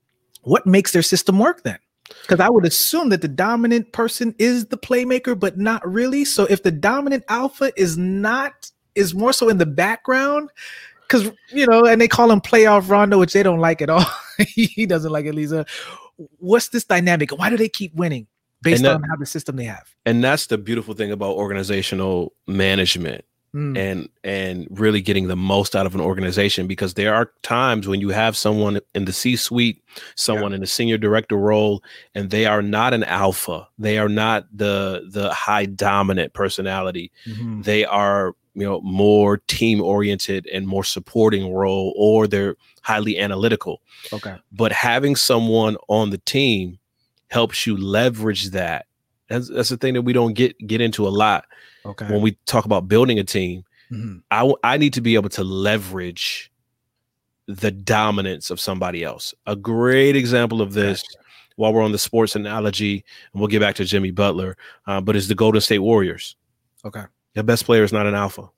What 0.44 0.66
makes 0.66 0.94
their 0.94 1.02
system 1.02 1.38
work 1.38 1.64
then? 1.64 1.80
Because 2.22 2.40
I 2.40 2.50
would 2.50 2.66
assume 2.66 3.10
that 3.10 3.22
the 3.22 3.28
dominant 3.28 3.92
person 3.92 4.34
is 4.40 4.68
the 4.68 4.78
playmaker, 4.78 5.38
but 5.38 5.58
not 5.58 5.86
really. 5.86 6.24
So, 6.24 6.46
if 6.46 6.64
the 6.64 6.72
dominant 6.72 7.26
alpha 7.28 7.74
is 7.76 7.98
not, 7.98 8.72
is 8.96 9.14
more 9.14 9.34
so 9.34 9.50
in 9.50 9.58
the 9.58 9.66
background, 9.66 10.50
because 11.02 11.30
you 11.52 11.68
know, 11.68 11.86
and 11.86 12.00
they 12.00 12.08
call 12.08 12.32
him 12.32 12.40
playoff 12.40 12.90
Rondo, 12.90 13.20
which 13.20 13.34
they 13.34 13.44
don't 13.44 13.60
like 13.60 13.82
at 13.82 13.90
all. 13.90 14.06
he 14.48 14.86
doesn't 14.86 15.12
like 15.12 15.26
it, 15.26 15.36
Lisa. 15.36 15.66
What's 16.38 16.70
this 16.70 16.84
dynamic? 16.84 17.32
Why 17.32 17.50
do 17.50 17.58
they 17.58 17.70
keep 17.70 17.94
winning 17.96 18.28
based 18.62 18.84
that- 18.84 18.96
on 18.96 19.04
how 19.04 19.16
the 19.16 19.26
system 19.26 19.56
they 19.56 19.66
have? 19.66 19.88
and 20.06 20.24
that's 20.24 20.48
the 20.48 20.58
beautiful 20.58 20.94
thing 20.94 21.12
about 21.12 21.36
organizational 21.36 22.34
management 22.48 23.24
Mm, 23.54 23.78
and 23.78 24.10
and 24.24 24.68
really 24.70 25.02
getting 25.02 25.28
the 25.28 25.36
most 25.36 25.76
out 25.76 25.88
of 25.88 25.96
an 25.96 26.02
organization 26.02 26.68
because 26.68 26.94
there 26.94 27.16
are 27.16 27.32
times 27.42 27.88
when 27.88 28.00
you 28.00 28.10
have 28.10 28.38
someone 28.38 28.80
in 28.94 29.06
the 29.06 29.12
C 29.12 29.36
suite, 29.36 29.84
someone 30.14 30.54
in 30.54 30.62
the 30.62 30.68
senior 30.68 31.00
director 31.00 31.36
role, 31.36 31.84
and 32.14 32.30
they 32.30 32.46
are 32.46 32.62
not 32.62 32.94
an 32.94 33.04
alpha. 33.06 33.68
They 33.80 33.98
are 33.98 34.08
not 34.08 34.46
the 34.56 35.10
the 35.12 35.34
high 35.34 35.66
dominant 35.66 36.34
personality. 36.34 37.12
mhm. 37.26 37.64
They 37.64 37.86
are 37.86 38.36
you 38.54 38.66
know 38.66 38.82
more 38.82 39.38
team 39.48 39.82
oriented 39.82 40.46
and 40.54 40.68
more 40.68 40.84
supporting 40.84 41.52
role, 41.52 41.92
or 41.98 42.28
they're 42.28 42.56
highly 42.84 43.18
analytical. 43.18 43.82
Okay. 44.14 44.36
But 44.52 44.72
having 44.72 45.16
someone 45.16 45.76
on 45.88 46.12
the 46.12 46.20
team 46.20 46.78
helps 47.30 47.66
you 47.66 47.78
leverage 47.78 48.52
that. 48.52 48.86
That's, 49.28 49.50
that's 49.50 49.70
the 49.70 49.78
thing 49.78 49.96
that 49.96 50.04
we 50.04 50.14
don't 50.14 50.34
get 50.34 50.56
get 50.68 50.82
into 50.82 51.08
a 51.08 51.10
lot 51.10 51.46
Okay. 51.86 52.06
when 52.08 52.22
we 52.22 52.38
talk 52.46 52.66
about 52.66 52.88
building 52.88 53.20
a 53.20 53.24
team. 53.24 53.64
Mhm. 53.92 54.22
I 54.32 54.40
w- 54.40 54.58
I 54.64 54.78
need 54.78 54.94
to 54.94 55.02
be 55.02 55.16
able 55.16 55.30
to 55.30 55.44
leverage 55.44 56.52
the 57.48 57.72
dominance 57.72 58.50
of 58.52 58.60
somebody 58.60 59.04
else. 59.04 59.34
A 59.48 59.56
great 59.56 60.16
example 60.16 60.62
of 60.62 60.74
this, 60.74 61.04
while 61.56 61.74
we're 61.74 61.82
on 61.84 61.92
the 61.92 61.98
sports 61.98 62.36
analogy, 62.36 63.04
and 63.34 63.40
we'll 63.42 63.48
get 63.48 63.60
back 63.60 63.76
to 63.76 63.86
Jimmy 63.86 64.12
Butler, 64.12 64.56
uh, 64.86 65.02
but 65.02 65.16
is 65.16 65.28
the 65.28 65.36
Golden 65.36 65.60
State 65.62 65.80
Warriors. 65.80 66.36
Okay. 66.86 67.04
Their 67.34 67.44
best 67.44 67.66
player 67.66 67.84
is 67.84 67.92
not 67.92 68.06
an 68.06 68.14
alpha. 68.16 68.50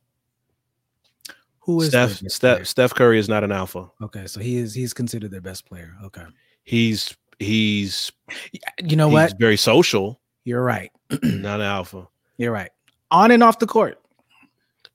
Who 1.61 1.81
is 1.81 1.89
Steph 1.89 2.17
Steph 2.27 2.55
player? 2.57 2.65
Steph 2.65 2.93
Curry 2.95 3.19
is 3.19 3.29
not 3.29 3.43
an 3.43 3.51
alpha. 3.51 3.89
Okay, 4.01 4.25
so 4.27 4.39
he 4.39 4.57
is 4.57 4.73
he's 4.73 4.93
considered 4.93 5.31
their 5.31 5.41
best 5.41 5.65
player. 5.65 5.95
Okay. 6.03 6.23
He's 6.63 7.15
he's 7.39 8.11
You 8.83 8.95
know 8.95 9.07
what 9.07 9.23
he's 9.23 9.31
what? 9.33 9.39
very 9.39 9.57
social, 9.57 10.19
You're 10.43 10.63
right. 10.63 10.91
not 11.23 11.59
an 11.59 11.65
alpha. 11.67 12.07
You're 12.37 12.51
right. 12.51 12.71
On 13.11 13.29
and 13.31 13.43
off 13.43 13.59
the 13.59 13.67
court. 13.67 13.99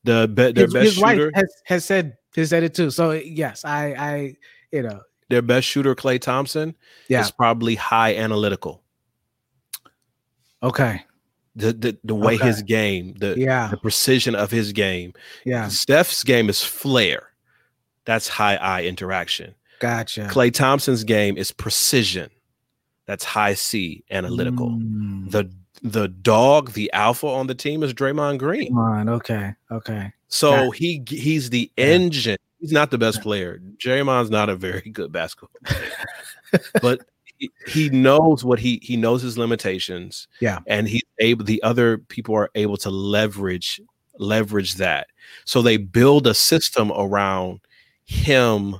The 0.04 0.26
be, 0.28 0.52
their 0.52 0.64
his, 0.66 0.72
best 0.74 0.84
his 0.94 0.98
wife 0.98 1.16
shooter, 1.18 1.32
has, 1.34 1.52
has 1.64 1.84
said 1.84 2.16
has 2.34 2.50
said 2.50 2.62
it 2.62 2.74
too. 2.74 2.90
So 2.90 3.10
yes, 3.12 3.64
I 3.64 3.86
I 3.94 4.36
you 4.72 4.82
know 4.82 5.00
their 5.28 5.42
best 5.42 5.66
shooter, 5.66 5.94
Klay 5.94 6.20
Thompson, 6.20 6.74
Yeah. 7.08 7.20
is 7.20 7.30
probably 7.30 7.74
high 7.74 8.14
analytical. 8.16 8.82
okay. 10.62 11.02
The 11.56 11.72
the, 11.72 11.98
the 12.04 12.14
way 12.14 12.34
Okay. 12.34 12.46
his 12.46 12.62
game, 12.62 13.14
the 13.18 13.34
Yeah. 13.36 13.68
the 13.68 13.76
precision 13.78 14.34
of 14.34 14.50
his 14.50 14.72
game. 14.72 15.14
Yeah. 15.44 15.68
Steph's 15.68 16.22
game 16.22 16.48
is 16.48 16.62
flair. 16.62 17.30
That's 18.04 18.28
high 18.28 18.56
I 18.56 18.82
interaction. 18.84 19.54
Gotcha. 19.80 20.28
Klay 20.30 20.52
Thompson's 20.52 21.02
game 21.04 21.36
is 21.36 21.50
precision. 21.52 22.30
That's 23.06 23.24
high 23.24 23.54
C 23.54 24.04
analytical. 24.10 24.70
Mm, 24.70 25.30
The 25.30 25.50
the 25.92 26.08
dog, 26.08 26.72
the 26.72 26.92
alpha 26.92 27.26
on 27.26 27.46
the 27.46 27.54
team 27.54 27.82
is 27.82 27.94
Draymond 27.94 28.38
Green. 28.38 28.76
on. 28.76 29.08
Okay. 29.08 29.54
Okay. 29.70 30.12
So 30.28 30.70
he 30.70 31.02
he's 31.08 31.50
the 31.50 31.70
Yeah. 31.76 31.84
engine. 31.86 32.36
He's 32.60 32.72
not 32.72 32.90
the 32.90 32.98
best 32.98 33.22
player. 33.22 33.60
Draymond's 33.76 34.30
not 34.30 34.48
a 34.48 34.56
very 34.56 34.80
good 34.92 35.12
basketball 35.12 35.50
player. 35.64 36.62
but 36.82 37.00
he, 37.38 37.50
he 37.68 37.88
knows 37.90 38.44
what 38.44 38.58
he 38.58 38.80
he 38.82 38.96
knows 38.96 39.22
his 39.22 39.38
limitations. 39.38 40.26
Yeah. 40.40 40.60
And 40.66 40.88
he's 40.88 41.02
able 41.18 41.44
the 41.44 41.62
other 41.62 41.98
people 41.98 42.34
are 42.34 42.50
able 42.54 42.76
to 42.78 42.90
leverage 42.90 43.80
leverage 44.18 44.74
that. 44.76 45.08
So 45.44 45.60
they 45.62 45.76
build 45.76 46.26
a 46.26 46.34
system 46.34 46.90
around 46.92 47.60
him. 48.06 48.76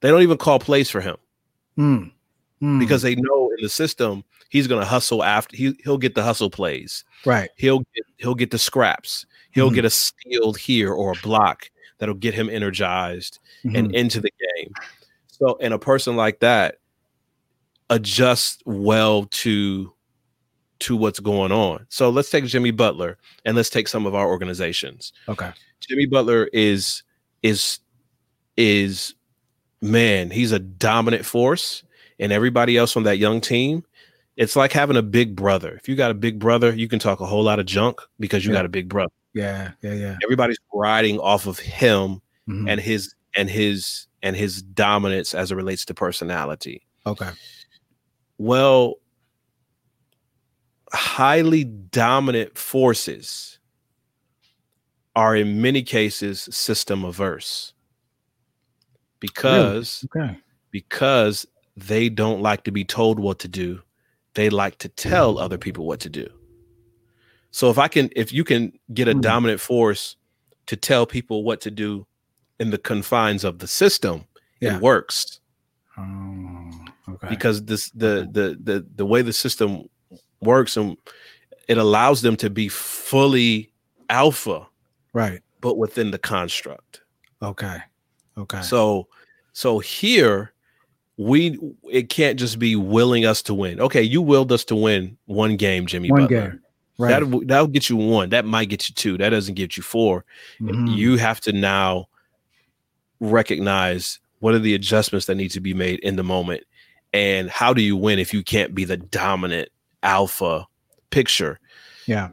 They 0.00 0.10
don't 0.10 0.22
even 0.22 0.38
call 0.38 0.58
plays 0.58 0.88
for 0.90 1.00
him 1.00 1.16
Mm, 1.76 2.10
mm, 2.62 2.78
because 2.78 3.02
they 3.02 3.14
know 3.16 3.50
in 3.56 3.62
the 3.62 3.68
system 3.68 4.24
he's 4.48 4.66
going 4.66 4.80
to 4.80 4.86
hustle 4.86 5.22
after 5.22 5.56
he 5.56 5.74
he'll 5.84 5.98
get 5.98 6.14
the 6.14 6.22
hustle 6.22 6.50
plays. 6.50 7.04
right. 7.24 7.50
He'll 7.56 7.80
get 7.94 8.04
he'll 8.16 8.34
get 8.34 8.50
the 8.50 8.58
scraps. 8.58 9.26
He'll 9.52 9.70
Mhm. 9.70 9.74
get 9.74 9.84
a 9.84 9.90
steal 9.90 10.52
here 10.54 10.92
or 10.92 11.12
a 11.12 11.20
block 11.22 11.70
that'll 11.98 12.14
get 12.14 12.34
him 12.34 12.48
energized 12.50 13.38
and 13.64 13.88
Mhm. 13.90 13.94
into 13.94 14.20
the 14.20 14.30
game. 14.56 14.72
So, 15.28 15.58
and 15.60 15.72
a 15.74 15.78
person 15.78 16.16
like 16.16 16.40
that 16.40 16.78
adjusts 17.90 18.58
well 18.66 19.24
to 19.26 19.92
to 20.80 20.96
what's 20.96 21.18
going 21.18 21.50
on. 21.50 21.84
So 21.88 22.08
let's 22.08 22.30
take 22.30 22.44
Jimmy 22.44 22.70
Butler 22.70 23.18
and 23.44 23.56
let's 23.56 23.68
take 23.70 23.88
some 23.88 24.06
of 24.06 24.14
our 24.14 24.28
organizations. 24.28 25.12
okay. 25.28 25.50
Jimmy 25.80 26.06
Butler 26.06 26.48
is 26.52 27.02
is 27.42 27.80
is 28.56 29.14
man, 29.80 30.30
he's 30.30 30.52
a 30.52 30.58
dominant 30.58 31.24
force, 31.24 31.82
and 32.18 32.32
everybody 32.32 32.76
else 32.76 32.96
on 32.96 33.04
that 33.04 33.18
young 33.18 33.40
team, 33.40 33.84
it's 34.38 34.54
like 34.56 34.72
having 34.72 34.96
a 34.96 35.02
big 35.02 35.34
brother. 35.36 35.74
If 35.74 35.88
you 35.88 35.96
got 35.96 36.10
a 36.12 36.14
big 36.14 36.38
brother, 36.38 36.72
you 36.72 36.86
can 36.88 36.98
talk 37.00 37.20
a 37.20 37.26
whole 37.26 37.42
lot 37.42 37.58
of 37.58 37.66
junk 37.66 38.00
because 38.20 38.46
you 38.46 38.52
Yeah. 38.52 38.58
got 38.60 38.64
a 38.66 38.68
big 38.70 38.88
brother. 38.88 39.12
Yeah, 39.34 39.72
yeah, 39.82 39.92
yeah. 39.94 40.16
Everybody's 40.22 40.58
riding 40.72 41.18
off 41.18 41.46
of 41.46 41.58
him 41.58 42.22
Mhm. 42.48 42.70
and 42.70 42.80
his 42.80 43.14
and 43.36 43.50
his 43.50 44.06
and 44.22 44.34
his 44.36 44.62
dominance 44.62 45.34
as 45.34 45.50
it 45.52 45.56
relates 45.56 45.84
to 45.86 45.94
personality. 45.94 46.86
okay. 47.06 47.30
Well, 48.38 48.94
highly 50.92 51.64
dominant 51.64 52.56
forces 52.56 53.58
are 55.16 55.34
in 55.34 55.60
many 55.60 55.82
cases 55.82 56.48
system 56.52 57.04
averse 57.04 57.72
because 59.20 60.04
Okay. 60.14 60.38
because 60.70 61.46
they 61.76 62.08
don't 62.08 62.40
like 62.40 62.64
to 62.64 62.70
be 62.70 62.84
told 62.84 63.18
what 63.18 63.38
to 63.40 63.48
do 63.48 63.82
they 64.38 64.48
like 64.50 64.76
to 64.78 64.88
tell 64.88 65.30
other 65.38 65.58
people 65.58 65.84
what 65.90 66.00
to 66.00 66.08
do 66.08 66.26
so 67.50 67.64
if 67.70 67.78
i 67.78 67.88
can 67.88 68.08
if 68.22 68.32
you 68.32 68.44
can 68.44 68.62
get 68.98 69.08
a 69.08 69.12
Hmm. 69.12 69.20
dominant 69.30 69.60
force 69.60 70.16
to 70.70 70.76
tell 70.76 71.04
people 71.06 71.42
what 71.48 71.60
to 71.62 71.70
do 71.70 72.06
in 72.60 72.70
the 72.70 72.78
confines 72.90 73.42
of 73.44 73.58
the 73.58 73.66
system 73.66 74.16
Yeah. 74.60 74.76
it 74.76 74.82
works 74.82 75.40
Oh, 75.96 76.70
okay. 77.14 77.28
because 77.28 77.64
this 77.70 77.90
the 77.90 78.14
the 78.36 78.46
the 78.68 78.76
the 79.00 79.06
way 79.12 79.20
the 79.22 79.32
system 79.32 79.70
works 80.40 80.76
and 80.76 80.96
it 81.68 81.78
allows 81.78 82.22
them 82.22 82.36
to 82.36 82.48
be 82.50 82.68
fully 82.68 83.72
alpha 84.08 84.58
right. 85.12 85.40
but 85.60 85.74
within 85.76 86.10
the 86.12 86.18
construct 86.18 87.00
Okay. 87.42 87.78
Okay. 88.36 88.62
so 88.62 89.08
so 89.52 89.78
here 89.80 90.52
we 91.18 91.58
it 91.90 92.08
can't 92.08 92.38
just 92.38 92.58
be 92.58 92.76
willing 92.76 93.26
us 93.26 93.42
to 93.42 93.52
win 93.52 93.80
okay 93.80 94.02
you 94.02 94.22
willed 94.22 94.52
us 94.52 94.64
to 94.64 94.76
win 94.76 95.18
one 95.26 95.56
game 95.56 95.84
jimmy 95.86 96.10
One 96.10 96.22
Butler. 96.22 96.50
game. 96.50 96.60
Right. 97.00 97.10
That'll, 97.10 97.44
that'll 97.44 97.66
get 97.68 97.88
you 97.88 97.96
one 97.96 98.30
that 98.30 98.44
might 98.44 98.68
get 98.68 98.88
you 98.88 98.94
two 98.94 99.18
that 99.18 99.30
doesn't 99.30 99.54
get 99.54 99.76
you 99.76 99.82
4 99.82 100.24
Mhm. 100.60 100.96
you 100.96 101.16
have 101.16 101.40
to 101.42 101.52
now 101.52 102.06
recognize 103.20 104.20
what 104.40 104.54
are 104.54 104.58
the 104.60 104.74
adjustments 104.74 105.26
that 105.26 105.34
need 105.34 105.50
to 105.50 105.60
be 105.60 105.74
made 105.74 105.98
in 106.00 106.16
the 106.16 106.22
moment 106.24 106.62
and 107.12 107.50
how 107.50 107.72
do 107.72 107.82
you 107.82 107.96
win 107.96 108.18
if 108.18 108.32
you 108.32 108.42
can't 108.42 108.74
be 108.74 108.84
the 108.84 108.96
dominant 108.96 109.68
alpha 110.02 110.66
picture 111.10 111.58
yeah. 112.06 112.28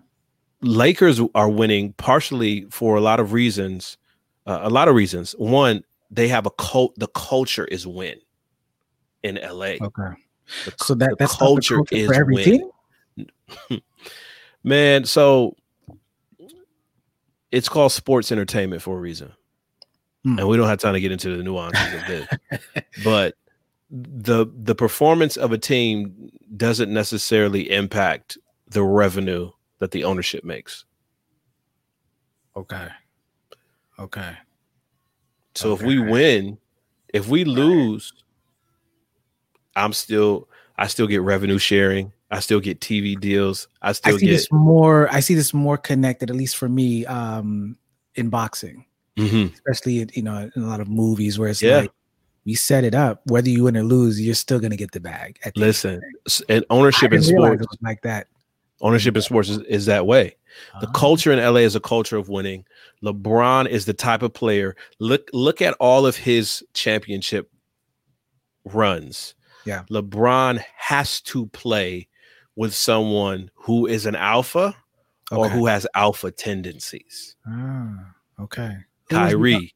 lakers 0.61 1.19
are 1.33 1.49
winning 1.49 1.93
partially 1.93 2.65
for 2.69 2.95
a 2.95 3.01
lot 3.01 3.19
of 3.19 3.33
reasons 3.33 3.97
uh, 4.45 4.59
a 4.61 4.69
lot 4.69 4.87
of 4.87 4.95
reasons 4.95 5.33
one 5.39 5.83
they 6.11 6.27
have 6.27 6.45
a 6.45 6.51
cult 6.51 6.93
the 6.99 7.07
culture 7.07 7.65
is 7.65 7.87
win 7.87 8.15
in 9.25 9.35
la 9.41 9.65
Okay. 9.81 10.13
The- 10.65 10.73
So 10.77 10.93
that 10.95 11.15
that's 11.19 11.35
culture 11.35 11.75
culture 11.77 11.95
is 11.95 12.07
for 12.07 12.13
every 12.13 12.35
win. 12.35 12.71
team. 13.69 13.81
man 14.63 15.05
so 15.05 15.55
it's 17.51 17.69
called 17.69 17.91
sports 17.91 18.31
entertainment 18.31 18.81
for 18.81 18.97
a 18.97 18.99
reason 18.99 19.31
Hmm. 20.23 20.39
and 20.39 20.47
we 20.47 20.57
don't 20.57 20.67
have 20.67 20.79
time 20.79 20.93
to 20.95 20.99
get 20.99 21.11
into 21.11 21.37
the 21.37 21.43
nuances 21.43 21.93
of 21.93 22.07
this 22.07 22.27
but 23.03 23.35
the 23.91 24.47
the 24.63 24.73
performance 24.75 25.37
of 25.37 25.51
a 25.51 25.57
team 25.57 26.31
doesn't 26.57 26.91
necessarily 26.91 27.69
impact 27.71 28.37
the 28.67 28.83
revenue 28.83 29.51
that 29.79 29.91
the 29.91 30.03
ownership 30.03 30.43
makes 30.43 30.85
Okay. 32.57 32.87
Okay. 33.99 34.33
so 35.53 35.73
if 35.73 35.81
we 35.83 35.99
win 35.99 36.57
if 37.13 37.27
we 37.27 37.43
lose 37.45 38.11
i'm 39.75 39.93
still 39.93 40.47
i 40.77 40.87
still 40.87 41.07
get 41.07 41.21
revenue 41.21 41.57
sharing 41.57 42.11
i 42.31 42.39
still 42.39 42.59
get 42.59 42.79
tv 42.79 43.19
deals 43.19 43.67
i 43.81 43.89
I 43.89 43.91
still 43.93 44.17
see 44.19 44.25
get 44.27 44.31
this 44.33 44.47
more. 44.51 45.09
I 45.13 45.19
see 45.19 45.35
this 45.35 45.53
more 45.53 45.77
connected, 45.77 46.29
at 46.29 46.35
least 46.35 46.57
for 46.57 46.67
me, 46.69 47.05
um, 47.05 47.77
in 48.15 48.29
boxing, 48.29 48.85
Mhm. 49.17 49.53
especially 49.53 50.07
you 50.13 50.21
know 50.23 50.49
in 50.55 50.63
a 50.63 50.67
lot 50.67 50.79
of 50.81 50.87
movies 50.87 51.37
where 51.39 51.49
it's 51.49 51.61
Yeah. 51.61 51.77
like 51.81 51.91
we 52.45 52.53
set 52.55 52.83
it 52.83 52.93
up. 52.93 53.21
Whether 53.25 53.49
you 53.49 53.63
win 53.63 53.75
or 53.77 53.83
lose, 53.83 54.21
you're 54.21 54.35
still 54.35 54.59
gonna 54.59 54.75
get 54.75 54.91
the 54.91 54.99
bag. 54.99 55.37
At 55.45 55.53
the 55.55 55.61
end 55.61 55.69
of 55.69 55.81
the 55.81 55.89
listen 56.25 56.45
and 56.49 56.65
ownership 56.69 57.11
in 57.13 57.21
sports 57.23 57.65
like 57.81 58.01
that. 58.03 58.27
ownership 58.81 59.15
in 59.15 59.21
sports 59.21 59.49
is, 59.49 59.59
is 59.61 59.85
that 59.85 60.05
way 60.05 60.35
The 60.81 60.87
Ah, 60.87 60.91
culture 60.91 61.31
in 61.31 61.39
LA 61.39 61.61
is 61.61 61.75
a 61.75 61.79
culture 61.79 62.17
of 62.17 62.27
winning. 62.29 62.65
LeBron 63.03 63.67
is 63.69 63.85
the 63.85 63.93
type 63.93 64.21
of 64.21 64.33
player. 64.33 64.75
Look 64.99 65.29
look 65.33 65.61
at 65.61 65.73
all 65.79 66.05
of 66.05 66.15
his 66.17 66.63
championship 66.73 67.49
runs. 68.65 69.35
Yeah. 69.65 69.83
LeBron 69.89 70.63
has 70.77 71.21
to 71.21 71.47
play 71.47 72.07
with 72.55 72.73
someone 72.73 73.49
who 73.55 73.85
is 73.87 74.05
an 74.05 74.15
alpha 74.15 74.75
or 75.31 75.49
who 75.49 75.65
has 75.65 75.87
alpha 75.95 76.31
tendencies. 76.31 77.35
Ah, 77.47 78.13
okay. 78.39 78.77
Kyrie 79.09 79.73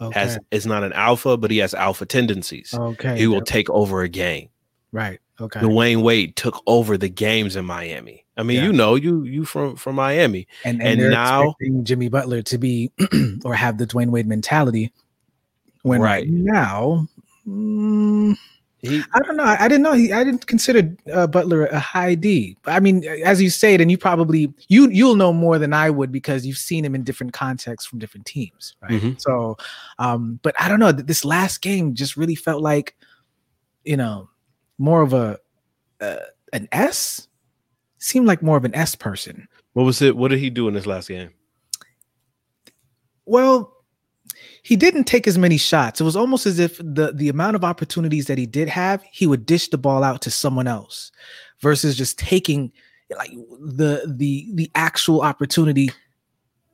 okay. 0.00 0.18
has 0.18 0.38
is 0.50 0.66
not 0.66 0.84
an 0.84 0.92
alpha, 0.92 1.36
but 1.36 1.50
he 1.50 1.58
has 1.58 1.74
alpha 1.74 2.06
tendencies. 2.06 2.72
okay. 2.74 3.18
He 3.18 3.26
will 3.26 3.42
take 3.42 3.68
over 3.70 4.02
a 4.02 4.08
game. 4.08 4.48
right. 4.92 5.20
Okay. 5.40 5.58
Dwyane 5.58 6.02
Wade 6.04 6.36
took 6.36 6.62
over 6.68 6.96
the 6.96 7.08
games 7.08 7.56
in 7.56 7.64
Miami. 7.64 8.24
I 8.36 8.44
mean, 8.44 8.58
Yeah. 8.58 8.66
you 8.66 8.72
know, 8.72 8.94
you 8.94 9.24
you 9.24 9.44
from 9.44 9.74
from 9.74 9.96
Miami. 9.96 10.46
and 10.64 10.80
and 10.80 11.00
and, 11.00 11.10
now- 11.10 11.56
Jimmy 11.82 12.08
Butler 12.08 12.40
to 12.42 12.56
be 12.56 12.92
or 13.44 13.52
have 13.52 13.78
the 13.78 13.84
Dwyane 13.86 14.10
Wade 14.10 14.28
mentality. 14.28 14.92
When 15.82 16.00
Right. 16.00 16.28
now, 16.28 17.08
mm, 17.44 18.36
He 18.84 19.02
I 19.14 19.18
don't 19.20 19.36
know. 19.36 19.44
I, 19.44 19.64
I 19.64 19.68
didn't 19.68 19.82
know. 19.82 19.92
He, 19.94 20.12
I 20.12 20.22
didn't 20.24 20.46
consider 20.46 20.94
uh, 21.12 21.26
Butler 21.26 21.66
a 21.66 21.78
high 21.78 22.14
D. 22.14 22.56
I 22.66 22.80
mean, 22.80 23.04
as 23.24 23.40
you 23.40 23.50
say 23.50 23.74
it, 23.74 23.80
and 23.80 23.90
you 23.90 23.98
probably 23.98 24.52
you 24.68 24.88
you'll 24.90 25.16
know 25.16 25.32
more 25.32 25.58
than 25.58 25.72
I 25.72 25.90
would 25.90 26.12
because 26.12 26.46
you've 26.46 26.58
seen 26.58 26.84
him 26.84 26.94
in 26.94 27.02
different 27.02 27.32
contexts 27.32 27.88
from 27.88 27.98
different 27.98 28.26
teams, 28.26 28.76
right? 28.82 28.92
Mhm. 29.00 29.20
So, 29.20 29.56
um, 29.98 30.38
but 30.42 30.54
I 30.60 30.68
don't 30.68 30.80
know. 30.80 30.92
This 30.92 31.24
last 31.24 31.62
game 31.62 31.94
just 31.94 32.16
really 32.16 32.34
felt 32.34 32.62
like, 32.62 32.94
you 33.84 33.96
know, 33.96 34.28
more 34.78 35.02
of 35.02 35.12
a 35.12 35.38
uh, 36.00 36.16
an 36.52 36.68
S. 36.72 37.28
Seemed 37.98 38.26
like 38.26 38.42
more 38.42 38.58
of 38.58 38.66
an 38.66 38.74
S 38.74 38.94
person. 38.94 39.48
what 39.72 39.84
was 39.84 40.02
it? 40.02 40.14
What 40.14 40.28
did 40.28 40.38
he 40.38 40.50
do 40.50 40.68
in 40.68 40.74
this 40.74 40.84
last 40.86 41.08
game? 41.08 41.30
Well, 43.26 43.72
he 44.62 44.76
didn't 44.76 45.04
take 45.04 45.26
as 45.26 45.38
many 45.38 45.56
shots. 45.56 46.00
It 46.00 46.04
was 46.04 46.16
almost 46.16 46.46
as 46.46 46.58
if 46.58 46.78
the 46.78 47.12
the 47.14 47.28
amount 47.28 47.56
of 47.56 47.64
opportunities 47.64 48.26
that 48.26 48.38
he 48.38 48.46
did 48.46 48.68
have, 48.68 49.02
he 49.10 49.26
would 49.26 49.46
dish 49.46 49.68
the 49.68 49.78
ball 49.78 50.02
out 50.02 50.22
to 50.22 50.30
someone 50.30 50.66
else 50.66 51.12
versus 51.60 51.96
just 51.96 52.18
taking 52.18 52.72
like 53.16 53.30
the 53.60 54.02
the 54.06 54.48
the 54.54 54.70
actual 54.74 55.20
opportunity 55.20 55.90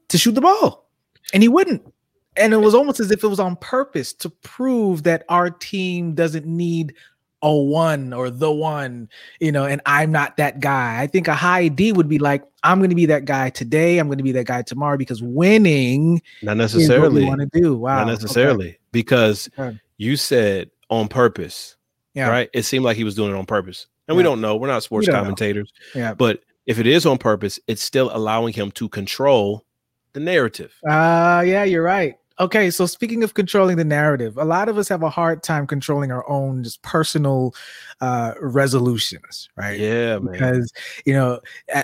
to 0.08 0.18
shoot 0.18 0.34
the 0.34 0.40
ball. 0.40 0.88
And 1.32 1.42
he 1.42 1.48
wouldn't. 1.48 1.82
And 2.36 2.52
it 2.52 2.58
was 2.58 2.74
almost 2.74 3.00
as 3.00 3.10
if 3.10 3.24
it 3.24 3.28
was 3.28 3.40
on 3.40 3.56
purpose 3.56 4.12
to 4.14 4.30
prove 4.30 5.02
that 5.02 5.24
our 5.28 5.50
team 5.50 6.14
doesn't 6.14 6.46
need 6.46 6.94
a 7.42 7.54
one 7.54 8.12
or 8.12 8.28
the 8.30 8.50
one, 8.50 9.08
you 9.40 9.50
know, 9.50 9.64
and 9.64 9.80
I'm 9.86 10.12
not 10.12 10.36
that 10.36 10.60
guy. 10.60 11.00
I 11.00 11.06
think 11.06 11.26
a 11.28 11.34
high 11.34 11.68
D 11.68 11.92
would 11.92 12.08
be 12.08 12.18
like, 12.18 12.44
I'm 12.62 12.78
going 12.78 12.90
to 12.90 12.96
be 12.96 13.06
that 13.06 13.24
guy 13.24 13.48
today. 13.50 13.98
I'm 13.98 14.08
going 14.08 14.18
to 14.18 14.24
be 14.24 14.32
that 14.32 14.46
guy 14.46 14.62
tomorrow 14.62 14.96
because 14.98 15.22
winning 15.22 16.20
Not 16.42 16.56
necessarily. 16.58 17.24
want 17.24 17.40
to 17.40 17.60
do. 17.60 17.76
Wow. 17.76 17.96
Not 17.96 18.02
okay. 18.02 18.10
necessarily. 18.12 18.78
Because 18.92 19.48
Okay. 19.58 19.78
you 19.96 20.16
said 20.16 20.70
on 20.90 21.08
purpose, 21.08 21.76
Yeah. 22.14 22.28
right? 22.28 22.50
It 22.52 22.64
seemed 22.64 22.84
like 22.84 22.96
he 22.98 23.04
was 23.04 23.14
doing 23.14 23.32
it 23.34 23.36
on 23.38 23.46
purpose. 23.46 23.86
And 24.08 24.16
we 24.16 24.22
don't 24.22 24.40
know. 24.40 24.56
We're 24.56 24.66
not 24.66 24.82
sports 24.82 25.06
know. 25.06 25.14
commentators. 25.14 25.72
Yeah. 25.94 26.12
But 26.14 26.40
if 26.66 26.78
it 26.78 26.86
is 26.86 27.06
on 27.06 27.16
purpose, 27.16 27.58
it's 27.68 27.82
still 27.82 28.10
allowing 28.12 28.52
him 28.52 28.70
to 28.72 28.88
control 28.88 29.64
the 30.12 30.20
narrative. 30.20 30.74
Uh 30.86 31.42
yeah, 31.46 31.64
you're 31.64 31.82
right. 31.84 32.16
Okay, 32.40 32.70
so 32.70 32.86
speaking 32.86 33.22
of 33.22 33.34
controlling 33.34 33.76
the 33.76 33.84
narrative, 33.84 34.38
a 34.38 34.44
lot 34.46 34.70
of 34.70 34.78
us 34.78 34.88
have 34.88 35.02
a 35.02 35.10
hard 35.10 35.42
time 35.42 35.66
controlling 35.66 36.10
our 36.10 36.26
own 36.28 36.64
just 36.64 36.80
personal 36.82 37.54
uh 38.00 38.32
resolutions, 38.40 39.50
right? 39.56 39.78
Yeah, 39.78 40.18
man. 40.18 40.32
because 40.32 40.72
you 41.04 41.12
know 41.12 41.40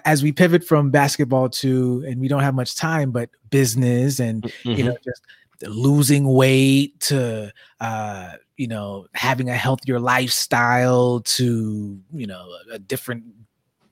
as 0.06 0.22
we 0.22 0.32
pivot 0.32 0.64
from 0.64 0.90
basketball 0.90 1.50
to 1.50 2.02
and 2.08 2.18
we 2.20 2.28
don't 2.28 2.42
have 2.42 2.54
much 2.54 2.74
time 2.74 3.10
but 3.10 3.28
business 3.50 4.18
and 4.18 4.44
you 4.64 4.76
Mhm. 4.76 4.84
know 4.86 4.96
just 5.04 5.22
losing 5.62 6.26
weight 6.26 6.98
to 7.00 7.52
uh 7.80 8.32
you 8.56 8.66
know 8.66 9.06
having 9.14 9.50
a 9.50 9.54
healthier 9.56 10.00
lifestyle 10.00 11.20
to 11.20 11.98
you 12.12 12.26
know 12.26 12.48
a 12.72 12.78
different 12.78 13.24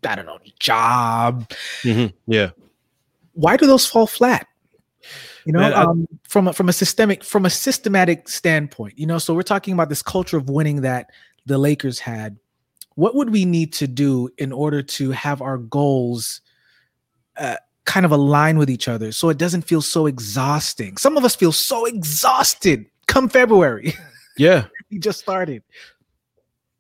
i 0.09 0.15
don't 0.15 0.27
know 0.27 0.39
job 0.59 1.49
Mhm. 1.83 2.13
Yeah. 2.27 2.51
why 3.33 3.57
do 3.57 3.67
those 3.67 3.87
fall 3.87 4.07
flat 4.07 4.47
you 5.47 5.53
know 5.53 5.61
Man, 5.61 5.73
I- 5.73 5.83
um, 5.85 6.07
from 6.29 6.49
a, 6.49 6.53
from 6.53 6.69
a 6.69 6.73
systemic 6.73 7.23
from 7.25 7.45
a 7.47 7.51
systematic 7.51 8.29
standpoint 8.29 8.99
you 8.99 9.07
know 9.07 9.19
so 9.19 9.35
we're 9.35 9.43
talking 9.43 9.75
about 9.75 9.89
this 9.89 10.03
culture 10.03 10.37
of 10.37 10.49
winning 10.49 10.81
that 10.83 11.11
the 11.47 11.59
lakers 11.59 11.99
had 11.99 12.37
what 12.97 13.15
would 13.15 13.31
we 13.31 13.45
need 13.45 13.73
to 13.75 13.87
do 13.87 14.29
in 14.39 14.53
order 14.53 14.83
to 14.83 15.11
have 15.11 15.43
our 15.43 15.59
goals 15.59 16.41
uh, 17.37 17.57
kind 17.85 18.07
of 18.07 18.13
align 18.13 18.57
with 18.57 18.71
each 18.71 18.89
other 18.89 19.13
so 19.13 19.29
it 19.29 19.37
doesn't 19.39 19.63
feel 19.63 19.83
so 19.83 20.07
exhausting 20.07 20.97
some 20.97 21.17
of 21.17 21.25
us 21.25 21.35
feel 21.37 21.53
so 21.53 21.85
exhausted 21.87 22.87
come 23.07 23.29
february 23.29 23.93
Yeah. 24.37 24.65
he 24.91 24.99
just 24.99 25.21
started. 25.21 25.63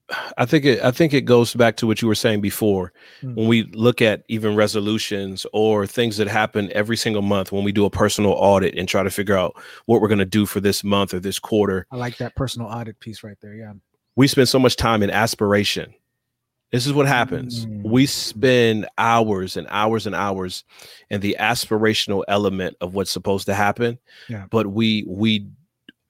I 0.38 0.45
think 0.45 0.64
it 0.64 0.83
I 0.83 0.90
think 0.90 1.12
it 1.12 1.23
goes 1.23 1.55
back 1.55 1.77
to 1.77 1.87
what 1.87 2.03
you 2.03 2.09
were 2.09 2.14
saying 2.14 2.40
before. 2.40 2.93
Mm. 3.23 3.37
When 3.37 3.49
we 3.49 3.64
look 3.73 4.03
at 4.03 4.25
even 4.29 4.57
resolutions 4.57 5.47
or 5.53 5.87
things 5.87 6.17
that 6.17 6.29
happen 6.29 6.71
every 6.73 6.97
single 6.97 7.23
month 7.23 7.53
when 7.53 7.64
we 7.64 7.73
do 7.73 7.85
a 7.85 7.90
personal 7.90 8.33
audit 8.33 8.77
and 8.77 8.88
try 8.88 9.03
to 9.03 9.11
figure 9.11 9.37
out 9.37 9.55
what 9.87 10.01
we're 10.01 10.09
going 10.09 10.19
to 10.19 10.25
do 10.25 10.47
for 10.47 10.61
this 10.61 10.85
month 10.85 11.14
or 11.14 11.21
this 11.21 11.38
quarter, 11.38 11.87
I 11.90 11.97
like 11.97 12.17
that 12.19 12.35
personal 12.35 12.69
audit 12.69 13.01
piece 13.01 13.23
right 13.23 13.37
there. 13.40 13.55
Yeah. 13.55 13.73
we 14.17 14.29
spend 14.29 14.49
so 14.49 14.59
much 14.59 14.77
time 14.77 15.03
in 15.03 15.11
aspiration. 15.11 15.95
This 16.73 16.87
is 16.88 16.93
what 16.93 17.07
happens. 17.07 17.67
Mm. 17.67 17.85
We 17.85 18.05
spend 18.07 18.88
hours 18.99 19.57
and 19.57 19.69
hours 19.71 20.07
and 20.07 20.14
hours 20.17 20.64
in 21.09 21.21
the 21.21 21.37
aspirational 21.38 22.25
element 22.27 22.77
of 22.81 22.95
what's 22.95 23.12
supposed 23.12 23.47
to 23.47 23.55
happen. 23.55 23.97
Yeah. 24.29 24.47
But 24.51 24.67
we 24.67 25.05
we 25.07 25.47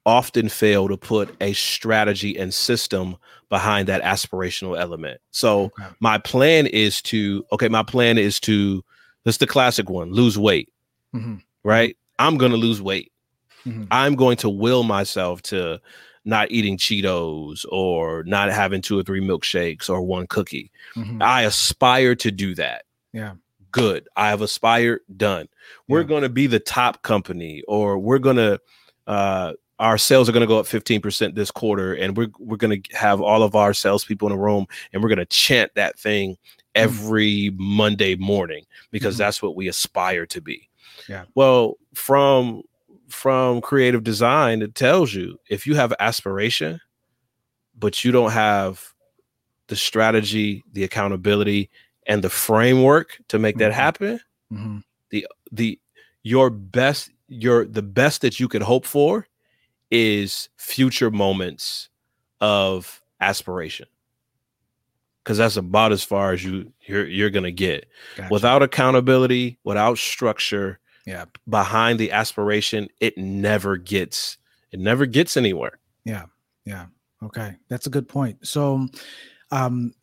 often 0.07 0.49
fail 0.49 0.89
to 0.89 0.97
put 0.97 1.35
a 1.41 1.53
strategy 1.55 2.37
and 2.39 2.53
system 2.53 3.17
behind 3.49 3.89
that 3.89 4.03
aspirational 4.03 4.79
element. 4.79 5.21
So 5.31 5.65
Okay. 5.79 5.85
my 6.01 6.19
plan 6.19 6.67
is 6.67 7.01
to 7.03 7.45
okay, 7.53 7.69
my 7.69 7.83
plan 7.83 8.19
is 8.19 8.39
to 8.41 8.85
this 9.25 9.37
is 9.37 9.39
the 9.39 9.47
classic 9.47 9.89
one, 9.89 10.11
lose 10.13 10.39
weight, 10.39 10.69
Mhm. 11.15 11.41
right? 11.63 11.97
I'm 12.19 12.37
going 12.37 12.53
to 12.53 12.59
lose 12.59 12.83
weight. 12.83 13.11
Mhm. 13.67 13.87
I'm 13.91 14.15
going 14.15 14.37
to 14.39 14.51
will 14.51 14.83
myself 14.83 15.41
to 15.43 15.81
not 16.27 16.51
eating 16.51 16.77
Cheetos 16.77 17.65
or 17.71 18.23
not 18.25 18.51
having 18.51 18.81
two 18.83 18.99
or 18.99 19.03
three 19.03 19.21
milkshakes 19.21 19.89
or 19.89 20.03
one 20.03 20.27
cookie. 20.27 20.71
Mhm. 20.97 21.23
I 21.23 21.43
aspire 21.43 22.15
to 22.17 22.31
do 22.31 22.55
that. 22.57 22.85
Yeah. 23.13 23.35
Good. 23.73 24.09
I 24.17 24.29
have 24.29 24.41
aspired, 24.43 25.01
done. 25.17 25.49
We're 25.89 26.01
Yeah. 26.03 26.07
going 26.09 26.23
to 26.23 26.29
be 26.29 26.47
the 26.47 26.61
top 26.61 27.03
company 27.03 27.63
or 27.69 27.99
we're 27.99 28.19
going 28.19 28.37
to 28.37 28.61
uh 29.07 29.53
our 29.79 29.99
sales 29.99 30.29
are 30.29 30.33
going 30.33 30.41
to 30.43 30.47
go 30.47 30.59
up 30.61 30.67
15% 30.67 31.35
this 31.35 31.51
quarter 31.51 31.95
and 31.95 32.17
we're 32.17 32.29
we're 32.39 32.57
going 32.57 32.81
to 32.83 32.97
have 32.97 33.21
all 33.21 33.43
of 33.43 33.55
our 33.57 33.75
salespeople 33.75 34.29
in 34.29 34.33
a 34.35 34.39
room 34.41 34.67
and 34.93 35.03
we're 35.03 35.09
going 35.09 35.19
to 35.19 35.27
chant 35.27 35.73
that 35.75 35.99
thing 35.99 36.37
every 36.75 37.51
Monday 37.57 38.15
morning 38.17 38.65
because 38.91 39.15
Mhm. 39.15 39.19
that's 39.19 39.43
what 39.43 39.57
we 39.57 39.69
aspire 39.69 40.27
to 40.27 40.41
be. 40.41 40.69
Yeah. 41.09 41.25
Well, 41.35 41.75
from 41.95 42.63
from 43.09 43.61
creative 43.61 44.03
design, 44.03 44.63
it 44.63 44.75
tells 44.75 45.13
you 45.15 45.39
if 45.49 45.67
you 45.67 45.75
have 45.77 45.93
aspiration, 46.01 46.81
but 47.79 48.05
you 48.05 48.11
don't 48.13 48.33
have 48.33 48.93
the 49.69 49.77
strategy, 49.77 50.65
the 50.73 50.85
accountability, 50.85 51.71
and 52.07 52.23
the 52.23 52.31
framework 52.31 53.19
to 53.29 53.39
make 53.39 53.59
that 53.59 53.73
Mhm. 53.73 53.75
happen, 53.75 54.21
Mhm. 54.53 54.83
the 55.51 55.79
your 56.23 56.51
best 56.51 57.11
your 57.29 57.65
the 57.67 57.83
best 57.83 58.21
that 58.23 58.39
you 58.41 58.49
could 58.49 58.63
hope 58.63 58.85
for 58.87 59.27
is 59.95 60.49
future 60.57 61.11
moments 61.11 61.89
of 62.41 63.01
aspiration 63.21 63.87
because 65.23 65.39
that's 65.39 65.57
about 65.57 65.93
as 65.93 66.03
far 66.03 66.33
as 66.33 66.45
you 66.45 66.73
you're 66.87 67.07
you're 67.07 67.31
gonna 67.31 67.51
get 67.53 67.87
Gotcha. 68.17 68.29
without 68.33 68.63
accountability 68.63 69.59
without 69.65 69.99
structure 69.99 70.81
Yeah. 71.07 71.27
behind 71.49 72.01
the 72.01 72.11
aspiration 72.11 72.89
it 73.01 73.17
never 73.17 73.77
gets 73.77 74.37
it 74.73 74.81
never 74.81 75.07
gets 75.07 75.37
anywhere 75.37 75.79
Yeah. 76.05 76.27
Yeah. 76.67 76.87
Okay, 77.23 77.57
that's 77.69 77.87
a 77.87 77.91
good 77.91 78.07
point. 78.09 78.47
So, 78.47 78.87
um, 79.51 79.95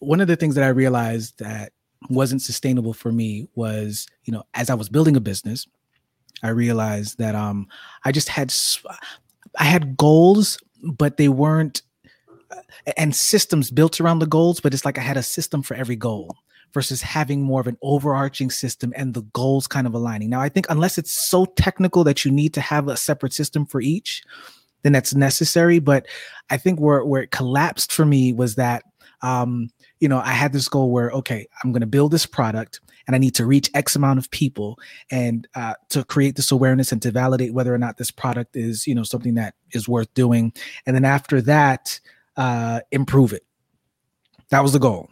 one 0.00 0.20
of 0.20 0.28
the 0.28 0.36
things 0.36 0.54
that 0.56 0.64
I 0.64 0.68
realized 0.68 1.38
that 1.38 1.72
wasn't 2.10 2.42
sustainable 2.42 2.92
for 2.92 3.10
me 3.12 3.48
was, 3.54 4.06
you 4.24 4.32
know, 4.32 4.42
as 4.52 4.68
I 4.68 4.74
was 4.74 4.90
building 4.90 5.16
a 5.16 5.20
business, 5.20 5.66
I 6.42 6.48
realized 6.48 7.16
that 7.18 7.34
um, 7.34 7.68
I 8.04 8.12
just 8.12 8.28
had 8.28 8.50
I 9.58 9.64
had 9.64 9.96
goals, 9.96 10.58
but 10.82 11.16
they 11.16 11.28
weren't 11.28 11.82
and 12.96 13.14
systems 13.14 13.70
built 13.70 14.00
around 14.00 14.20
the 14.20 14.26
goals, 14.26 14.60
but 14.60 14.72
it's 14.72 14.84
like 14.84 14.98
I 14.98 15.02
had 15.02 15.16
a 15.16 15.22
system 15.22 15.62
for 15.62 15.74
every 15.74 15.96
goal 15.96 16.36
versus 16.72 17.02
having 17.02 17.42
more 17.42 17.60
of 17.60 17.66
an 17.66 17.78
overarching 17.82 18.50
system 18.50 18.92
and 18.96 19.14
the 19.14 19.22
goals 19.32 19.66
kind 19.66 19.86
of 19.86 19.94
aligning. 19.94 20.30
Now, 20.30 20.40
I 20.40 20.48
think 20.48 20.66
unless 20.68 20.98
it's 20.98 21.28
so 21.28 21.46
technical 21.46 22.04
that 22.04 22.24
you 22.24 22.30
need 22.30 22.54
to 22.54 22.60
have 22.60 22.88
a 22.88 22.96
separate 22.96 23.32
system 23.32 23.66
for 23.66 23.80
each, 23.80 24.22
then 24.82 24.92
that's 24.92 25.14
necessary. 25.14 25.78
But 25.78 26.06
I 26.50 26.58
think 26.58 26.78
where 26.78 27.04
where 27.04 27.22
it 27.22 27.30
collapsed 27.30 27.92
for 27.92 28.04
me 28.04 28.32
was 28.32 28.54
that 28.56 28.84
um, 29.26 29.50
you 30.00 30.08
know 30.08 30.18
I 30.18 30.32
had 30.42 30.52
this 30.52 30.68
goal 30.68 30.90
where 30.90 31.10
okay, 31.20 31.46
I'm 31.62 31.72
going 31.72 31.80
to 31.80 31.86
build 31.98 32.10
this 32.12 32.26
product 32.26 32.80
and 33.06 33.14
I 33.16 33.18
need 33.18 33.34
to 33.36 33.46
reach 33.46 33.70
X 33.74 33.94
amount 33.96 34.18
of 34.18 34.30
people 34.30 34.78
and 35.10 35.46
uh, 35.54 35.74
to 35.90 36.04
create 36.04 36.34
this 36.36 36.50
awareness 36.50 36.92
and 36.92 37.00
to 37.02 37.10
validate 37.10 37.54
whether 37.54 37.72
or 37.74 37.78
not 37.78 37.96
this 37.96 38.10
product 38.10 38.56
is 38.56 38.86
you 38.86 38.94
know 38.94 39.04
something 39.04 39.34
that 39.34 39.54
is 39.72 39.88
worth 39.88 40.12
doing. 40.14 40.52
And 40.86 40.94
then 40.96 41.04
after 41.04 41.40
that, 41.42 42.00
uh, 42.36 42.80
improve 42.90 43.32
it. 43.32 43.44
That 44.50 44.62
was 44.62 44.72
the 44.72 44.78
goal. 44.78 45.08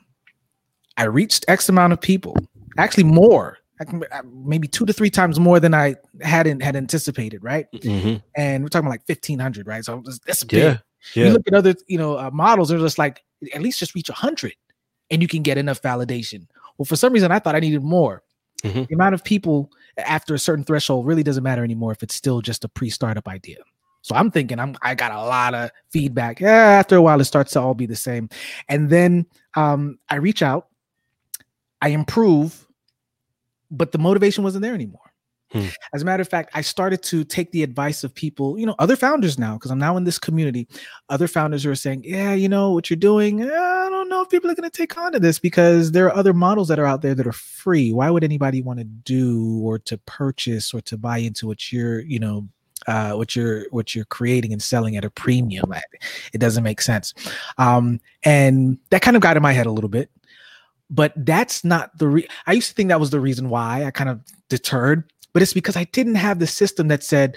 I 0.97 1.05
reached 1.05 1.45
X 1.49 1.69
amount 1.69 1.93
of 1.93 2.01
people, 2.01 2.37
actually 2.79 3.05
more, 3.05 3.59
uh, 3.81 4.23
maybe 4.33 4.69
two 4.69 4.87
to 4.87 4.93
three 4.93 5.11
times 5.11 5.41
more 5.41 5.59
than 5.59 5.75
I 5.75 5.97
hadn't 6.23 6.61
had 6.63 6.77
anticipated, 6.77 7.43
right? 7.43 7.67
And 8.37 8.63
we're 8.63 8.69
talking 8.69 8.89
like 8.89 9.05
fifteen 9.07 9.39
hundred, 9.41 9.67
right? 9.67 9.85
So 9.85 9.99
it's- 9.99 10.21
that's 10.27 10.45
big. 10.45 10.63
yeah 10.63 10.79
You 11.27 11.33
look 11.33 11.43
at 11.49 11.55
other, 11.55 11.75
you 11.89 11.99
know, 11.99 12.17
uh, 12.17 12.31
models. 12.33 12.69
They're 12.69 12.79
just 12.79 12.99
like 12.99 13.25
at 13.55 13.63
least 13.63 13.79
just 13.79 13.95
reach 13.95 14.09
hundred, 14.09 14.55
and 15.11 15.21
you 15.23 15.29
can 15.29 15.43
get 15.43 15.59
enough 15.59 15.83
validation. 15.83 16.47
Well, 16.79 16.87
for 16.87 16.97
some 16.97 17.13
reason, 17.13 17.33
I 17.33 17.39
thought 17.39 17.55
I 17.55 17.61
needed 17.61 17.83
more. 17.83 18.23
Mhm. 18.63 18.89
The 18.89 18.95
amount 18.95 19.15
of 19.15 19.23
people 19.23 19.71
after 19.99 20.35
a 20.35 20.39
certain 20.39 20.65
threshold 20.65 21.07
really 21.07 21.23
doesn't 21.23 21.43
matter 21.43 21.63
anymore 21.63 21.93
if 21.93 22.03
it's 22.03 22.15
still 22.15 22.41
just 22.41 22.65
a 22.65 22.69
pre-startup 22.69 23.29
idea. 23.29 23.59
So 24.03 24.15
I'm 24.15 24.31
thinking 24.31 24.59
I'm 24.59 24.77
I 24.83 24.95
got 24.95 25.13
a 25.13 25.17
lot 25.17 25.55
of 25.55 25.71
feedback. 25.91 26.41
Yeah, 26.41 26.49
after 26.51 26.97
a 26.97 27.03
while 27.03 27.21
it 27.21 27.25
starts 27.25 27.53
to 27.53 27.61
all 27.61 27.75
be 27.75 27.87
the 27.87 27.97
same. 27.97 28.29
And 28.69 28.91
then 28.91 29.27
um 29.55 29.99
I 30.09 30.17
reach 30.17 30.43
out, 30.43 30.69
I 31.81 31.89
improve, 31.89 32.67
but 33.71 33.93
the 33.93 33.99
motivation 33.99 34.45
wasn't 34.45 34.63
there 34.63 34.75
anymore. 34.75 35.04
Hmm. 35.55 35.67
As 35.95 36.03
a 36.03 36.05
matter 36.05 36.21
of 36.21 36.29
fact, 36.29 36.51
I 36.53 36.63
started 36.63 37.01
to 37.05 37.23
take 37.23 37.53
the 37.53 37.63
advice 37.63 38.03
of 38.03 38.13
people, 38.13 38.59
you 38.59 38.67
know, 38.67 38.75
other 38.81 38.97
founders 38.97 39.39
now, 39.39 39.55
because 39.55 39.71
I'm 39.71 39.79
now 39.79 39.97
in 39.97 40.03
this 40.03 40.19
community. 40.19 40.67
Other 41.09 41.29
founders 41.29 41.65
are 41.65 41.77
saying, 41.77 42.03
Yeah, 42.05 42.35
you 42.35 42.49
know 42.49 42.73
what 42.73 42.91
you're 42.91 42.97
doing. 42.97 43.41
eh, 43.43 43.47
I 43.47 43.89
don't 43.89 44.09
know 44.09 44.21
if 44.23 44.29
people 44.31 44.51
are 44.51 44.55
going 44.57 44.69
to 44.69 44.77
take 44.77 44.99
on 44.99 45.13
to 45.13 45.21
this 45.21 45.39
because 45.39 45.93
there 45.93 46.07
are 46.07 46.17
other 46.17 46.33
models 46.35 46.67
that 46.69 46.81
are 46.81 46.87
out 46.87 47.03
there 47.03 47.15
that 47.15 47.27
are 47.27 47.33
free. 47.33 47.93
Why 47.93 48.11
would 48.11 48.25
anybody 48.25 48.63
want 48.63 48.81
to 48.81 48.85
do 48.85 49.61
or 49.63 49.79
to 49.79 49.97
purchase 49.99 50.75
or 50.75 50.81
to 50.83 50.99
buy 50.99 51.19
into 51.19 51.47
what 51.47 51.73
you're, 51.73 52.01
you 52.01 52.19
know, 52.19 52.49
uh, 52.89 53.13
what 53.13 53.37
you're 53.37 53.67
what 53.71 53.95
you're 53.95 54.05
creating 54.07 54.53
and 54.53 54.61
selling 54.61 54.97
at 54.97 55.05
a 55.05 55.11
premium? 55.11 55.73
I- 55.73 55.83
It 56.33 56.39
doesn't 56.39 56.65
make 56.65 56.81
sense. 56.81 57.15
Um, 57.59 58.01
and 58.25 58.77
that 58.91 59.03
kind 59.03 59.17
of 59.17 59.23
got 59.23 59.37
in 59.37 59.43
my 59.43 59.53
head 59.53 59.67
a 59.67 59.71
little 59.71 59.89
bit. 59.89 60.11
But 60.91 61.13
that's 61.17 61.65
not 61.65 61.97
the 61.99 62.09
re- 62.09 62.29
I 62.47 62.53
used 62.53 62.69
to 62.69 62.75
think 62.75 62.89
that 62.91 63.01
was 63.01 63.11
the 63.11 63.19
reason 63.21 63.49
why 63.49 63.85
I 63.85 63.91
kind 63.91 64.11
of 64.11 64.21
deterred, 64.51 65.11
but 65.35 65.43
it's 65.43 65.53
because 65.53 65.77
I 65.77 65.85
didn't 65.85 66.15
have 66.15 66.39
the 66.39 66.47
system 66.47 66.89
that 66.89 67.03
said 67.03 67.37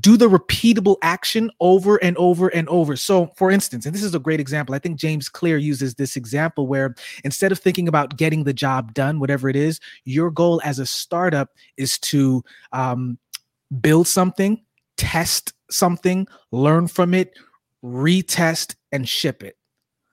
do 0.00 0.16
the 0.16 0.28
repeatable 0.28 0.96
action 1.02 1.50
over 1.60 1.96
and 1.96 2.16
over 2.16 2.48
and 2.48 2.68
over. 2.68 2.94
So, 2.96 3.26
for 3.36 3.50
instance, 3.50 3.84
and 3.84 3.94
this 3.94 4.04
is 4.04 4.14
a 4.14 4.20
great 4.20 4.40
example, 4.40 4.74
I 4.74 4.78
think 4.78 4.98
James 4.98 5.28
Clear 5.28 5.56
uses 5.56 5.94
this 5.94 6.16
example 6.16 6.66
where 6.66 6.94
instead 7.24 7.50
of 7.50 7.58
thinking 7.58 7.88
about 7.88 8.16
getting 8.16 8.44
the 8.44 8.52
job 8.52 8.94
done, 8.94 9.18
whatever 9.18 9.48
it 9.48 9.56
is, 9.56 9.80
your 10.04 10.30
goal 10.30 10.60
as 10.64 10.78
a 10.78 10.86
startup 10.86 11.50
is 11.76 11.98
to 11.98 12.44
um, 12.72 13.18
build 13.80 14.06
something, 14.06 14.62
test 14.96 15.52
something, 15.70 16.28
learn 16.52 16.86
from 16.86 17.12
it, 17.12 17.36
retest, 17.84 18.76
and 18.92 19.08
ship 19.08 19.42
it. 19.42 19.56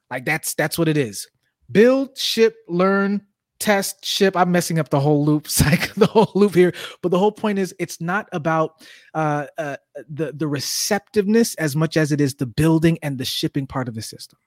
Like 0.09 0.25
that's 0.25 0.55
that's 0.55 0.79
what 0.79 0.87
it 0.87 0.97
is. 0.97 1.27
Build, 1.71 2.17
ship, 2.17 2.55
learn, 2.67 3.21
test, 3.59 4.05
ship. 4.05 4.35
I'm 4.35 4.51
messing 4.51 4.79
up 4.79 4.89
the 4.89 4.99
whole 4.99 5.25
loop, 5.25 5.47
like 5.65 5.93
the 5.95 6.05
whole 6.07 6.31
loop 6.35 6.55
here. 6.55 6.73
But 7.01 7.09
the 7.09 7.19
whole 7.19 7.31
point 7.31 7.59
is, 7.59 7.75
it's 7.79 8.01
not 8.01 8.27
about 8.31 8.81
uh, 9.13 9.47
uh, 9.57 9.77
the 10.09 10.31
the 10.33 10.47
receptiveness 10.47 11.55
as 11.55 11.75
much 11.75 11.97
as 11.97 12.11
it 12.11 12.21
is 12.21 12.35
the 12.35 12.45
building 12.45 12.97
and 13.01 13.17
the 13.17 13.25
shipping 13.25 13.67
part 13.67 13.87
of 13.87 13.95
the 13.95 14.01
system. 14.01 14.39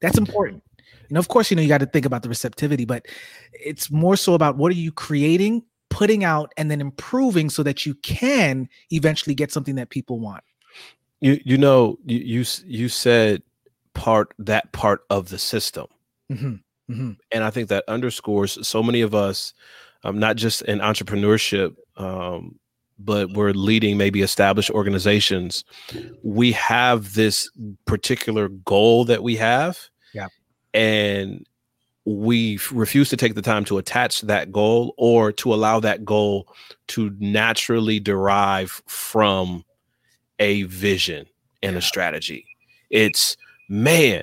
That's 0.00 0.18
important. 0.18 0.62
You 1.08 1.14
know, 1.14 1.20
of 1.20 1.28
course, 1.28 1.50
you 1.50 1.56
know 1.56 1.62
you 1.62 1.68
got 1.68 1.78
to 1.78 1.86
think 1.86 2.06
about 2.06 2.22
the 2.22 2.28
receptivity, 2.28 2.84
but 2.84 3.06
it's 3.52 3.90
more 3.90 4.16
so 4.16 4.34
about 4.34 4.56
what 4.56 4.70
are 4.70 4.76
you 4.76 4.92
creating, 4.92 5.62
putting 5.90 6.24
out, 6.24 6.52
and 6.56 6.70
then 6.70 6.80
improving 6.80 7.50
so 7.50 7.62
that 7.62 7.84
you 7.86 7.94
can 7.96 8.68
eventually 8.90 9.34
get 9.34 9.50
something 9.52 9.74
that 9.76 9.90
people 9.90 10.20
want. 10.20 10.44
you 11.20 11.40
you 11.44 11.58
know 11.58 11.98
you 12.04 12.18
you 12.18 12.44
you 12.66 12.88
said 12.88 13.42
part 13.94 14.32
that 14.38 14.70
part 14.72 15.00
of 15.10 15.30
the 15.30 15.38
system 15.38 15.86
Mhm, 16.30 16.60
mhm. 16.88 17.16
and 17.32 17.44
i 17.44 17.50
think 17.50 17.68
that 17.68 17.84
underscores 17.88 18.66
so 18.66 18.82
many 18.82 19.00
of 19.00 19.14
us 19.14 19.54
um, 20.04 20.18
not 20.18 20.36
just 20.36 20.62
in 20.62 20.78
entrepreneurship 20.78 21.74
um, 21.96 22.58
but 22.98 23.30
we're 23.32 23.52
leading 23.52 23.96
maybe 23.96 24.22
established 24.22 24.70
organizations 24.70 25.64
we 26.22 26.52
have 26.52 27.14
this 27.14 27.50
particular 27.86 28.48
goal 28.48 29.04
that 29.04 29.22
we 29.22 29.36
have 29.36 29.78
Yeah. 30.12 30.28
and 30.74 31.44
we 32.04 32.58
refuse 32.72 33.10
to 33.10 33.18
take 33.18 33.34
the 33.34 33.42
time 33.42 33.66
to 33.66 33.76
attach 33.76 34.22
that 34.22 34.50
goal 34.50 34.94
or 34.96 35.30
to 35.32 35.52
allow 35.52 35.78
that 35.78 36.06
goal 36.06 36.48
to 36.86 37.14
naturally 37.18 38.00
derive 38.00 38.82
from 38.86 39.62
a 40.38 40.62
vision 40.62 41.26
and 41.62 41.76
a 41.76 41.82
strategy. 41.82 42.46
It's 42.88 43.36
man, 43.68 44.22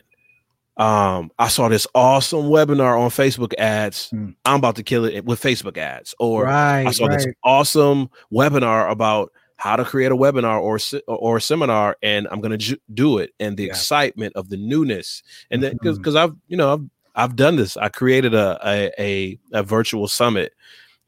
um, 0.78 1.32
I 1.40 1.48
saw 1.48 1.70
this 1.70 1.88
awesome 1.96 2.44
webinar 2.44 3.00
on 3.00 3.10
Facebook 3.10 3.54
ads. 3.58 4.10
Mm. 4.12 4.36
I'm 4.44 4.58
about 4.58 4.76
to 4.76 4.84
kill 4.84 5.06
it 5.06 5.24
with 5.24 5.42
Facebook 5.42 5.78
ads. 5.78 6.14
Or 6.20 6.44
right, 6.44 6.86
I 6.86 6.92
saw 6.92 7.06
right. 7.06 7.18
this 7.18 7.28
awesome 7.44 8.10
webinar 8.32 8.90
about 8.92 9.32
how 9.58 9.78
to 9.78 9.86
create 9.86 10.12
a 10.12 10.16
webinar 10.16 10.62
or 10.62 10.78
or 11.08 11.38
a 11.38 11.42
seminar, 11.42 11.98
and 12.04 12.28
I'm 12.30 12.42
gonna 12.42 12.58
ju- 12.58 12.78
do 12.94 13.20
it. 13.20 13.34
And 13.40 13.56
the 13.56 13.64
yeah. 13.64 13.70
excitement 13.70 14.36
of 14.36 14.50
the 14.50 14.58
newness, 14.58 15.24
and 15.50 15.64
then 15.64 15.74
because 15.74 15.98
because 15.98 16.16
mm-hmm. 16.16 16.34
I've 16.34 16.38
you 16.48 16.58
know 16.58 16.74
I've 16.74 16.90
I've 17.16 17.36
done 17.38 17.56
this. 17.56 17.78
I 17.78 17.88
created 17.88 18.34
a 18.34 18.60
a 18.64 18.92
a, 19.00 19.40
a 19.54 19.64
virtual 19.64 20.08
summit, 20.08 20.54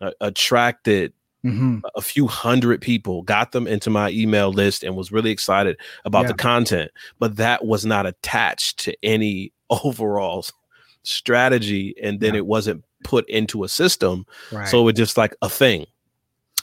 uh, 0.02 0.12
attracted 0.22 1.14
Mm-hmm. 1.46 1.78
a 1.96 2.02
few 2.02 2.28
hundred 2.28 2.82
people, 2.82 3.22
got 3.22 3.54
them 3.54 3.68
into 3.68 3.90
my 3.90 4.10
email 4.10 4.52
list, 4.52 4.84
and 4.84 4.98
was 4.98 5.14
really 5.14 5.30
excited 5.30 5.78
about 6.04 6.24
yeah. 6.24 6.30
the 6.30 6.34
content. 6.34 6.92
But 7.20 7.38
that 7.38 7.64
was 7.64 7.86
not 7.86 8.06
attached 8.06 8.80
to 8.80 8.98
any 9.02 9.54
overall 9.70 10.46
strategy, 11.04 11.96
and 12.02 12.20
then 12.20 12.34
yeah. 12.34 12.40
it 12.40 12.46
wasn't 12.46 12.84
put 13.04 13.28
into 13.30 13.64
a 13.64 13.70
system. 13.70 14.26
Right. 14.52 14.68
So 14.68 14.82
it 14.82 14.84
was 14.84 14.94
just 14.96 15.18
like 15.18 15.36
a 15.42 15.50
thing. 15.50 15.86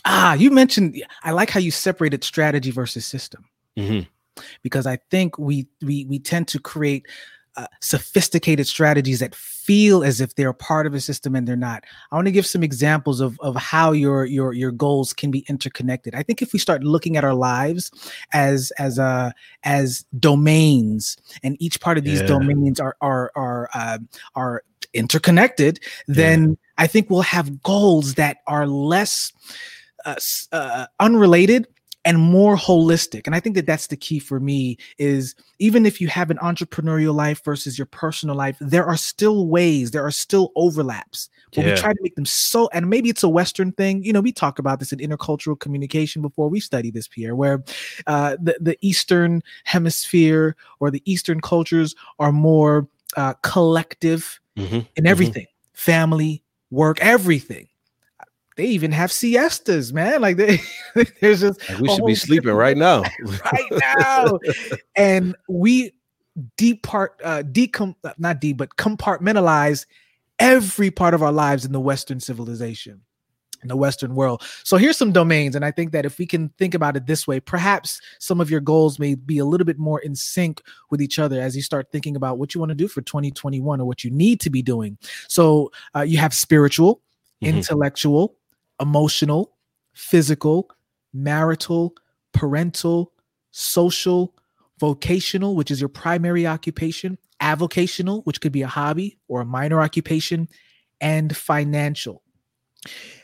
Ah, 0.05 0.35
you 0.35 0.51
mentioned. 0.51 1.03
I 1.23 1.31
like 1.31 1.51
how 1.51 1.61
you 1.61 1.71
separated 1.71 2.25
strategy 2.25 2.71
versus 2.71 3.07
system, 3.07 3.45
mm-hmm. 3.77 4.09
because 4.63 4.87
I 4.87 4.99
think 5.11 5.39
we 5.39 5.67
we 5.81 6.05
we 6.05 6.19
tend 6.19 6.49
to 6.49 6.59
create 6.59 7.07
uh, 7.57 7.67
sophisticated 7.81 8.67
strategies 8.67 9.21
that 9.21 9.35
feel 9.35 10.05
as 10.05 10.21
if 10.21 10.35
they're 10.35 10.53
part 10.53 10.87
of 10.87 10.95
a 10.95 11.01
system 11.01 11.35
and 11.35 11.47
they're 11.47 11.57
not. 11.57 11.85
I 12.11 12.17
want 12.17 12.27
to 12.27 12.33
give 12.33 12.47
some 12.47 12.63
examples 12.63 13.21
of, 13.21 13.39
of 13.41 13.57
how 13.57 13.93
your 13.93 14.25
your 14.25 14.53
your 14.53 14.71
goals 14.71 15.13
can 15.13 15.31
be 15.31 15.45
interconnected. 15.49 16.15
I 16.15 16.23
think 16.23 16.43
if 16.43 16.53
we 16.53 16.59
start 16.59 16.85
looking 16.85 17.17
at 17.17 17.25
our 17.25 17.35
lives 17.35 17.91
as 18.33 18.73
as 18.79 18.99
uh 18.99 19.31
as 19.63 20.05
domains, 20.19 21.17
and 21.43 21.57
each 21.61 21.81
part 21.81 21.99
of 21.99 22.05
these 22.05 22.21
yeah. 22.21 22.27
domains 22.27 22.81
are 22.81 22.97
are 23.01 23.31
are 23.37 23.71
uh, 23.75 23.99
are 24.35 24.63
interconnected, 24.93 25.81
then 26.07 26.51
yeah. 26.51 26.55
I 26.79 26.87
think 26.87 27.09
we'll 27.09 27.23
have 27.23 27.63
goals 27.63 28.15
that 28.15 28.39
are 28.47 28.67
less 28.67 29.33
uh, 30.05 30.17
uh, 30.53 30.87
unrelated 31.01 31.67
and 32.05 32.19
more 32.19 32.57
holistic 32.57 33.23
and 33.27 33.35
i 33.35 33.41
think 33.41 33.55
that 33.55 33.67
that's 33.67 33.87
the 33.87 33.97
key 33.97 34.19
for 34.19 34.41
me 34.41 34.77
is 34.99 35.35
even 35.59 35.87
if 35.87 36.01
you 36.01 36.09
have 36.09 36.31
an 36.31 36.39
entrepreneurial 36.39 37.15
life 37.15 37.43
versus 37.45 37.79
your 37.79 37.87
personal 37.87 38.37
life 38.37 38.57
there 38.61 38.85
are 38.85 38.97
still 38.97 39.47
ways 39.47 39.91
there 39.91 40.05
are 40.05 40.11
still 40.11 40.53
overlaps 40.57 41.29
but 41.55 41.65
yeah. 41.65 41.73
we 41.73 41.77
try 41.77 41.93
to 41.93 41.99
make 42.03 42.15
them 42.15 42.27
so 42.27 42.69
and 42.73 42.89
maybe 42.89 43.09
it's 43.09 43.23
a 43.23 43.29
western 43.29 43.73
thing 43.73 44.03
you 44.03 44.13
know 44.13 44.21
we 44.21 44.33
talk 44.33 44.59
about 44.59 44.79
this 44.79 44.93
in 44.93 44.99
intercultural 44.99 45.59
communication 45.59 46.23
before 46.23 46.49
we 46.49 46.61
study 46.61 46.91
this 46.91 47.09
pierre 47.09 47.35
where 47.35 47.63
uh, 48.07 48.37
the, 48.41 48.57
the 48.61 48.79
eastern 48.81 49.43
hemisphere 49.65 50.57
or 50.81 50.91
the 50.91 51.03
eastern 51.05 51.41
cultures 51.41 51.95
are 52.19 52.33
more 52.33 52.89
uh, 53.17 53.35
collective 53.43 54.41
mm-hmm. 54.57 54.75
in 54.75 54.83
mm-hmm. 54.83 55.07
everything 55.07 55.45
mm-hmm. 55.45 55.75
family 55.75 56.43
work 56.71 56.99
everything 57.01 57.69
they 58.57 58.67
even 58.67 58.93
have 58.93 59.11
siestas, 59.11 59.93
man. 59.93 60.21
Like 60.21 60.37
they, 60.37 60.61
there's 61.21 61.41
just 61.41 61.69
like 61.69 61.81
we 61.81 61.89
should 61.89 62.07
be 62.07 62.15
sleeping 62.15 62.53
right 62.53 62.77
now, 62.77 63.03
right 63.53 63.83
now. 63.99 64.39
and 64.95 65.35
we 65.49 65.93
deep 66.57 66.83
part, 66.83 67.21
uh, 67.25 67.43
decom, 67.43 67.95
not 68.19 68.41
deep, 68.41 68.57
but 68.57 68.77
compartmentalize 68.77 69.87
every 70.39 70.91
part 70.91 71.15
of 71.15 71.23
our 71.23 71.33
lives 71.33 71.65
in 71.65 71.73
the 71.73 71.81
Western 71.81 72.21
civilization, 72.21 73.01
in 73.63 73.69
the 73.69 73.77
Western 73.77 74.15
world. 74.15 74.43
So 74.63 74.77
here's 74.77 74.97
some 74.97 75.13
domains, 75.13 75.57
and 75.57 75.65
I 75.65 75.73
think 75.73 75.93
that 75.93 76.05
if 76.05 76.19
we 76.19 76.27
can 76.27 76.51
think 76.51 76.75
about 76.75 76.97
it 76.97 77.07
this 77.07 77.27
way, 77.27 77.41
perhaps 77.41 78.01
some 78.21 78.41
of 78.41 78.51
your 78.51 78.61
goals 78.61 78.99
may 79.01 79.15
be 79.15 79.39
a 79.39 79.45
little 79.45 79.65
bit 79.65 79.79
more 79.79 80.01
in 80.01 80.15
sync 80.15 80.63
with 80.91 81.03
each 81.03 81.19
other 81.19 81.41
as 81.41 81.57
you 81.57 81.63
start 81.63 81.89
thinking 81.91 82.15
about 82.15 82.39
what 82.39 82.55
you 82.55 82.61
want 82.61 82.71
to 82.71 82.77
do 82.77 82.89
for 82.89 83.03
2021 83.03 83.81
or 83.81 83.85
what 83.85 84.05
you 84.05 84.11
need 84.11 84.41
to 84.41 84.51
be 84.51 84.63
doing. 84.63 84.97
So 85.29 85.73
uh, 85.95 86.03
you 86.03 86.19
have 86.19 86.35
spiritual, 86.35 87.01
mm-hmm. 87.43 87.57
intellectual 87.57 88.37
emotional, 88.81 89.57
physical, 89.93 90.71
marital, 91.13 91.95
parental, 92.33 93.13
social, 93.51 94.35
vocational, 94.79 95.55
which 95.55 95.71
is 95.71 95.81
your 95.81 95.89
primary 95.89 96.47
occupation, 96.47 97.19
avocational, 97.41 98.25
which 98.25 98.41
could 98.41 98.53
be 98.53 98.63
a 98.63 98.67
hobby 98.67 99.19
or 99.29 99.41
a 99.41 99.45
minor 99.45 99.81
occupation, 99.81 100.49
and 101.01 101.37
financial. 101.37 102.23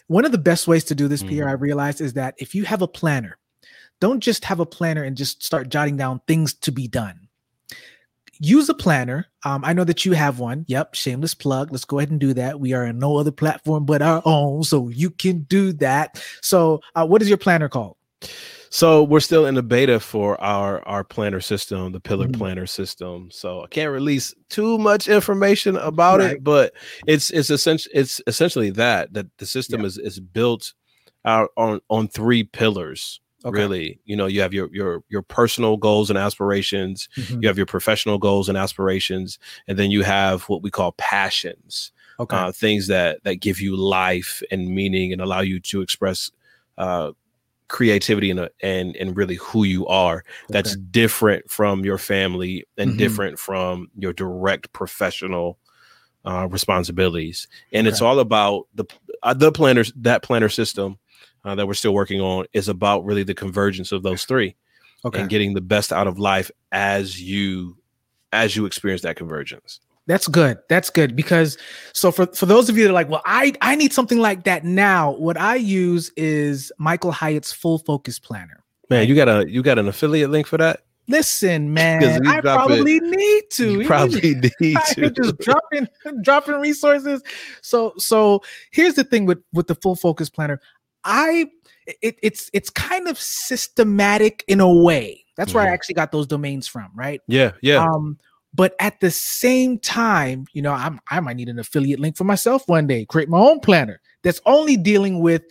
One 0.07 0.24
of 0.24 0.32
the 0.32 0.38
best 0.38 0.66
ways 0.66 0.84
to 0.84 0.94
do 0.94 1.09
this, 1.09 1.22
Pierre, 1.22 1.46
mm. 1.46 1.51
I 1.51 1.53
realized, 1.53 2.01
is 2.01 2.14
that 2.14 2.34
if 2.38 2.55
you 2.55 2.64
have 2.64 2.82
a 2.82 2.88
planner, 2.88 3.38
don't 4.01 4.20
just 4.20 4.44
have 4.46 4.61
a 4.61 4.66
planner 4.66 5.03
and 5.03 5.16
just 5.16 5.42
start 5.42 5.68
jotting 5.68 5.96
down 5.96 6.20
things 6.26 6.55
to 6.55 6.72
be 6.72 6.88
done 6.88 7.20
use 8.41 8.68
a 8.68 8.74
planner. 8.74 9.26
Um, 9.45 9.64
I 9.64 9.72
know 9.72 9.84
that 9.84 10.05
you 10.05 10.12
have 10.12 10.41
one. 10.41 10.64
Yep, 10.66 10.95
shameless 10.95 11.34
plug. 11.34 11.70
Let's 11.70 11.84
go 11.84 11.99
ahead 11.99 12.11
and 12.11 12.18
do 12.18 12.34
that. 12.34 12.59
We 12.59 12.72
are 12.72 12.84
in 12.86 12.99
no 12.99 13.16
other 13.16 13.30
platform 13.30 13.84
but 13.84 14.03
our 14.03 14.22
own, 14.24 14.64
so 14.64 14.88
you 14.88 15.11
can 15.11 15.43
do 15.43 15.72
that. 15.74 16.22
So, 16.43 16.80
uh, 16.97 17.07
what 17.07 17.22
is 17.22 17.28
your 17.28 17.38
planner 17.38 17.68
called? 17.68 17.97
So 18.72 19.03
we're 19.03 19.20
still 19.20 19.47
in 19.47 19.57
the 19.57 19.64
beta 19.64 19.99
for 19.99 20.41
our 20.41 20.86
our 20.86 21.03
planner 21.03 21.41
system, 21.41 21.91
the 21.91 22.01
Pillar 22.01 22.26
mm-hmm. 22.26 22.38
Planner 22.38 22.66
system. 22.66 23.28
So 23.32 23.64
I 23.64 23.66
can't 23.66 23.91
release 23.91 24.32
too 24.49 24.78
much 24.78 25.09
information 25.09 25.76
about 25.76 26.20
right. 26.20 26.32
it, 26.32 26.45
but 26.45 26.72
it's 27.07 27.30
it's 27.30 27.51
essentially 27.51 27.93
it's 27.95 28.20
essentially 28.28 28.70
that 28.70 29.12
that 29.12 29.26
the 29.38 29.47
system 29.47 29.80
yeah. 29.80 29.88
is 29.88 29.99
is 29.99 30.20
built 30.20 30.72
out 31.24 31.51
on 31.57 31.80
on 31.91 32.07
three 32.07 32.45
pillars. 32.45 33.20
Okay. 33.45 33.59
Really, 33.59 34.01
you 34.05 34.16
know, 34.16 34.26
you 34.26 34.43
have 34.43 34.53
your 34.53 34.68
your 34.72 35.03
your 35.09 35.22
personal 35.22 35.78
goals 35.78 36.11
and 36.11 36.18
aspirations, 36.18 37.09
mm-hmm. 37.16 37.41
you 37.43 37.49
have 37.49 37.57
your 37.57 37.66
professional 37.66 38.18
goals 38.18 38.49
and 38.49 38.59
aspirations, 38.59 39.38
and 39.66 39.78
then 39.78 39.91
you 39.91 40.03
have 40.03 40.43
what 40.45 40.62
we 40.62 40.70
call 40.70 40.93
passions. 40.93 41.93
Okay. 42.18 42.36
Uh, 42.36 42.53
things 42.53 42.86
that 42.88 43.24
that 43.24 43.36
give 43.36 43.59
you 43.59 43.76
life 43.76 44.43
and 44.51 44.68
meaning 44.68 45.12
and 45.12 45.22
allow 45.22 45.41
you 45.41 45.59
to 45.61 45.80
express 45.80 46.30
uh, 46.76 47.12
creativity 47.68 48.30
and 48.30 48.51
and 48.62 48.95
and 48.97 49.16
really 49.16 49.36
who 49.36 49.64
you 49.64 49.86
are. 49.86 50.16
Okay. 50.16 50.24
That's 50.51 50.76
different 50.76 51.51
from 51.51 51.82
your 51.82 51.97
family 51.97 52.64
and 52.76 52.91
mm-hmm. 52.91 52.99
different 52.99 53.38
from 53.38 53.88
your 53.97 54.12
direct 54.12 54.70
professional 54.74 55.59
uh, 56.26 56.47
responsibilities. 56.51 57.49
And 57.72 57.86
okay. 57.86 57.93
it's 57.93 58.03
all 58.03 58.18
about 58.18 58.66
the 58.74 58.84
uh, 59.22 59.32
the 59.32 59.51
planners 59.51 59.93
that 59.97 60.22
planner 60.22 60.51
system 60.51 60.99
uh, 61.45 61.55
that 61.55 61.66
we're 61.66 61.74
still 61.74 61.95
working 61.95 62.20
on 62.20 62.47
is 62.53 62.68
about 62.68 63.05
really 63.05 63.22
the 63.22 63.34
convergence 63.34 63.93
of 63.93 64.03
those 64.03 64.24
three 64.24 64.57
okay. 65.05 65.20
and 65.20 65.30
getting 65.30 65.55
the 65.55 65.61
best 65.61 65.93
out 65.93 66.07
of 66.07 66.18
life 66.18 66.51
as 66.72 67.20
you 67.20 67.76
as 68.32 68.55
you 68.55 68.66
experience 68.66 69.03
that 69.03 69.16
convergence 69.16 69.80
that's 70.07 70.28
good 70.28 70.59
that's 70.68 70.91
good 70.91 71.14
because 71.14 71.59
so 71.93 72.11
for 72.11 72.26
for 72.26 72.47
those 72.47 72.68
of 72.68 72.76
you 72.76 72.84
that 72.84 72.91
are 72.91 72.95
like 72.95 73.09
well 73.09 73.22
i 73.24 73.53
i 73.61 73.74
need 73.74 73.93
something 73.93 74.18
like 74.18 74.45
that 74.45 74.64
now 74.64 75.12
what 75.12 75.36
i 75.36 75.55
use 75.55 76.11
is 76.16 76.72
michael 76.78 77.12
hyatt's 77.12 77.53
full 77.53 77.78
focus 77.78 78.18
planner 78.18 78.62
man 78.88 79.09
you 79.09 79.14
got 79.14 79.28
a 79.28 79.49
you 79.49 79.62
got 79.62 79.78
an 79.78 79.88
affiliate 79.88 80.30
link 80.30 80.47
for 80.47 80.59
that 80.59 80.80
Listen, 81.11 81.74
man, 81.74 82.26
I 82.26 82.41
probably 82.41 82.97
it, 82.97 83.03
need 83.03 83.43
to. 83.51 83.80
You 83.80 83.86
probably 83.86 84.36
need 84.61 84.78
to. 84.93 85.11
just 85.11 85.38
dropping 85.38 85.88
dropping 86.22 86.55
resources. 86.55 87.22
So 87.62 87.93
so 87.99 88.43
here's 88.70 88.95
the 88.95 89.05
thing 89.05 89.26
with 89.26 89.43
with 89.53 89.66
the 89.66 89.74
full 89.74 89.97
focus 89.97 90.30
planner. 90.30 90.61
I 91.05 91.51
it, 92.03 92.18
it's 92.22 92.51
it's 92.53 92.70
kind 92.70 93.09
of 93.09 93.18
systematic 93.18 94.44
in 94.46 94.61
a 94.61 94.72
way. 94.72 95.24
That's 95.36 95.55
where 95.55 95.62
I 95.62 95.66
mm-hmm. 95.66 95.74
actually 95.74 95.94
got 95.94 96.12
those 96.12 96.26
domains 96.26 96.68
from, 96.68 96.90
right? 96.94 97.20
Yeah, 97.26 97.53
yeah. 97.62 97.82
Um, 97.82 98.18
but 98.53 98.74
at 98.80 99.01
the 99.01 99.11
same 99.11 99.78
time, 99.78 100.46
you 100.53 100.62
know, 100.62 100.72
I'm 100.72 101.01
I 101.11 101.20
might 101.20 101.36
need 101.36 101.48
an 101.48 101.59
affiliate 101.59 102.01
link 102.01 102.16
for 102.16 102.24
myself 102.24 102.62
one 102.66 102.86
day, 102.86 103.05
create 103.05 103.28
my 103.28 103.38
own 103.38 103.61
planner 103.61 104.01
that's 104.22 104.40
only 104.44 104.76
dealing 104.76 105.20
with 105.20 105.42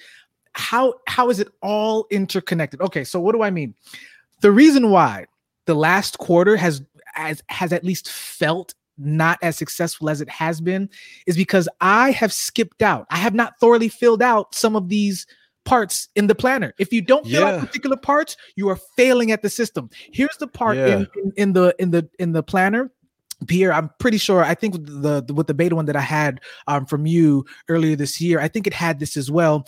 how 0.53 0.95
how 1.07 1.29
is 1.29 1.39
it 1.39 1.49
all 1.61 2.05
interconnected? 2.11 2.81
Okay, 2.81 3.03
so 3.03 3.19
what 3.19 3.33
do 3.33 3.41
I 3.41 3.49
mean? 3.49 3.73
The 4.41 4.51
reason 4.51 4.89
why 4.89 5.25
the 5.65 5.75
last 5.75 6.17
quarter 6.17 6.55
has 6.57 6.81
as 7.15 7.41
has 7.47 7.73
at 7.73 7.83
least 7.83 8.09
felt 8.09 8.73
not 8.97 9.39
as 9.41 9.57
successful 9.57 10.09
as 10.09 10.19
it 10.19 10.29
has 10.29 10.59
been 10.59 10.89
is 11.25 11.37
because 11.37 11.69
I 11.79 12.11
have 12.11 12.33
skipped 12.33 12.81
out. 12.81 13.07
I 13.09 13.17
have 13.17 13.33
not 13.33 13.53
thoroughly 13.59 13.87
filled 13.87 14.21
out 14.21 14.53
some 14.53 14.75
of 14.75 14.89
these 14.89 15.25
parts 15.70 16.09
in 16.15 16.28
the 16.28 16.36
planner. 16.36 16.74
If 16.80 16.91
you 16.91 17.01
don't 17.01 17.26
fill 17.26 17.41
yeah. 17.41 17.55
out 17.55 17.59
particular 17.59 17.95
parts, 17.95 18.36
you 18.55 18.70
are 18.70 18.78
failing 18.97 19.32
at 19.32 19.41
the 19.41 19.49
system. 19.49 19.89
Here's 20.11 20.36
the 20.39 20.47
part 20.47 20.78
yeah. 20.78 20.88
in, 20.88 21.07
in, 21.15 21.34
in 21.38 21.53
the 21.53 21.76
in 21.80 21.91
the 21.91 22.09
in 22.20 22.32
the 22.32 22.43
planner 22.43 22.91
Pierre, 23.47 23.72
I'm 23.72 23.89
pretty 23.99 24.17
sure. 24.17 24.43
I 24.43 24.53
think 24.53 24.74
the, 24.86 25.24
the 25.26 25.34
with 25.34 25.47
the 25.47 25.53
beta 25.53 25.76
one 25.76 25.86
that 25.86 25.95
I 25.95 26.01
had 26.01 26.41
um, 26.67 26.86
from 26.86 27.05
you 27.05 27.45
earlier 27.70 27.95
this 27.95 28.20
year, 28.20 28.39
I 28.39 28.47
think 28.47 28.67
it 28.67 28.74
had 28.74 28.99
this 28.99 29.15
as 29.15 29.32
well. 29.32 29.67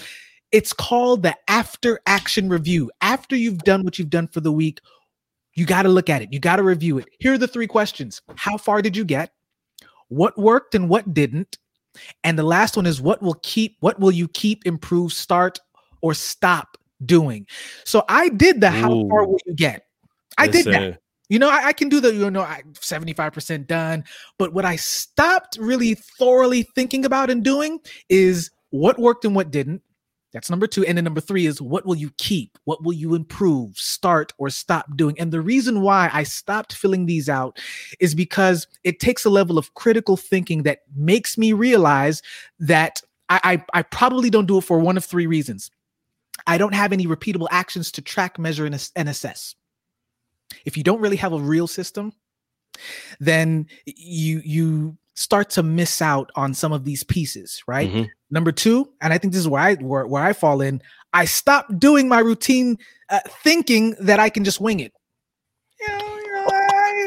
It's 0.51 0.73
called 0.73 1.23
the 1.23 1.35
after 1.47 1.99
action 2.05 2.49
review. 2.49 2.91
After 2.99 3.35
you've 3.35 3.59
done 3.59 3.83
what 3.83 3.97
you've 3.97 4.09
done 4.09 4.27
for 4.27 4.41
the 4.41 4.51
week, 4.51 4.81
you 5.53 5.65
got 5.65 5.83
to 5.83 5.89
look 5.89 6.09
at 6.09 6.21
it. 6.21 6.33
You 6.33 6.39
got 6.39 6.57
to 6.57 6.63
review 6.63 6.97
it. 6.97 7.07
Here 7.19 7.33
are 7.33 7.37
the 7.37 7.47
three 7.47 7.67
questions: 7.67 8.21
How 8.35 8.57
far 8.57 8.81
did 8.81 8.97
you 8.97 9.05
get? 9.05 9.31
What 10.09 10.37
worked 10.37 10.75
and 10.75 10.89
what 10.89 11.13
didn't? 11.13 11.57
And 12.23 12.37
the 12.37 12.43
last 12.43 12.75
one 12.75 12.85
is 12.85 13.01
what 13.01 13.21
will 13.21 13.39
keep? 13.43 13.77
What 13.79 13.99
will 13.99 14.11
you 14.11 14.27
keep, 14.27 14.65
improve, 14.65 15.13
start, 15.13 15.59
or 16.01 16.13
stop 16.13 16.77
doing. 17.05 17.47
So 17.85 18.03
I 18.09 18.29
did 18.29 18.61
the 18.61 18.67
Ooh. 18.67 18.71
how 18.71 19.09
far 19.09 19.27
will 19.27 19.39
you 19.45 19.53
get? 19.55 19.85
I 20.37 20.47
did 20.47 20.65
that. 20.67 20.99
You 21.29 21.39
know, 21.39 21.49
I, 21.49 21.67
I, 21.67 21.73
can 21.73 21.87
do 21.87 22.01
the, 22.01 22.13
you 22.13 22.29
know, 22.29 22.41
I, 22.41 22.61
75% 22.73 23.65
done. 23.65 24.03
But 24.37 24.53
what 24.53 24.65
I 24.65 24.75
stopped 24.75 25.57
really 25.61 25.93
thoroughly 25.93 26.63
thinking 26.75 27.05
about 27.05 27.29
and 27.29 27.41
doing 27.41 27.79
is 28.09 28.51
what 28.71 28.99
worked 28.99 29.23
and 29.23 29.33
what 29.33 29.49
didn't. 29.49 29.81
That's 30.33 30.49
number 30.49 30.67
two. 30.67 30.85
And 30.85 30.97
then 30.97 31.05
number 31.05 31.21
three 31.21 31.45
is 31.45 31.61
what 31.61 31.85
will 31.85 31.95
you 31.95 32.11
keep? 32.17 32.57
What 32.65 32.83
will 32.83 32.93
you 32.93 33.15
improve, 33.15 33.77
start, 33.77 34.33
or 34.37 34.49
stop 34.49 34.85
doing? 34.95 35.17
And 35.19 35.31
the 35.31 35.41
reason 35.41 35.81
why 35.81 36.09
I 36.11 36.23
stopped 36.23 36.73
filling 36.73 37.05
these 37.05 37.29
out 37.29 37.59
is 37.99 38.15
because 38.15 38.67
it 38.83 38.99
takes 38.99 39.25
a 39.25 39.29
level 39.29 39.57
of 39.57 39.73
critical 39.73 40.17
thinking 40.17 40.63
that 40.63 40.79
makes 40.95 41.37
me 41.37 41.53
realize 41.53 42.21
that 42.59 43.01
I, 43.29 43.39
I, 43.43 43.79
I 43.79 43.81
probably 43.83 44.29
don't 44.29 44.47
do 44.47 44.57
it 44.57 44.63
for 44.65 44.79
one 44.79 44.97
of 44.97 45.05
three 45.05 45.27
reasons. 45.27 45.69
I 46.47 46.57
don't 46.57 46.73
have 46.73 46.93
any 46.93 47.07
repeatable 47.07 47.47
actions 47.51 47.91
to 47.93 48.01
track, 48.01 48.37
measure, 48.39 48.65
and, 48.65 48.89
and 48.95 49.09
assess 49.09 49.55
if 50.65 50.77
you 50.77 50.83
don't 50.83 51.01
really 51.01 51.17
have 51.17 51.33
a 51.33 51.39
real 51.39 51.67
system, 51.67 52.13
then 53.19 53.67
you 53.85 54.41
you 54.43 54.97
start 55.13 55.49
to 55.51 55.63
miss 55.63 56.01
out 56.01 56.31
on 56.35 56.53
some 56.53 56.71
of 56.71 56.85
these 56.85 57.03
pieces, 57.03 57.61
right? 57.67 57.89
Mm-hmm. 57.89 58.03
Number 58.29 58.51
two, 58.51 58.89
and 59.01 59.11
I 59.13 59.17
think 59.17 59.33
this 59.33 59.41
is 59.41 59.47
where 59.47 59.61
I 59.61 59.75
where, 59.75 60.07
where 60.07 60.23
I 60.23 60.33
fall 60.33 60.61
in. 60.61 60.81
I 61.13 61.25
stopped 61.25 61.77
doing 61.77 62.07
my 62.07 62.19
routine, 62.19 62.77
uh, 63.09 63.19
thinking 63.43 63.95
that 63.99 64.19
I 64.19 64.29
can 64.29 64.43
just 64.43 64.61
wing 64.61 64.79
it. 64.79 64.93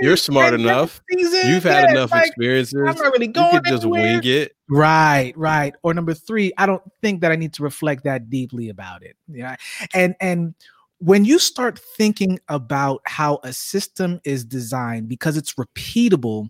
You're 0.01 0.17
smart 0.17 0.55
enough. 0.55 1.03
You've 1.11 1.63
had 1.63 1.91
enough 1.91 2.11
like, 2.11 2.29
experiences. 2.29 2.75
I'm 2.75 2.95
not 2.95 3.13
really 3.13 3.29
going. 3.29 3.55
You 3.55 3.61
could 3.61 3.69
just 3.69 3.87
wing 3.87 4.21
it. 4.25 4.57
Right, 4.69 5.33
right. 5.37 5.75
Or 5.83 5.95
number 5.95 6.15
three, 6.15 6.53
I 6.59 6.67
don't 6.67 6.83
think 7.03 7.21
that 7.21 7.33
I 7.33 7.37
need 7.37 7.53
to 7.55 7.63
reflect 7.63 8.05
that 8.05 8.31
deeply 8.31 8.69
about 8.69 9.03
it. 9.03 9.17
Yeah, 9.29 9.57
and 9.93 10.15
and 10.21 10.55
when 10.99 11.25
you 11.25 11.39
start 11.39 11.79
thinking 11.79 12.39
about 12.49 13.03
how 13.05 13.39
a 13.43 13.53
system 13.53 14.21
is 14.25 14.45
designed 14.45 15.09
because 15.09 15.37
it's 15.37 15.55
repeatable, 15.55 16.49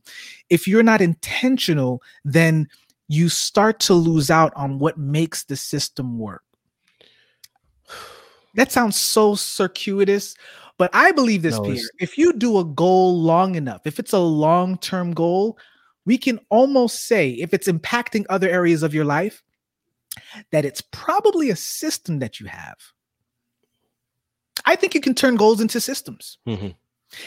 if 0.48 0.68
you're 0.68 0.82
not 0.82 1.00
intentional, 1.00 2.02
then 2.24 2.68
you 3.08 3.28
start 3.28 3.80
to 3.80 3.94
lose 3.94 4.30
out 4.30 4.52
on 4.54 4.78
what 4.78 4.96
makes 4.96 5.44
the 5.44 5.56
system 5.56 6.18
work. 6.18 6.42
That 8.56 8.70
sounds 8.70 8.96
so 8.96 9.34
circuitous, 9.34 10.36
but 10.78 10.90
I 10.92 11.12
believe 11.12 11.42
this, 11.42 11.56
no, 11.56 11.62
Peter. 11.62 11.86
If 12.00 12.18
you 12.18 12.32
do 12.32 12.58
a 12.58 12.64
goal 12.64 13.20
long 13.20 13.54
enough, 13.54 13.86
if 13.86 13.98
it's 13.98 14.12
a 14.12 14.18
long 14.18 14.78
term 14.78 15.12
goal, 15.12 15.58
we 16.04 16.18
can 16.18 16.38
almost 16.50 17.06
say, 17.06 17.30
if 17.30 17.54
it's 17.54 17.68
impacting 17.68 18.24
other 18.28 18.48
areas 18.48 18.82
of 18.82 18.94
your 18.94 19.04
life, 19.04 19.42
that 20.52 20.64
it's 20.64 20.80
probably 20.80 21.50
a 21.50 21.56
system 21.56 22.18
that 22.20 22.40
you 22.40 22.46
have 22.46 22.76
I 24.64 24.76
think 24.76 24.94
you 24.94 25.00
can 25.00 25.14
turn 25.14 25.36
goals 25.36 25.60
into 25.60 25.80
systems. 25.80 26.38
Mm-hmm. 26.46 26.68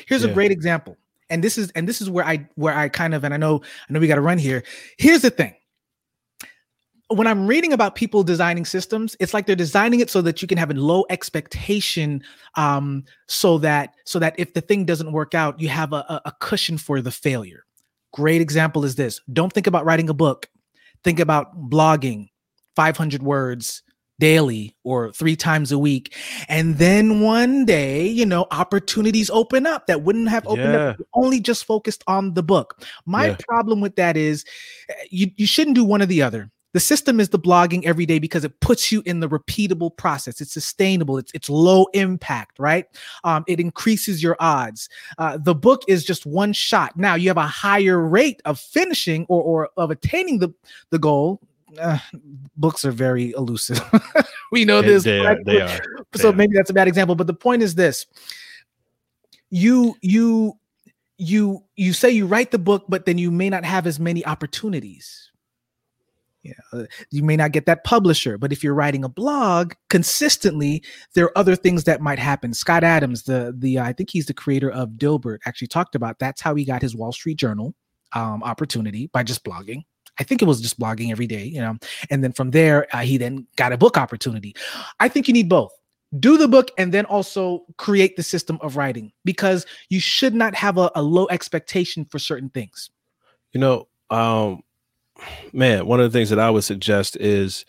Here's 0.08 0.24
yeah. 0.24 0.30
a 0.30 0.34
great 0.34 0.52
example. 0.52 0.98
And 1.30 1.44
this 1.44 1.58
is 1.58 1.72
and 1.72 1.88
this 1.88 2.02
is 2.02 2.10
where 2.10 2.26
I 2.26 2.48
where 2.56 2.74
I 2.74 2.90
kind 2.90 3.14
of 3.14 3.24
and 3.24 3.34
I 3.34 3.38
know 3.38 3.62
I 3.90 3.94
know 3.94 4.00
we 4.00 4.08
got 4.08 4.16
to 4.16 4.22
run 4.22 4.38
here. 4.38 4.64
Here's 4.98 5.22
the 5.22 5.30
thing. 5.30 5.54
When 7.10 7.28
I'm 7.28 7.48
reading 7.48 7.72
about 7.72 7.96
people 7.96 8.24
designing 8.24 8.66
systems, 8.66 9.16
it's 9.20 9.34
like 9.34 9.46
they're 9.46 9.56
designing 9.56 10.02
it 10.02 10.10
so 10.10 10.22
that 10.24 10.42
you 10.42 10.48
can 10.48 10.58
have 10.58 10.70
a 10.70 10.74
low 10.74 11.06
expectation, 11.10 12.22
um, 12.56 13.06
so 13.28 13.58
that 13.60 13.94
so 14.06 14.20
that 14.20 14.36
if 14.38 14.54
the 14.54 14.62
thing 14.62 14.84
doesn't 14.84 15.14
work 15.14 15.34
out, 15.34 15.60
you 15.60 15.70
have 15.70 15.94
a, 15.94 16.22
a 16.26 16.34
cushion 16.40 16.78
for 16.78 17.02
the 17.02 17.12
failure. 17.12 17.64
Great 18.12 18.42
example 18.42 18.84
is 18.84 18.96
this: 18.96 19.22
don't 19.32 19.54
think 19.54 19.68
about 19.68 19.86
writing 19.86 20.10
a 20.10 20.14
book, 20.14 20.50
think 21.04 21.20
about 21.20 21.70
blogging, 21.70 22.30
500 22.76 23.24
words, 23.24 23.84
daily 24.20 24.76
or 24.84 25.12
three 25.12 25.36
times 25.36 25.72
a 25.72 25.78
week. 25.78 26.16
And 26.48 26.78
then 26.78 27.22
one 27.22 27.66
day, 27.66 28.08
you 28.08 28.26
know, 28.26 28.48
opportunities 28.52 29.30
open 29.30 29.66
up 29.68 29.88
that 29.88 30.02
wouldn't 30.02 30.30
have 30.30 30.48
opened 30.48 30.74
yeah. 30.74 30.90
up 30.90 30.98
only 31.14 31.40
just 31.40 31.66
focused 31.66 32.04
on 32.08 32.34
the 32.34 32.44
book. 32.44 32.84
My 33.06 33.28
yeah. 33.28 33.38
problem 33.48 33.82
with 33.82 33.96
that 33.96 34.18
is 34.18 34.46
eh, 34.90 34.94
you, 35.10 35.32
you 35.36 35.48
shouldn't 35.48 35.76
do 35.76 35.84
one 35.84 36.02
or 36.02 36.08
the 36.08 36.22
other. 36.22 36.52
The 36.78 36.82
system 36.82 37.20
is 37.20 37.30
the 37.30 37.40
blogging 37.40 37.86
every 37.86 38.06
day 38.06 38.20
because 38.20 38.44
it 38.44 38.60
puts 38.60 38.92
you 38.92 39.02
in 39.08 39.20
the 39.20 39.28
repeatable 39.28 39.98
process. 39.98 40.42
It's 40.42 40.54
sustainable. 40.54 41.18
It's 41.18 41.32
it's 41.34 41.50
low 41.50 41.88
impact, 41.94 42.60
right? 42.60 42.86
Um, 43.24 43.44
it 43.48 43.60
increases 43.60 44.22
your 44.22 44.36
odds. 44.40 44.88
Uh, 45.18 45.40
the 45.42 45.56
book 45.56 45.82
is 45.88 46.06
just 46.06 46.28
one 46.28 46.54
shot. 46.54 46.96
Now 46.96 47.16
you 47.16 47.30
have 47.30 47.38
a 47.38 47.48
higher 47.48 48.00
rate 48.00 48.44
of 48.46 48.60
finishing 48.60 49.26
or, 49.28 49.42
or 49.42 49.70
of 49.76 49.90
attaining 49.90 50.38
the 50.38 50.54
the 50.92 51.00
goal 51.00 51.42
uh, 51.80 51.98
books 52.56 52.86
are 52.86 52.92
very 52.92 53.32
elusive. 53.32 53.82
we 54.52 54.64
know 54.64 54.84
this. 54.84 55.04
They, 55.04 55.26
are, 55.26 55.44
they 55.44 55.62
are. 55.62 55.80
So 56.14 56.32
maybe 56.32 56.54
that's 56.54 56.70
a 56.70 56.76
bad 56.76 56.88
example. 56.88 57.16
But 57.16 57.26
the 57.26 57.34
point 57.34 57.64
is 57.64 57.74
this: 57.74 58.06
you 59.50 59.96
you 60.04 60.60
you 61.18 61.64
you 61.76 61.94
say 61.94 62.12
you 62.12 62.28
write 62.28 62.52
the 62.52 62.60
book, 62.60 62.86
but 62.88 63.08
then 63.08 63.18
you 63.18 63.32
may 63.32 63.50
not 63.50 63.66
have 63.66 63.88
as 63.88 64.00
many 64.00 64.24
opportunities. 64.28 65.27
Yeah, 66.48 66.80
uh, 66.80 66.86
you 67.12 67.24
may 67.24 67.36
not 67.36 67.52
get 67.52 67.66
that 67.66 67.84
publisher, 67.84 68.38
but 68.38 68.54
if 68.54 68.64
you're 68.64 68.74
writing 68.74 69.04
a 69.04 69.10
blog 69.10 69.74
consistently, 69.90 70.82
there 71.14 71.26
are 71.26 71.38
other 71.38 71.58
things 71.58 71.84
that 71.84 72.00
might 72.00 72.20
happen. 72.20 72.54
Scott 72.54 72.86
Adams, 72.86 73.24
the 73.24 73.54
the 73.58 73.80
I 73.80 73.92
think 73.92 74.10
he's 74.10 74.28
the 74.28 74.34
creator 74.34 74.72
of 74.72 74.92
Dilbert, 74.92 75.40
actually 75.46 75.68
talked 75.68 75.96
about 75.96 76.20
that's 76.20 76.40
how 76.40 76.56
he 76.56 76.64
got 76.64 76.82
his 76.82 76.96
Wall 76.96 77.12
Street 77.12 77.38
Journal 77.38 77.74
um, 78.14 78.44
opportunity 78.44 79.08
by 79.08 79.24
just 79.24 79.44
blogging. 79.44 79.84
I 80.20 80.24
think 80.24 80.42
it 80.42 80.46
was 80.46 80.62
just 80.62 80.80
blogging 80.80 81.12
every 81.12 81.28
day, 81.28 81.44
you 81.44 81.60
know. 81.60 81.76
And 82.10 82.24
then 82.24 82.32
from 82.32 82.52
there, 82.52 82.88
uh, 82.96 83.02
he 83.02 83.18
then 83.18 83.46
got 83.58 83.74
a 83.74 83.78
book 83.78 83.98
opportunity. 83.98 84.56
I 85.00 85.10
think 85.10 85.28
you 85.28 85.34
need 85.34 85.50
both. 85.50 85.72
Do 86.18 86.38
the 86.38 86.48
book 86.48 86.72
and 86.78 86.94
then 86.94 87.06
also 87.06 87.66
create 87.78 88.16
the 88.16 88.24
system 88.24 88.58
of 88.62 88.78
writing 88.78 89.12
because 89.26 89.66
you 89.90 90.00
should 90.00 90.34
not 90.34 90.56
have 90.56 90.78
a, 90.78 90.90
a 90.96 91.02
low 91.02 91.28
expectation 91.30 92.06
for 92.06 92.18
certain 92.18 92.50
things. 92.50 92.90
You 93.52 93.60
know, 93.60 93.88
um, 94.10 94.62
man, 95.54 95.86
one 95.86 96.00
of 96.00 96.12
the 96.12 96.18
things 96.18 96.30
that 96.30 96.40
I 96.40 96.50
would 96.50 96.64
suggest 96.64 97.18
is 97.18 97.66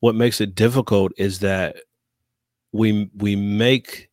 what 0.00 0.14
makes 0.14 0.40
it 0.40 0.54
difficult 0.54 1.12
is 1.16 1.40
that 1.40 1.76
we 2.72 3.10
we 3.16 3.36
make 3.36 4.10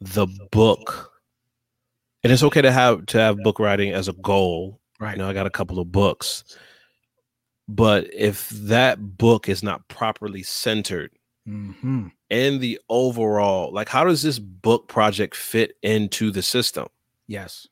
the 0.00 0.26
book 0.50 1.12
and 2.22 2.32
it's 2.32 2.42
okay 2.42 2.62
to 2.62 2.70
have 2.70 3.06
to 3.06 3.18
have 3.18 3.42
book 3.42 3.58
writing 3.58 3.92
as 3.92 4.08
a 4.08 4.12
goal 4.12 4.78
right 5.00 5.16
you 5.16 5.22
know 5.22 5.28
i 5.28 5.32
got 5.32 5.46
a 5.46 5.50
couple 5.50 5.78
of 5.78 5.90
books 5.90 6.44
but 7.68 8.12
if 8.14 8.48
that 8.50 9.16
book 9.16 9.48
is 9.48 9.62
not 9.62 9.88
properly 9.88 10.42
centered 10.42 11.10
mm-hmm. 11.46 12.08
in 12.30 12.60
the 12.60 12.80
overall, 12.88 13.72
like, 13.72 13.88
how 13.88 14.04
does 14.04 14.22
this 14.22 14.38
book 14.38 14.88
project 14.88 15.34
fit 15.34 15.76
into 15.82 16.30
the 16.30 16.42
system? 16.42 16.88
Yes. 17.26 17.66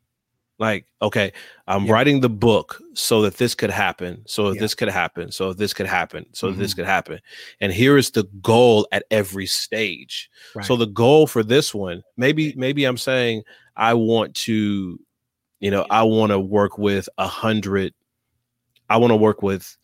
Like, 0.59 0.87
okay, 1.03 1.33
I'm 1.67 1.89
writing 1.89 2.21
the 2.21 2.29
book 2.29 2.81
so 2.95 3.23
that 3.23 3.39
this 3.39 3.55
could 3.57 3.71
happen, 3.71 4.23
so 4.27 4.51
that 4.51 4.61
this 4.61 4.75
could 4.75 4.89
happen, 4.89 5.33
so 5.33 5.53
this 5.53 5.75
could 5.75 5.87
happen, 5.87 6.27
so 6.33 6.49
mm-hmm. 6.49 6.61
this 6.61 6.75
could 6.75 6.85
happen. 6.85 7.21
And 7.61 7.73
here 7.73 7.99
is 7.99 8.13
the 8.13 8.23
goal 8.41 8.87
at 8.93 9.05
every 9.11 9.47
stage. 9.47 10.31
Right. 10.55 10.65
So 10.65 10.77
the 10.77 10.87
goal 10.87 11.27
for 11.27 11.43
this 11.43 11.75
one, 11.75 12.03
maybe, 12.17 12.55
maybe 12.57 12.85
I'm 12.85 12.99
saying 12.99 13.43
I 13.77 13.95
want 13.95 14.35
to, 14.37 15.01
you 15.59 15.71
know, 15.73 15.87
I 15.91 16.05
want 16.05 16.31
to 16.31 16.39
work 16.39 16.79
with 16.79 17.09
a 17.19 17.27
hundred, 17.27 17.93
I 18.89 18.99
want 18.99 19.11
to 19.11 19.17
work 19.17 19.43
with 19.43 19.77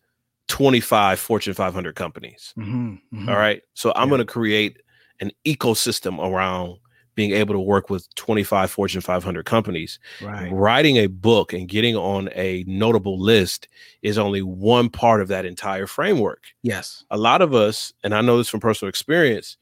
25 0.46 1.18
Fortune 1.18 1.54
500 1.54 1.94
companies. 1.96 2.54
Mm-hmm, 2.56 2.90
mm-hmm. 2.92 3.28
All 3.28 3.36
right. 3.36 3.62
So 3.74 3.92
I'm 3.96 4.08
yeah. 4.08 4.10
going 4.10 4.18
to 4.20 4.24
create 4.24 4.78
an 5.20 5.32
ecosystem 5.44 6.18
around 6.18 6.78
being 7.20 7.32
able 7.32 7.52
to 7.52 7.60
work 7.60 7.90
with 7.90 8.08
25 8.14 8.70
Fortune 8.70 9.02
500 9.02 9.44
companies. 9.44 9.98
Right. 10.22 10.50
Writing 10.50 10.96
a 10.96 11.06
book 11.06 11.52
and 11.52 11.68
getting 11.68 11.94
on 11.94 12.30
a 12.34 12.64
notable 12.66 13.20
list 13.20 13.68
is 14.00 14.16
only 14.16 14.40
one 14.40 14.88
part 14.88 15.20
of 15.20 15.28
that 15.28 15.44
entire 15.44 15.86
framework. 15.86 16.44
Yes. 16.62 17.04
A 17.10 17.18
lot 17.18 17.42
of 17.42 17.52
us, 17.52 17.92
and 18.02 18.14
I 18.14 18.22
know 18.22 18.38
this 18.38 18.48
from 18.48 18.60
personal 18.60 18.88
experience, 18.88 19.58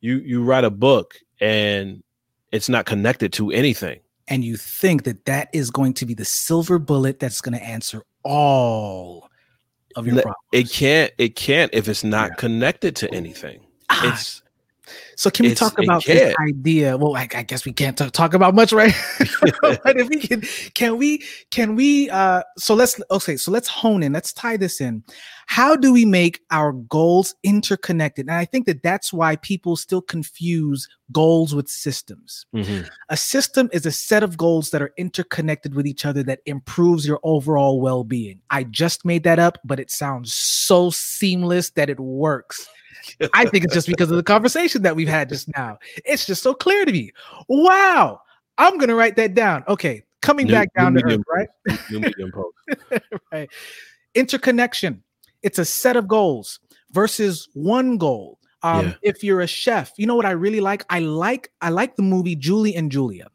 you 0.00 0.16
you 0.20 0.42
write 0.42 0.64
a 0.64 0.70
book 0.70 1.16
and 1.42 2.02
it's 2.52 2.70
not 2.70 2.86
connected 2.86 3.34
to 3.34 3.50
anything. 3.50 4.00
And 4.26 4.42
you 4.42 4.56
think 4.56 5.04
that 5.04 5.26
that 5.26 5.50
is 5.52 5.70
going 5.70 5.92
to 5.94 6.06
be 6.06 6.14
the 6.14 6.24
silver 6.24 6.78
bullet 6.78 7.20
that's 7.20 7.42
going 7.42 7.58
to 7.58 7.62
answer 7.62 8.02
all 8.22 9.28
of 9.94 10.06
your 10.06 10.22
problems. 10.22 10.36
It 10.52 10.70
can't. 10.70 11.12
It 11.18 11.36
can't 11.36 11.70
if 11.74 11.86
it's 11.86 12.02
not 12.02 12.30
yeah. 12.30 12.34
connected 12.36 12.96
to 12.96 13.12
anything. 13.12 13.60
Ah, 13.90 14.10
it's 14.10 14.40
so 15.16 15.30
can 15.30 15.46
we 15.46 15.54
talk 15.54 15.78
about 15.78 16.04
this 16.04 16.34
idea? 16.40 16.96
Well, 16.96 17.16
I, 17.16 17.28
I, 17.34 17.42
guess 17.42 17.64
we 17.64 17.72
can't 17.72 17.96
t- 17.96 18.10
talk 18.10 18.34
about 18.34 18.54
much, 18.54 18.72
right? 18.72 18.92
but 19.62 19.96
if 19.98 20.08
we 20.08 20.16
can, 20.18 20.42
can 20.74 20.98
we? 20.98 21.22
Can 21.50 21.76
we? 21.76 22.10
Uh, 22.10 22.42
so 22.58 22.74
let's 22.74 23.00
okay. 23.10 23.36
So 23.36 23.50
let's 23.50 23.68
hone 23.68 24.02
in. 24.02 24.12
Let's 24.12 24.32
tie 24.32 24.56
this 24.56 24.80
in. 24.80 25.02
How 25.46 25.76
do 25.76 25.92
we 25.92 26.04
make 26.04 26.40
our 26.50 26.72
goals 26.72 27.34
interconnected? 27.42 28.26
And 28.26 28.36
I 28.36 28.44
think 28.44 28.66
that 28.66 28.82
that's 28.82 29.12
why 29.12 29.36
people 29.36 29.76
still 29.76 30.00
confuse 30.00 30.88
goals 31.12 31.54
with 31.54 31.68
systems. 31.68 32.46
Mm-hmm. 32.54 32.88
A 33.10 33.16
system 33.16 33.68
is 33.72 33.84
a 33.84 33.92
set 33.92 34.22
of 34.22 34.36
goals 34.36 34.70
that 34.70 34.80
are 34.80 34.92
interconnected 34.96 35.74
with 35.74 35.86
each 35.86 36.06
other 36.06 36.22
that 36.24 36.40
improves 36.46 37.06
your 37.06 37.20
overall 37.22 37.80
well-being. 37.80 38.40
I 38.50 38.64
just 38.64 39.04
made 39.04 39.24
that 39.24 39.38
up, 39.38 39.58
but 39.64 39.78
it 39.78 39.90
sounds 39.90 40.32
so 40.32 40.90
seamless 40.90 41.70
that 41.70 41.90
it 41.90 42.00
works. 42.00 42.66
I 43.32 43.46
think 43.46 43.64
it's 43.64 43.74
just 43.74 43.86
because 43.88 44.10
of 44.10 44.16
the 44.16 44.22
conversation 44.22 44.82
that 44.82 44.94
we've 44.96 45.08
had 45.08 45.28
just 45.28 45.48
now. 45.56 45.78
It's 46.04 46.26
just 46.26 46.42
so 46.42 46.54
clear 46.54 46.84
to 46.84 46.92
me. 46.92 47.12
Wow. 47.48 48.20
I'm 48.58 48.78
gonna 48.78 48.94
write 48.94 49.16
that 49.16 49.34
down. 49.34 49.64
Okay, 49.68 50.04
coming 50.22 50.46
New- 50.46 50.52
back 50.52 50.72
down 50.74 50.94
to 50.94 51.04
earth, 51.04 51.20
right? 51.32 51.48
New 51.90 52.00
medium 52.00 52.30
post. 52.32 53.02
right. 53.32 53.50
Interconnection. 54.14 55.02
It's 55.42 55.58
a 55.58 55.64
set 55.64 55.96
of 55.96 56.08
goals 56.08 56.60
versus 56.92 57.48
one 57.54 57.98
goal. 57.98 58.38
Um, 58.62 58.86
Yeah. 58.86 58.92
if 59.02 59.22
you're 59.24 59.40
a 59.40 59.46
chef, 59.46 59.92
you 59.98 60.06
know 60.06 60.14
what 60.14 60.24
I 60.24 60.30
really 60.30 60.60
like? 60.60 60.84
I 60.88 61.00
like 61.00 61.50
I 61.60 61.68
like 61.70 61.96
the 61.96 62.02
movie 62.02 62.36
Julie 62.36 62.74
and 62.74 62.90
Julia. 62.90 63.26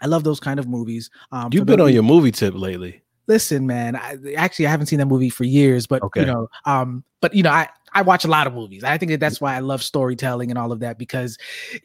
I 0.00 0.06
love 0.06 0.24
those 0.24 0.40
kind 0.40 0.58
of 0.60 0.68
movies. 0.68 1.10
Um, 1.32 1.50
You've 1.52 1.66
been 1.66 1.80
on 1.80 1.92
your 1.92 2.02
movie 2.02 2.32
tip 2.32 2.54
lately. 2.54 3.02
listen, 3.28 3.66
man. 3.66 3.94
I, 3.96 4.18
actually, 4.36 4.66
I 4.66 4.70
haven't 4.70 4.86
seen 4.86 4.98
that 4.98 5.06
movie 5.06 5.30
for 5.30 5.44
years, 5.44 5.86
but 5.86 6.02
Okay. 6.02 6.20
you 6.20 6.26
know, 6.26 6.48
um, 6.66 7.04
but 7.20 7.32
you 7.34 7.42
know, 7.42 7.50
I 7.50 7.68
I 7.94 8.02
watch 8.02 8.24
a 8.24 8.28
lot 8.28 8.46
of 8.46 8.54
movies. 8.54 8.84
I 8.84 8.96
think 8.98 9.10
that 9.10 9.20
that's 9.20 9.40
why 9.40 9.54
I 9.54 9.58
love 9.60 9.82
storytelling 9.82 10.50
and 10.50 10.58
all 10.58 10.72
of 10.72 10.80
that 10.80 10.98
because 10.98 11.36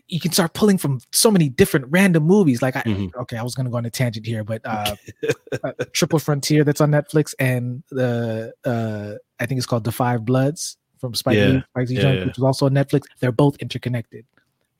you 0.08 0.20
can 0.20 0.32
start 0.32 0.54
pulling 0.54 0.78
from 0.78 1.00
so 1.12 1.30
many 1.30 1.50
different 1.50 1.88
random 1.90 2.24
movies. 2.24 2.62
Like, 2.62 2.76
I, 2.78 2.82
Mhm. 2.84 3.14
okay, 3.22 3.38
I 3.38 3.44
was 3.44 3.56
gonna 3.56 3.70
go 3.70 3.78
on 3.78 3.86
a 3.86 3.90
tangent 3.90 4.26
here, 4.26 4.44
but 4.44 4.62
uh, 4.66 4.96
uh, 5.64 5.72
Triple 5.94 6.20
Frontier 6.20 6.64
that's 6.64 6.82
on 6.82 6.92
Netflix 6.92 7.34
and 7.40 7.84
the 7.92 8.54
uh, 8.66 9.14
I 9.42 9.46
think 9.46 9.58
it's 9.58 9.68
called 9.68 9.84
The 9.84 9.92
Five 9.92 10.26
Bloods 10.26 10.78
from 11.00 11.14
Spike 11.14 11.36
Yeah. 11.38 11.46
Lee, 11.48 11.64
Spike 11.72 11.90
Lee 11.90 11.96
Yeah, 11.98 12.12
yeah. 12.14 12.26
which 12.26 12.38
is 12.38 12.44
also 12.44 12.66
on 12.68 12.74
Netflix. 12.74 13.02
They're 13.20 13.32
both 13.32 13.56
interconnected. 13.58 14.26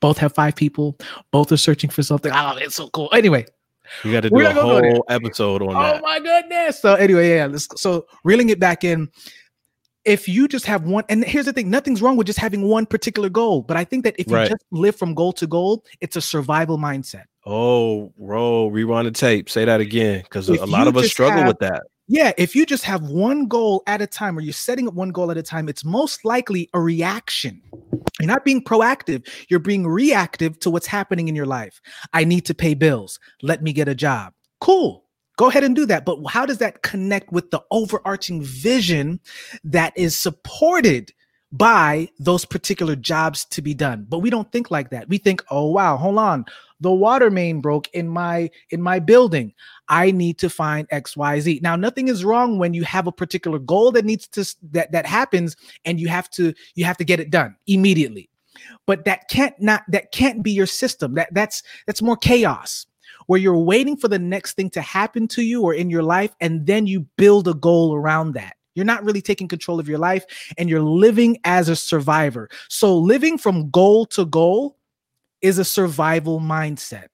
Both 0.00 0.18
have 0.18 0.34
five 0.34 0.56
people. 0.56 0.96
Both 1.30 1.52
are 1.52 1.56
searching 1.56 1.90
for 1.90 2.02
something. 2.02 2.32
Oh, 2.34 2.56
it's 2.56 2.76
so 2.76 2.88
cool. 2.90 3.08
Anyway, 3.12 3.46
You 4.04 4.12
got 4.12 4.20
to 4.22 4.30
do 4.30 4.36
a 4.38 4.42
not 4.42 4.54
gonna 4.54 4.68
go 4.68 4.80
there. 4.80 4.90
whole 4.92 5.04
episode 5.08 5.62
on 5.62 5.70
Oh 5.70 5.80
that. 5.80 5.96
Oh 5.96 6.00
my 6.02 6.20
goodness. 6.20 6.80
So 6.80 6.94
anyway, 6.94 7.36
yeah, 7.36 7.46
let's 7.46 7.68
so 7.80 8.06
reeling 8.24 8.48
it 8.50 8.60
back 8.60 8.84
in. 8.84 9.08
If 10.08 10.26
you 10.26 10.48
just 10.48 10.64
have 10.64 10.84
one, 10.84 11.04
and 11.08 11.22
here's 11.22 11.44
the 11.44 11.52
thing, 11.52 11.68
nothing's 11.68 12.00
wrong 12.00 12.16
with 12.16 12.26
just 12.26 12.38
having 12.38 12.62
one 12.62 12.86
particular 12.86 13.28
goal. 13.28 13.62
But 13.62 13.76
I 13.76 13.84
think 13.84 14.04
that 14.04 14.14
if 14.18 14.28
you 14.28 14.36
Right. 14.36 14.48
just 14.48 14.64
live 14.70 14.96
from 14.96 15.14
goal 15.14 15.32
to 15.34 15.46
goal, 15.46 15.84
it's 16.00 16.16
a 16.16 16.20
survival 16.20 16.78
mindset. 16.78 17.24
Oh, 17.44 18.12
roll, 18.16 18.70
rewind 18.70 19.06
the 19.06 19.10
tape. 19.12 19.50
Say 19.50 19.64
that 19.66 19.80
again, 19.80 20.22
because 20.22 20.48
a 20.48 20.64
lot 20.66 20.86
of 20.88 20.96
us 20.96 21.10
struggle 21.10 21.40
have- 21.40 21.48
with 21.48 21.58
that. 21.60 21.82
Yeah, 22.10 22.32
if 22.38 22.56
you 22.56 22.64
just 22.64 22.84
have 22.84 23.02
one 23.02 23.48
goal 23.48 23.82
at 23.86 24.00
a 24.00 24.06
time 24.06 24.38
or 24.38 24.40
you're 24.40 24.54
setting 24.54 24.88
up 24.88 24.94
one 24.94 25.10
goal 25.10 25.30
at 25.30 25.36
a 25.36 25.42
time, 25.42 25.68
it's 25.68 25.84
most 25.84 26.24
likely 26.24 26.70
a 26.72 26.80
reaction. 26.80 27.60
You're 28.18 28.28
not 28.28 28.46
being 28.46 28.64
proactive, 28.64 29.28
you're 29.50 29.60
being 29.60 29.86
reactive 29.86 30.58
to 30.60 30.70
what's 30.70 30.86
happening 30.86 31.28
in 31.28 31.36
your 31.36 31.44
life. 31.44 31.82
I 32.14 32.24
need 32.24 32.46
to 32.46 32.54
pay 32.54 32.72
bills. 32.72 33.20
Let 33.42 33.62
me 33.62 33.74
get 33.74 33.88
a 33.88 33.94
job. 33.94 34.32
Cool. 34.58 35.04
Go 35.38 35.48
ahead 35.48 35.62
and 35.62 35.74
do 35.74 35.86
that. 35.86 36.04
But 36.04 36.18
how 36.28 36.44
does 36.44 36.58
that 36.58 36.82
connect 36.82 37.32
with 37.32 37.52
the 37.52 37.62
overarching 37.70 38.42
vision 38.42 39.20
that 39.62 39.96
is 39.96 40.18
supported 40.18 41.12
by 41.52 42.08
those 42.18 42.44
particular 42.44 42.96
jobs 42.96 43.44
to 43.46 43.62
be 43.62 43.72
done? 43.72 44.04
But 44.08 44.18
we 44.18 44.30
don't 44.30 44.50
think 44.50 44.72
like 44.72 44.90
that. 44.90 45.08
We 45.08 45.16
think, 45.16 45.44
"Oh 45.48 45.70
wow, 45.70 45.96
hold 45.96 46.18
on. 46.18 46.44
The 46.80 46.90
water 46.90 47.30
main 47.30 47.60
broke 47.60 47.88
in 47.94 48.08
my 48.08 48.50
in 48.70 48.82
my 48.82 48.98
building. 48.98 49.54
I 49.88 50.10
need 50.10 50.38
to 50.38 50.50
find 50.50 50.88
XYZ. 50.90 51.62
Now, 51.62 51.76
nothing 51.76 52.08
is 52.08 52.24
wrong 52.24 52.58
when 52.58 52.74
you 52.74 52.82
have 52.82 53.06
a 53.06 53.12
particular 53.12 53.60
goal 53.60 53.92
that 53.92 54.04
needs 54.04 54.26
to 54.28 54.44
that 54.72 54.90
that 54.90 55.06
happens 55.06 55.54
and 55.84 56.00
you 56.00 56.08
have 56.08 56.28
to 56.30 56.52
you 56.74 56.84
have 56.84 56.96
to 56.96 57.04
get 57.04 57.20
it 57.20 57.30
done 57.30 57.54
immediately. 57.68 58.28
But 58.86 59.04
that 59.04 59.28
can't 59.28 59.54
not 59.60 59.82
that 59.86 60.10
can't 60.10 60.42
be 60.42 60.50
your 60.50 60.66
system. 60.66 61.14
That 61.14 61.32
that's 61.32 61.62
that's 61.86 62.02
more 62.02 62.16
chaos 62.16 62.86
where 63.28 63.38
you're 63.38 63.56
waiting 63.56 63.96
for 63.96 64.08
the 64.08 64.18
next 64.18 64.54
thing 64.54 64.70
to 64.70 64.80
happen 64.80 65.28
to 65.28 65.42
you 65.42 65.62
or 65.62 65.74
in 65.74 65.90
your 65.90 66.02
life 66.02 66.34
and 66.40 66.66
then 66.66 66.86
you 66.86 67.06
build 67.16 67.46
a 67.46 67.54
goal 67.54 67.94
around 67.94 68.32
that. 68.32 68.56
You're 68.74 68.86
not 68.86 69.04
really 69.04 69.20
taking 69.20 69.48
control 69.48 69.78
of 69.78 69.88
your 69.88 69.98
life 69.98 70.24
and 70.56 70.68
you're 70.68 70.80
living 70.80 71.38
as 71.44 71.68
a 71.68 71.76
survivor. 71.76 72.48
So 72.68 72.96
living 72.96 73.36
from 73.36 73.70
goal 73.70 74.06
to 74.06 74.24
goal 74.24 74.78
is 75.42 75.58
a 75.58 75.64
survival 75.64 76.40
mindset. 76.40 77.08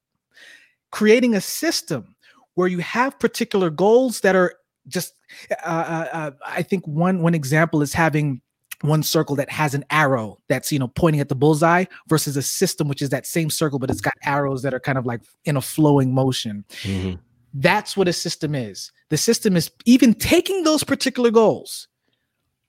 Creating 0.93 1.35
a 1.35 1.41
system 1.41 2.15
where 2.55 2.69
you 2.69 2.79
have 2.79 3.19
particular 3.19 3.69
goals 3.69 4.21
that 4.21 4.37
are 4.37 4.55
just 4.87 5.15
uh, 5.51 5.67
uh, 5.67 6.09
uh, 6.13 6.31
i 6.47 6.63
think 6.63 6.87
one 6.87 7.23
one 7.23 7.35
example 7.35 7.83
is 7.83 7.93
having 7.93 8.41
one 8.85 9.03
circle 9.03 9.35
that 9.37 9.51
has 9.51 9.75
an 9.75 9.85
arrow 9.91 10.39
that's 10.49 10.71
you 10.71 10.79
know 10.79 10.89
pointing 10.89 11.21
at 11.21 11.29
the 11.29 11.35
bullseye 11.35 11.85
versus 12.09 12.37
a 12.37 12.43
system 12.43 12.87
which 12.89 13.03
is 13.03 13.09
that 13.11 13.27
same 13.27 13.51
circle 13.51 13.79
but 13.79 13.91
it's 13.91 14.01
got 14.01 14.15
arrows 14.25 14.63
that 14.63 14.75
are 14.75 14.81
kind 14.81 14.99
of 14.99 15.07
like 15.07 15.21
in 15.45 15.57
a 15.57 15.61
flowing 15.63 16.13
motion. 16.15 16.65
Mhm. 16.83 17.19
that's 17.55 17.97
what 17.97 18.09
a 18.09 18.13
system 18.13 18.55
is. 18.55 18.91
The 19.11 19.17
system 19.17 19.57
is 19.57 19.71
even 19.85 20.13
taking 20.15 20.65
those 20.65 20.83
particular 20.85 21.31
goals 21.31 21.89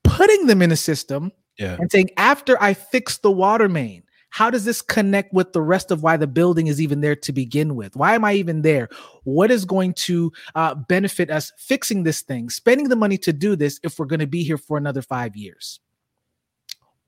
putting 0.04 0.46
them 0.48 0.62
in 0.62 0.72
a 0.72 0.76
system 0.78 1.32
Yeah. 1.58 1.78
and 1.80 1.92
saying 1.92 2.10
after 2.18 2.62
i 2.62 2.74
fix 2.74 3.18
the 3.18 3.32
water 3.32 3.68
main 3.68 4.04
how 4.30 4.50
does 4.50 4.66
this 4.66 4.82
connect 4.82 5.34
with 5.34 5.54
the 5.54 5.62
rest 5.62 5.92
of 5.92 6.04
why 6.04 6.18
the 6.18 6.28
building 6.28 6.68
is 6.68 6.82
even 6.82 7.00
there 7.00 7.16
to 7.16 7.32
begin 7.32 7.74
with? 7.74 7.96
Why 7.96 8.16
am 8.16 8.26
i 8.26 8.34
even 8.34 8.64
there? 8.64 8.90
What 9.24 9.50
is 9.50 9.64
going 9.64 9.94
to 9.94 10.30
uh, 10.56 10.76
benefit 10.76 11.32
us 11.32 11.54
fixing 11.58 12.04
this 12.04 12.22
thing 12.22 12.50
spending 12.50 12.90
the 12.90 12.98
money 12.98 13.18
to 13.20 13.32
do 13.32 13.56
this 13.56 13.80
if 13.82 13.98
we're 13.98 14.06
going 14.08 14.20
to 14.20 14.28
be 14.28 14.44
here 14.44 14.58
for 14.58 14.78
another 14.78 15.02
five 15.02 15.38
years 15.38 15.80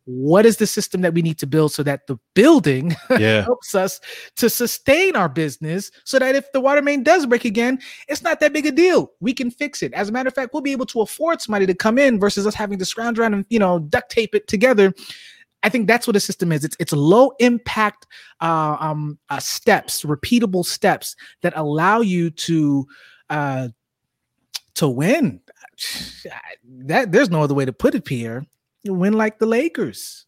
what 0.09 0.45
is 0.45 0.55
the 0.55 0.65
system 0.65 1.01
that 1.01 1.13
we 1.13 1.21
need 1.21 1.37
to 1.37 1.45
build 1.45 1.73
so 1.73 1.83
that 1.83 2.07
the 2.07 2.17
building 2.33 2.95
Yeah. 3.19 3.43
helps 3.43 3.75
us 3.75 3.99
to 4.37 4.49
sustain 4.49 5.17
our 5.17 5.27
business 5.27 5.91
so 6.05 6.17
that 6.17 6.33
if 6.33 6.49
the 6.53 6.61
water 6.61 6.81
main 6.81 7.03
does 7.03 7.25
break 7.25 7.43
again, 7.43 7.77
it's 8.07 8.21
not 8.23 8.39
that 8.39 8.53
big 8.53 8.65
a 8.65 8.71
deal. 8.71 9.11
We 9.19 9.33
can 9.33 9.51
fix 9.51 9.83
it. 9.83 9.93
As 9.93 10.07
a 10.07 10.13
matter 10.13 10.29
of 10.29 10.33
fact, 10.33 10.53
we'll 10.53 10.61
be 10.61 10.71
able 10.71 10.85
to 10.87 11.01
afford 11.01 11.41
somebody 11.41 11.65
to 11.65 11.73
come 11.73 11.97
in 11.97 12.21
versus 12.21 12.47
us 12.47 12.55
having 12.55 12.79
to 12.79 12.85
scrounge 12.85 13.19
around 13.19 13.33
and 13.33 13.45
you 13.49 13.59
know 13.59 13.79
duct 13.79 14.09
tape 14.09 14.33
it 14.33 14.47
together. 14.47 14.93
I 15.63 15.69
think 15.69 15.87
that's 15.87 16.07
what 16.07 16.15
a 16.15 16.21
system 16.21 16.53
is. 16.53 16.63
It's 16.63 16.77
it's 16.79 16.93
low 16.93 17.33
impact 17.39 18.07
uh, 18.39 18.77
um, 18.79 19.19
uh, 19.29 19.39
steps, 19.39 20.03
repeatable 20.03 20.63
steps 20.65 21.17
that 21.41 21.51
allow 21.57 21.99
you 21.99 22.29
to 22.29 22.87
uh, 23.29 23.67
to 24.75 24.87
win. 24.87 25.41
That 26.85 27.11
there's 27.11 27.29
no 27.29 27.41
other 27.41 27.53
way 27.53 27.65
to 27.65 27.73
put 27.73 27.93
it, 27.95 28.05
Pierre. 28.05 28.45
Win 28.93 29.13
like 29.13 29.39
the 29.39 29.45
Lakers 29.45 30.25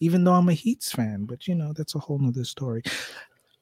even 0.00 0.24
though 0.24 0.32
I'm 0.32 0.48
a 0.48 0.54
Heats 0.54 0.90
fan, 0.90 1.26
but 1.26 1.46
you 1.46 1.54
know, 1.54 1.74
that's 1.74 1.94
a 1.94 1.98
whole 1.98 2.18
nother 2.18 2.44
story. 2.44 2.82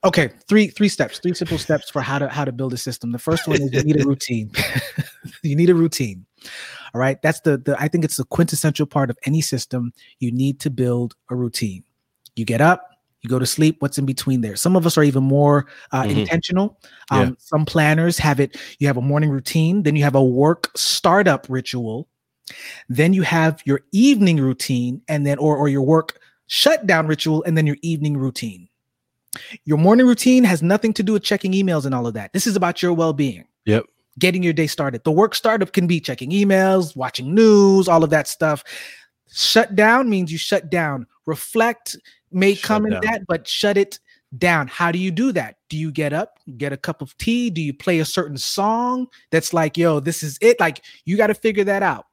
Okay, 0.04 0.28
three 0.46 0.68
three 0.68 0.88
steps, 0.88 1.18
three 1.18 1.34
simple 1.34 1.58
steps 1.58 1.90
for 1.90 2.00
how 2.00 2.20
to 2.20 2.28
how 2.28 2.44
to 2.44 2.52
build 2.52 2.72
a 2.72 2.76
system. 2.76 3.10
The 3.10 3.18
first 3.18 3.48
one 3.48 3.60
is 3.60 3.72
you 3.72 3.82
need 3.82 4.00
a 4.00 4.04
routine. 4.06 4.52
you 5.42 5.56
need 5.56 5.68
a 5.70 5.74
routine. 5.74 6.24
All 6.94 7.00
right. 7.00 7.20
That's 7.20 7.40
the 7.40 7.58
the 7.58 7.76
I 7.80 7.88
think 7.88 8.04
it's 8.04 8.16
the 8.16 8.24
quintessential 8.24 8.86
part 8.86 9.10
of 9.10 9.18
any 9.24 9.40
system. 9.40 9.92
You 10.20 10.30
need 10.30 10.60
to 10.60 10.70
build 10.70 11.16
a 11.30 11.34
routine. 11.34 11.82
You 12.36 12.44
get 12.44 12.60
up, 12.60 12.88
you 13.22 13.28
go 13.28 13.40
to 13.40 13.46
sleep. 13.46 13.78
What's 13.80 13.98
in 13.98 14.06
between 14.06 14.40
there? 14.40 14.54
Some 14.54 14.76
of 14.76 14.86
us 14.86 14.96
are 14.96 15.02
even 15.02 15.24
more 15.24 15.66
uh, 15.90 16.04
Mhm. 16.04 16.20
intentional. 16.20 16.78
Yeah. 17.10 17.22
Um, 17.22 17.36
Some 17.40 17.66
planners 17.66 18.18
have 18.18 18.38
it. 18.38 18.56
You 18.78 18.86
have 18.86 18.98
a 18.98 19.02
morning 19.02 19.30
routine, 19.30 19.82
then 19.82 19.96
you 19.96 20.04
have 20.04 20.14
a 20.14 20.22
work 20.22 20.70
startup 20.76 21.46
ritual, 21.48 22.06
then 22.88 23.12
you 23.12 23.22
have 23.22 23.62
your 23.64 23.80
evening 23.92 24.38
routine, 24.38 25.02
and 25.08 25.26
then 25.26 25.38
or 25.38 25.56
or 25.56 25.68
your 25.68 25.82
work 25.82 26.18
shutdown 26.46 27.06
ritual, 27.06 27.42
and 27.44 27.56
then 27.56 27.66
your 27.66 27.76
evening 27.82 28.16
routine. 28.16 28.68
Your 29.64 29.78
morning 29.78 30.06
routine 30.06 30.44
has 30.44 30.62
nothing 30.62 30.92
to 30.94 31.02
do 31.02 31.12
with 31.12 31.22
checking 31.22 31.52
emails 31.52 31.84
and 31.84 31.94
all 31.94 32.06
of 32.06 32.14
that. 32.14 32.32
This 32.32 32.46
is 32.46 32.56
about 32.56 32.82
your 32.82 32.94
well-being. 32.94 33.44
Yep. 33.66 33.84
Getting 34.18 34.42
your 34.42 34.54
day 34.54 34.66
started. 34.66 35.04
The 35.04 35.12
work 35.12 35.34
startup 35.34 35.72
can 35.72 35.86
be 35.86 36.00
checking 36.00 36.30
emails, 36.30 36.96
watching 36.96 37.34
news, 37.34 37.86
all 37.86 38.02
of 38.02 38.10
that 38.10 38.26
stuff. 38.26 38.64
Shut 39.30 39.76
down 39.76 40.08
means 40.08 40.32
you 40.32 40.38
shut 40.38 40.70
down. 40.70 41.06
Reflect 41.26 41.96
may 42.32 42.54
Shut 42.54 42.64
come 42.64 42.86
in 42.86 42.98
that, 43.02 43.26
but 43.28 43.46
shut 43.46 43.76
it 43.76 44.00
down. 44.38 44.66
How 44.66 44.90
do 44.90 44.98
you 44.98 45.10
do 45.10 45.30
that? 45.32 45.56
Do 45.68 45.76
you 45.76 45.92
get 45.92 46.12
up, 46.12 46.38
get 46.56 46.72
a 46.72 46.76
cup 46.76 47.00
of 47.02 47.16
tea? 47.18 47.50
Do 47.50 47.60
you 47.60 47.74
play 47.74 48.00
a 48.00 48.04
certain 48.04 48.38
song 48.38 49.06
that's 49.30 49.52
like, 49.52 49.76
yo, 49.76 50.00
this 50.00 50.22
is 50.22 50.38
it? 50.40 50.58
Like 50.58 50.82
you 51.04 51.16
got 51.16 51.28
to 51.28 51.34
figure 51.34 51.64
that 51.64 51.82
out. 51.82 52.06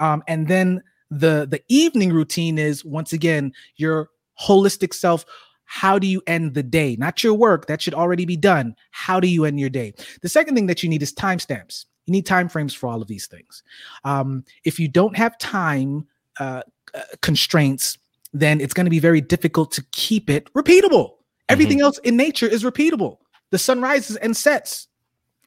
Um, 0.00 0.22
and 0.26 0.48
then 0.48 0.82
the 1.10 1.46
the 1.50 1.62
evening 1.68 2.12
routine 2.12 2.58
is 2.58 2.84
once 2.84 3.12
again 3.12 3.52
your 3.76 4.10
holistic 4.40 4.94
self. 4.94 5.24
How 5.64 5.98
do 5.98 6.06
you 6.06 6.22
end 6.26 6.54
the 6.54 6.62
day? 6.62 6.96
Not 6.96 7.22
your 7.22 7.34
work 7.34 7.66
that 7.66 7.82
should 7.82 7.94
already 7.94 8.24
be 8.24 8.36
done. 8.36 8.74
How 8.90 9.20
do 9.20 9.28
you 9.28 9.44
end 9.44 9.60
your 9.60 9.68
day? 9.68 9.92
The 10.22 10.28
second 10.28 10.54
thing 10.54 10.66
that 10.66 10.82
you 10.82 10.88
need 10.88 11.02
is 11.02 11.12
timestamps. 11.12 11.84
You 12.06 12.12
need 12.12 12.24
time 12.24 12.48
frames 12.48 12.72
for 12.72 12.86
all 12.88 13.02
of 13.02 13.08
these 13.08 13.26
things. 13.26 13.62
Um, 14.04 14.44
if 14.64 14.80
you 14.80 14.88
don't 14.88 15.14
have 15.16 15.36
time 15.36 16.06
uh, 16.40 16.62
uh, 16.94 17.00
constraints, 17.20 17.98
then 18.32 18.62
it's 18.62 18.72
going 18.72 18.86
to 18.86 18.90
be 18.90 18.98
very 18.98 19.20
difficult 19.20 19.70
to 19.72 19.84
keep 19.92 20.30
it 20.30 20.50
repeatable. 20.54 21.16
Everything 21.50 21.80
else 21.82 21.98
in 21.98 22.16
nature 22.16 22.46
is 22.46 22.64
repeatable. 22.64 23.18
The 23.50 23.58
sun 23.58 23.80
rises 23.82 24.16
and 24.16 24.36
sets, 24.36 24.88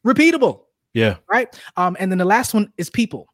repeatable 0.06 0.62
Yeah. 0.93 1.18
right? 1.32 1.47
Um, 1.78 1.95
and 1.99 2.12
then 2.12 2.18
the 2.18 2.26
last 2.26 2.54
one 2.54 2.72
is 2.78 2.89
people. 2.89 3.31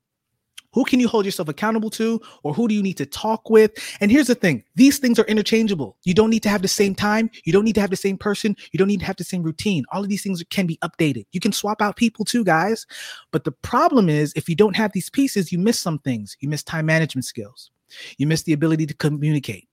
Who 0.78 0.86
can 0.86 1.00
you 1.00 1.08
hold 1.08 1.26
yourself 1.26 1.50
accountable 1.50 1.90
to, 1.90 2.22
or 2.44 2.54
who 2.54 2.68
do 2.68 2.76
you 2.76 2.84
need 2.84 2.98
to 2.98 3.06
talk 3.08 3.50
with? 3.50 3.72
And 4.00 4.12
here's 4.12 4.28
the 4.28 4.36
thing 4.36 4.64
these 4.76 5.00
things 5.00 5.18
are 5.18 5.26
interchangeable. 5.26 5.98
You 6.04 6.14
don't 6.14 6.30
need 6.30 6.44
to 6.44 6.50
have 6.50 6.62
the 6.62 6.68
same 6.68 6.94
time, 6.94 7.32
you 7.46 7.52
don't 7.52 7.66
need 7.66 7.74
to 7.74 7.82
have 7.82 7.90
the 7.90 7.96
same 7.96 8.16
person, 8.16 8.56
you 8.72 8.78
don't 8.78 8.88
need 8.88 9.00
to 9.00 9.06
have 9.08 9.18
the 9.18 9.24
same 9.24 9.42
routine. 9.42 9.86
All 9.92 10.04
of 10.04 10.08
these 10.08 10.22
things 10.22 10.44
can 10.52 10.68
be 10.68 10.78
updated. 10.84 11.26
You 11.32 11.40
can 11.40 11.52
swap 11.52 11.82
out 11.82 11.96
people 11.96 12.26
too, 12.26 12.44
guys. 12.44 12.86
But 13.32 13.44
the 13.44 13.54
problem 13.54 14.08
is, 14.08 14.34
if 14.36 14.48
you 14.48 14.56
don't 14.56 14.76
have 14.76 14.92
these 14.92 15.10
pieces, 15.10 15.52
you 15.52 15.58
miss 15.58 15.80
some 15.80 15.98
things. 15.98 16.38
You 16.42 16.48
miss 16.48 16.62
time 16.62 16.86
management 16.86 17.26
skills, 17.26 17.72
you 18.20 18.28
miss 18.28 18.44
the 18.44 18.54
ability 18.54 18.86
to 18.86 18.94
communicate, 18.94 19.68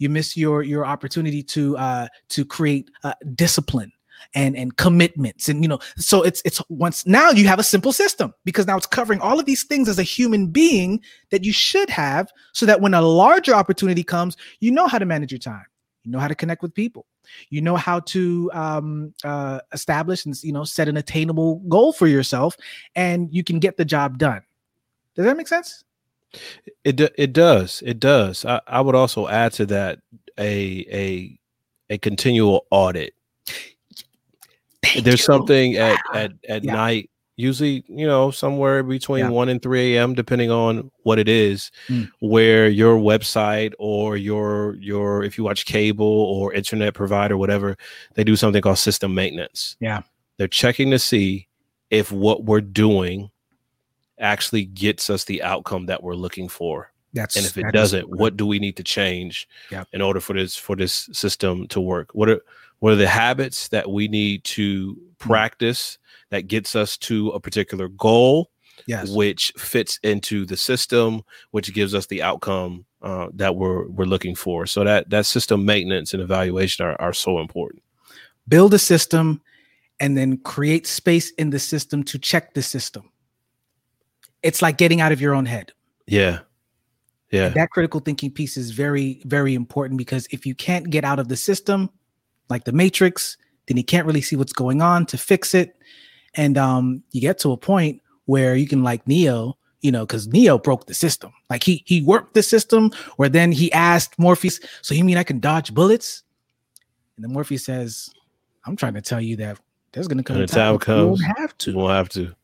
you 0.00 0.10
miss 0.10 0.36
your 0.36 0.62
your 0.62 0.84
opportunity 0.84 1.42
to 1.44 1.78
uh, 1.78 2.08
to 2.28 2.44
create 2.44 2.90
uh, 3.04 3.14
discipline. 3.34 3.90
And 4.34 4.56
and 4.56 4.76
commitments. 4.76 5.48
And 5.48 5.62
you 5.62 5.68
know 5.68 5.78
so 5.96 6.22
it's 6.22 6.42
it's 6.44 6.60
once 6.68 7.06
now 7.06 7.30
you 7.30 7.46
have 7.46 7.58
a 7.58 7.64
simple 7.64 7.92
system 7.92 8.34
because 8.44 8.66
now 8.66 8.76
it's 8.76 8.86
covering 8.86 9.20
all 9.20 9.38
of 9.38 9.46
these 9.46 9.64
things 9.64 9.88
as 9.88 9.98
a 9.98 10.02
human 10.02 10.48
being 10.48 11.00
that 11.30 11.44
you 11.44 11.52
should 11.52 11.90
have 11.90 12.30
so 12.52 12.66
that 12.66 12.80
when 12.80 12.94
a 12.94 13.02
larger 13.02 13.54
opportunity 13.54 14.02
comes 14.02 14.36
you 14.60 14.70
know 14.70 14.86
how 14.86 14.98
to 14.98 15.06
manage 15.06 15.32
your 15.32 15.38
time. 15.38 15.64
You 16.04 16.10
know 16.10 16.18
how 16.18 16.28
to 16.28 16.34
connect 16.34 16.62
with 16.62 16.74
people. 16.74 17.06
You 17.48 17.60
know 17.60 17.76
how 17.76 18.00
to 18.00 18.50
um, 18.52 19.14
uh, 19.24 19.60
establish 19.72 20.26
and 20.26 20.34
you 20.42 20.52
know 20.52 20.64
set 20.64 20.88
an 20.88 20.96
attainable 20.96 21.60
goal 21.68 21.92
for 21.92 22.06
yourself 22.06 22.56
and 22.96 23.28
you 23.32 23.44
can 23.44 23.58
get 23.58 23.76
the 23.76 23.84
job 23.84 24.18
done. 24.18 24.42
Does 25.14 25.26
that 25.26 25.36
make 25.36 25.48
sense? 25.48 25.84
It 26.84 27.00
it 27.16 27.32
does. 27.32 27.82
It 27.84 28.00
does. 28.00 28.44
I, 28.44 28.60
I 28.66 28.80
would 28.80 28.94
also 28.94 29.28
add 29.28 29.52
to 29.54 29.66
that 29.66 30.00
a 30.38 30.86
a 30.90 31.38
a 31.90 31.98
continual 31.98 32.66
audit 32.70 33.14
there's 35.02 35.24
something 35.24 35.76
at 35.76 35.98
at 36.14 36.32
at 36.48 36.64
Yeah. 36.64 36.72
night 36.74 37.10
usually 37.36 37.82
you 37.88 38.06
know 38.06 38.30
somewhere 38.30 38.82
between 38.82 39.20
Yeah. 39.24 39.30
1 39.30 39.48
and 39.48 39.60
3 39.62 39.96
a.m 39.96 40.14
depending 40.14 40.50
on 40.50 40.90
what 41.02 41.18
it 41.18 41.28
is 41.28 41.70
Mm. 41.88 42.10
where 42.20 42.68
your 42.68 42.96
website 42.96 43.72
or 43.78 44.16
your 44.16 44.76
your 44.76 45.24
if 45.24 45.38
you 45.38 45.44
watch 45.44 45.64
cable 45.64 46.06
or 46.06 46.52
internet 46.52 46.92
provider 46.94 47.36
whatever 47.38 47.76
they 48.14 48.22
do 48.24 48.36
something 48.36 48.60
called 48.62 48.78
system 48.78 49.14
maintenance 49.14 49.76
Yeah. 49.80 50.02
they're 50.36 50.46
checking 50.48 50.90
to 50.90 50.98
see 50.98 51.48
if 51.90 52.12
what 52.12 52.44
we're 52.44 52.60
doing 52.60 53.30
actually 54.18 54.64
gets 54.66 55.10
us 55.10 55.24
the 55.24 55.42
outcome 55.42 55.86
that 55.86 56.02
we're 56.02 56.14
looking 56.14 56.48
for 56.48 56.92
That's 57.14 57.36
and 57.36 57.44
if 57.46 57.56
it 57.56 57.72
doesn't 57.72 58.08
what 58.10 58.36
do 58.36 58.46
we 58.46 58.58
need 58.58 58.76
to 58.76 58.84
change 58.84 59.48
Yep. 59.70 59.88
in 59.94 60.02
order 60.02 60.20
for 60.20 60.34
this 60.34 60.54
for 60.54 60.76
this 60.76 61.08
system 61.12 61.66
to 61.68 61.80
work 61.80 62.10
what 62.14 62.28
are 62.28 62.40
what 62.82 62.92
are 62.92 62.96
the 62.96 63.06
habits 63.06 63.68
that 63.68 63.92
we 63.92 64.08
need 64.08 64.42
to 64.42 64.94
Mm. 64.94 65.18
practice 65.18 65.98
that 66.30 66.48
gets 66.48 66.74
us 66.74 66.98
to 66.98 67.28
a 67.28 67.38
particular 67.38 67.86
goal 67.86 68.50
yes. 68.88 69.08
which 69.08 69.52
fits 69.56 70.00
into 70.02 70.44
the 70.44 70.56
system 70.56 71.22
which 71.52 71.72
gives 71.72 71.94
us 71.94 72.06
the 72.06 72.20
outcome 72.20 72.84
uh, 73.02 73.28
that 73.34 73.54
we're 73.54 73.86
we're 73.86 74.04
looking 74.04 74.34
for? 74.34 74.66
So 74.66 74.82
that 74.82 75.10
that 75.10 75.26
system 75.26 75.64
maintenance 75.64 76.12
and 76.12 76.20
evaluation 76.20 76.84
are, 76.84 77.00
are 77.00 77.12
so 77.12 77.38
important. 77.38 77.84
Build 78.48 78.74
a 78.74 78.80
system 78.80 79.40
and 80.00 80.16
then 80.16 80.38
create 80.38 80.88
space 80.88 81.30
in 81.38 81.50
the 81.50 81.60
system 81.60 82.02
to 82.02 82.18
check 82.18 82.54
the 82.54 82.62
system. 82.62 83.08
It's 84.42 84.60
like 84.60 84.76
getting 84.76 85.00
out 85.00 85.12
of 85.12 85.20
your 85.20 85.34
own 85.34 85.46
head. 85.46 85.70
Yeah. 86.08 86.40
Yeah. 87.30 87.50
That 87.50 87.70
critical 87.70 88.00
thinking 88.00 88.32
piece 88.32 88.56
is 88.56 88.72
very 88.72 89.22
very 89.24 89.54
important 89.54 89.98
because 89.98 90.26
if 90.32 90.44
you 90.46 90.56
can't 90.56 90.90
get 90.90 91.04
out 91.04 91.20
of 91.20 91.28
the 91.28 91.36
system 91.36 91.88
like 92.52 92.64
the 92.64 92.72
matrix 92.72 93.36
then 93.66 93.76
you 93.76 93.84
can't 93.84 94.06
really 94.06 94.20
see 94.20 94.36
what's 94.36 94.52
going 94.52 94.82
on 94.82 95.06
to 95.06 95.16
fix 95.16 95.54
it. 95.54 95.76
And 96.34 96.58
um 96.58 97.02
you 97.10 97.20
get 97.20 97.38
to 97.40 97.52
a 97.52 97.56
point 97.56 98.00
where 98.26 98.54
you 98.54 98.68
can 98.68 98.82
like 98.82 99.06
neo 99.06 99.56
you 99.80 99.90
know 99.90 100.06
because 100.06 100.28
neo 100.28 100.58
broke 100.58 100.86
the 100.86 100.94
system. 100.94 101.32
Like 101.50 101.64
he 101.64 101.82
he 101.86 102.02
worked 102.02 102.34
the 102.34 102.42
system 102.42 102.90
where 103.16 103.28
then 103.28 103.52
he 103.52 103.72
asked 103.72 104.18
morpheus 104.18 104.60
so 104.82 104.94
you 104.94 105.04
mean 105.04 105.16
i 105.16 105.24
can 105.24 105.40
dodge 105.40 105.74
bullets? 105.74 106.22
And 107.16 107.24
then 107.24 107.32
morpheus 107.32 107.64
says 107.64 108.10
i'm 108.66 108.76
trying 108.76 108.94
to 108.94 109.02
tell 109.02 109.20
you 109.20 109.36
that 109.36 109.58
there's 109.92 110.08
going 110.08 110.18
to 110.18 110.24
come 110.24 110.38
a 110.38 110.46
time 110.46 110.78
time 110.78 110.96
when 110.96 110.98
you 110.98 111.08
won't 111.08 111.38
have 111.38 111.58
to. 111.58 111.70
You 111.70 111.76
won't 111.76 111.92
have 111.92 112.08
to. 112.10 112.34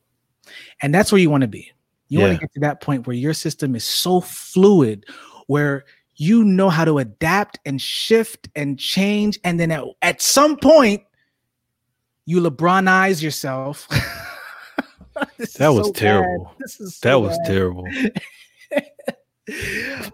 And 0.83 0.95
that's 0.95 1.11
where 1.11 1.21
you 1.21 1.31
want 1.31 1.43
to 1.43 1.49
be. 1.49 1.73
You 2.09 2.21
want 2.21 2.35
to 2.35 2.39
get 2.39 2.53
to 2.55 2.61
that 2.61 2.81
point 2.81 3.07
where 3.07 3.17
your 3.17 3.35
system 3.35 3.75
is 3.75 3.85
so 3.85 4.21
fluid, 4.21 5.05
where 5.47 5.85
you 6.19 6.45
know 6.45 6.69
how 6.69 6.85
to 6.85 6.99
adapt 6.99 7.59
and 7.65 7.81
shift 7.81 8.49
and 8.57 8.79
change. 8.79 9.39
And 9.45 9.59
then 9.59 9.71
at, 9.71 9.85
at 10.03 10.21
some 10.21 10.57
point, 10.57 11.03
you 12.27 12.41
LeBronize 12.41 13.23
yourself. 13.23 13.89
that 15.57 15.69
was 15.69 15.87
so 15.87 15.93
terrible 15.93 16.53
is 16.61 16.77
that 16.77 16.91
so 16.93 17.21
was 17.21 17.39
bad. 17.39 17.47
terrible 17.47 17.85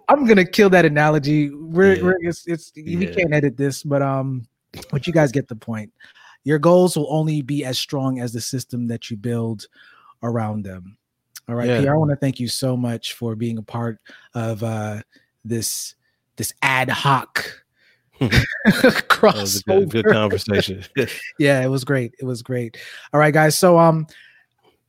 I'm 0.09 0.27
gonna 0.27 0.45
kill 0.45 0.71
that 0.71 0.85
analogy. 0.85 1.51
We're, 1.51 1.97
Yeah. 1.97 2.03
we're 2.03 2.17
it's, 2.21 2.47
it's 2.47 2.73
we 2.77 3.07
can't 3.07 3.33
edit 3.35 3.57
this, 3.57 3.83
but 3.83 4.01
um, 4.01 4.47
but 4.91 5.07
you 5.07 5.13
guys 5.13 5.33
get 5.33 5.49
the 5.49 5.57
point. 5.57 5.93
Your 6.45 6.59
goals 6.59 6.97
will 6.97 7.09
only 7.11 7.43
be 7.43 7.65
as 7.65 7.79
strong 7.79 8.21
as 8.21 8.33
the 8.33 8.41
system 8.41 8.87
that 8.89 9.11
you 9.11 9.17
build 9.17 9.67
around 10.23 10.63
them. 10.65 10.97
All 11.49 11.55
right, 11.57 11.69
Yeah. 11.69 11.81
Pierre, 11.81 11.95
I 11.95 11.99
want 11.99 12.11
to 12.11 12.17
thank 12.17 12.39
you 12.39 12.49
so 12.49 12.77
much 12.77 13.15
for 13.15 13.35
being 13.35 13.59
a 13.59 13.63
part 13.63 13.99
of 14.35 14.63
uh 14.63 15.01
this 15.45 15.95
this 16.37 16.53
ad 16.63 16.89
hoc 16.89 17.65
a 19.57 19.63
good, 19.67 19.91
good 19.91 20.07
conversation. 20.07 20.85
Yeah 21.39 21.63
it 21.63 21.69
was 21.69 21.85
great. 21.85 22.15
It 22.19 22.25
was 22.25 22.43
great. 22.43 22.77
All 23.13 23.21
right 23.21 23.35
guys. 23.35 23.59
So 23.59 23.79
um 23.79 24.07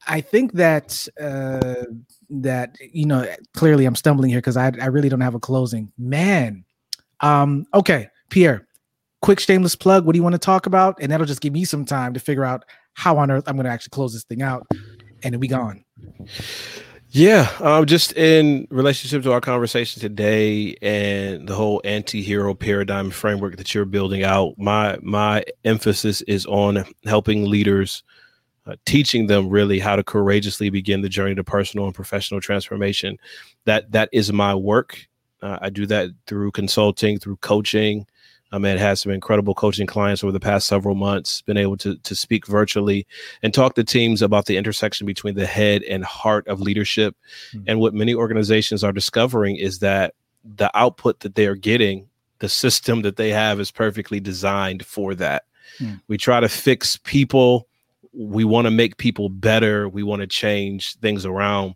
i 0.08 0.22
think 0.22 0.54
that 0.54 1.08
uh 1.20 1.84
that 2.30 2.78
you 2.80 3.08
know 3.08 3.26
clearly 3.56 3.86
i'm 3.86 3.96
stumbling 3.96 4.30
here 4.30 4.38
because 4.38 4.56
I, 4.56 4.72
I 4.80 4.86
really 4.86 5.10
don't 5.10 5.22
have 5.22 5.36
a 5.36 5.40
closing. 5.40 5.92
Man 5.98 6.64
um 7.22 7.66
okay 7.74 8.10
pierre 8.30 8.68
quick 9.22 9.40
shameless 9.40 9.76
plug. 9.76 10.06
What 10.06 10.14
do 10.14 10.20
you 10.20 10.24
want 10.24 10.34
to 10.34 10.40
talk 10.40 10.68
about? 10.68 10.98
And 11.02 11.12
that'll 11.12 11.26
just 11.26 11.42
give 11.42 11.54
me 11.54 11.66
some 11.66 11.86
time 11.86 12.14
to 12.14 12.20
figure 12.20 12.46
out 12.46 12.64
how 12.94 13.18
on 13.18 13.32
earth 13.32 13.46
i'm 13.48 13.56
going 13.56 13.66
to 13.66 13.72
actually 13.72 13.90
close 13.90 14.14
this 14.14 14.24
thing 14.24 14.42
out. 14.42 14.68
And 15.24 15.34
then 15.34 15.40
be 15.40 15.48
gone 15.48 15.84
Yeah, 17.18 17.50
um, 17.62 17.86
just 17.86 18.12
in 18.18 18.68
relationship 18.70 19.24
to 19.24 19.32
our 19.32 19.40
conversation 19.40 20.02
today 20.02 20.76
and 20.82 21.48
the 21.48 21.56
whole 21.56 21.80
anti-hero 21.86 22.54
paradigm 22.54 23.10
framework 23.10 23.56
that 23.56 23.74
you're 23.74 23.86
building 23.86 24.26
out, 24.26 24.56
my 24.58 24.98
my 25.02 25.46
emphasis 25.64 26.20
is 26.24 26.46
on 26.46 26.84
helping 27.06 27.46
leaders, 27.46 28.04
uh, 28.66 28.76
teaching 28.86 29.28
them 29.28 29.48
really 29.48 29.80
how 29.80 29.96
to 29.96 30.04
courageously 30.04 30.70
begin 30.70 31.04
the 31.04 31.08
journey 31.08 31.36
to 31.36 31.44
personal 31.46 31.86
and 31.86 31.96
professional 31.96 32.42
transformation. 32.42 33.18
That 33.64 33.90
that 33.94 34.10
is 34.12 34.34
my 34.34 34.54
work. 34.54 35.00
Uh, 35.42 35.58
I 35.62 35.70
do 35.70 35.86
that 35.86 36.10
through 36.28 36.52
consulting, 36.52 37.18
through 37.18 37.38
coaching. 37.38 38.08
I 38.56 38.58
mean, 38.58 38.78
had 38.78 38.98
some 38.98 39.12
incredible 39.12 39.54
coaching 39.54 39.86
clients 39.86 40.24
over 40.24 40.32
the 40.32 40.40
past 40.40 40.66
several 40.66 40.96
months. 40.96 41.42
Been 41.42 41.58
able 41.58 41.76
to 41.78 41.98
to 41.98 42.16
speak 42.16 42.48
virtually 42.48 43.06
and 43.44 43.54
talk 43.54 43.76
to 43.76 43.84
teams 43.84 44.22
about 44.22 44.46
the 44.46 44.56
intersection 44.56 45.06
between 45.06 45.36
the 45.36 45.46
head 45.46 45.84
and 45.84 46.06
heart 46.06 46.48
of 46.48 46.62
leadership. 46.62 47.18
Mhm. 47.54 47.64
And 47.68 47.80
what 47.82 47.94
many 47.94 48.16
organizations 48.16 48.82
are 48.82 48.94
discovering 48.94 49.58
is 49.58 49.80
that 49.80 50.14
the 50.46 50.72
output 50.74 51.20
that 51.20 51.36
they 51.36 51.48
are 51.48 51.56
getting, 51.56 52.08
the 52.40 52.48
system 52.48 53.02
that 53.02 53.18
they 53.18 53.32
have 53.32 53.60
is 53.60 53.72
perfectly 53.72 54.22
designed 54.22 54.86
for 54.86 55.16
that. 55.16 55.44
Mm. 55.80 56.02
We 56.08 56.18
try 56.18 56.40
to 56.40 56.48
fix 56.48 56.98
people. 57.04 57.68
We 58.18 58.46
want 58.46 58.66
to 58.66 58.72
make 58.72 58.98
people 58.98 59.30
better. 59.30 59.90
We 59.90 60.04
want 60.04 60.22
to 60.22 60.28
change 60.28 60.96
things 60.98 61.26
around, 61.26 61.76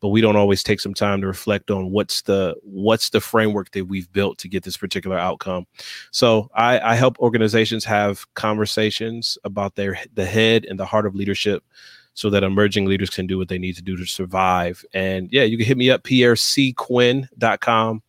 but 0.00 0.08
we 0.08 0.20
don't 0.20 0.36
always 0.36 0.62
take 0.62 0.80
some 0.80 0.94
time 0.94 1.20
to 1.20 1.26
reflect 1.26 1.70
on 1.70 1.90
what's 1.90 2.22
the 2.22 2.54
what's 2.62 3.10
the 3.10 3.20
framework 3.20 3.70
that 3.72 3.86
we've 3.86 4.10
built 4.12 4.38
to 4.38 4.48
get 4.48 4.62
this 4.62 4.76
particular 4.76 5.18
outcome. 5.18 5.66
So 6.10 6.50
I, 6.54 6.80
I 6.80 6.94
help 6.94 7.18
organizations 7.18 7.84
have 7.84 8.32
conversations 8.34 9.36
about 9.44 9.74
their 9.74 9.98
the 10.14 10.26
head 10.26 10.64
and 10.64 10.78
the 10.78 10.86
heart 10.86 11.06
of 11.06 11.14
leadership 11.14 11.64
so 12.14 12.30
that 12.30 12.42
emerging 12.42 12.86
leaders 12.86 13.10
can 13.10 13.26
do 13.26 13.38
what 13.38 13.48
they 13.48 13.58
need 13.58 13.76
to 13.76 13.82
do 13.82 13.96
to 13.96 14.04
survive. 14.04 14.84
And 14.92 15.28
yeah, 15.32 15.44
you 15.44 15.56
can 15.56 15.66
hit 15.66 15.78
me 15.78 15.90
up, 15.90 16.02
pierrecquinn.com, 16.02 18.02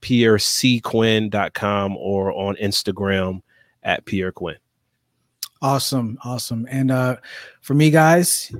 pierrecquinn.com, 0.00 1.96
or 1.96 2.32
on 2.32 2.56
Instagram 2.56 3.42
at 3.82 4.04
Pierre 4.04 4.32
Quinn. 4.32 4.56
Awesome, 5.62 6.18
awesome. 6.24 6.66
And 6.68 6.90
uh 6.90 7.16
for 7.60 7.74
me 7.74 7.90
guys, 7.90 8.52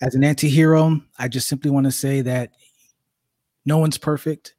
as 0.00 0.14
an 0.14 0.24
anti-hero, 0.24 0.98
I 1.18 1.28
just 1.28 1.46
simply 1.46 1.70
want 1.70 1.84
to 1.84 1.92
say 1.92 2.22
that 2.22 2.52
no 3.66 3.76
one's 3.76 3.98
perfect. 3.98 4.54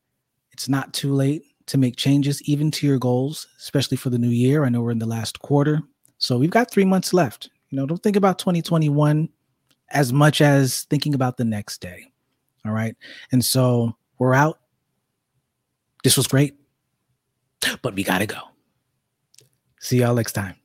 It's 0.52 0.70
not 0.70 0.94
too 0.94 1.14
late 1.14 1.44
to 1.66 1.80
make 1.80 1.96
changes 1.96 2.44
even 2.44 2.70
to 2.72 2.86
your 2.86 3.00
goals, 3.00 3.48
especially 3.58 3.98
for 3.98 4.12
the 4.12 4.20
new 4.20 4.30
year. 4.30 4.66
I 4.66 4.70
know 4.70 4.82
we're 4.82 4.92
in 4.92 5.00
the 5.00 5.08
last 5.08 5.40
quarter. 5.40 5.82
So 6.20 6.38
we've 6.38 6.52
got 6.52 6.70
3 6.70 6.86
months 6.86 7.12
left. 7.12 7.50
You 7.70 7.78
know, 7.78 7.88
don't 7.88 8.04
think 8.04 8.16
about 8.16 8.38
2021 8.38 9.30
as 9.90 10.14
much 10.14 10.42
as 10.42 10.84
thinking 10.92 11.16
about 11.16 11.38
the 11.38 11.46
next 11.46 11.82
day. 11.82 12.12
All 12.66 12.72
right? 12.72 12.96
And 13.32 13.44
so 13.44 13.96
we're 14.20 14.36
out. 14.36 14.60
This 16.04 16.18
was 16.18 16.28
great. 16.28 16.56
But 17.82 17.96
we 17.96 18.04
got 18.04 18.20
to 18.20 18.28
go. 18.28 18.42
See 19.80 20.00
y'all 20.00 20.16
next 20.16 20.34
time. 20.34 20.56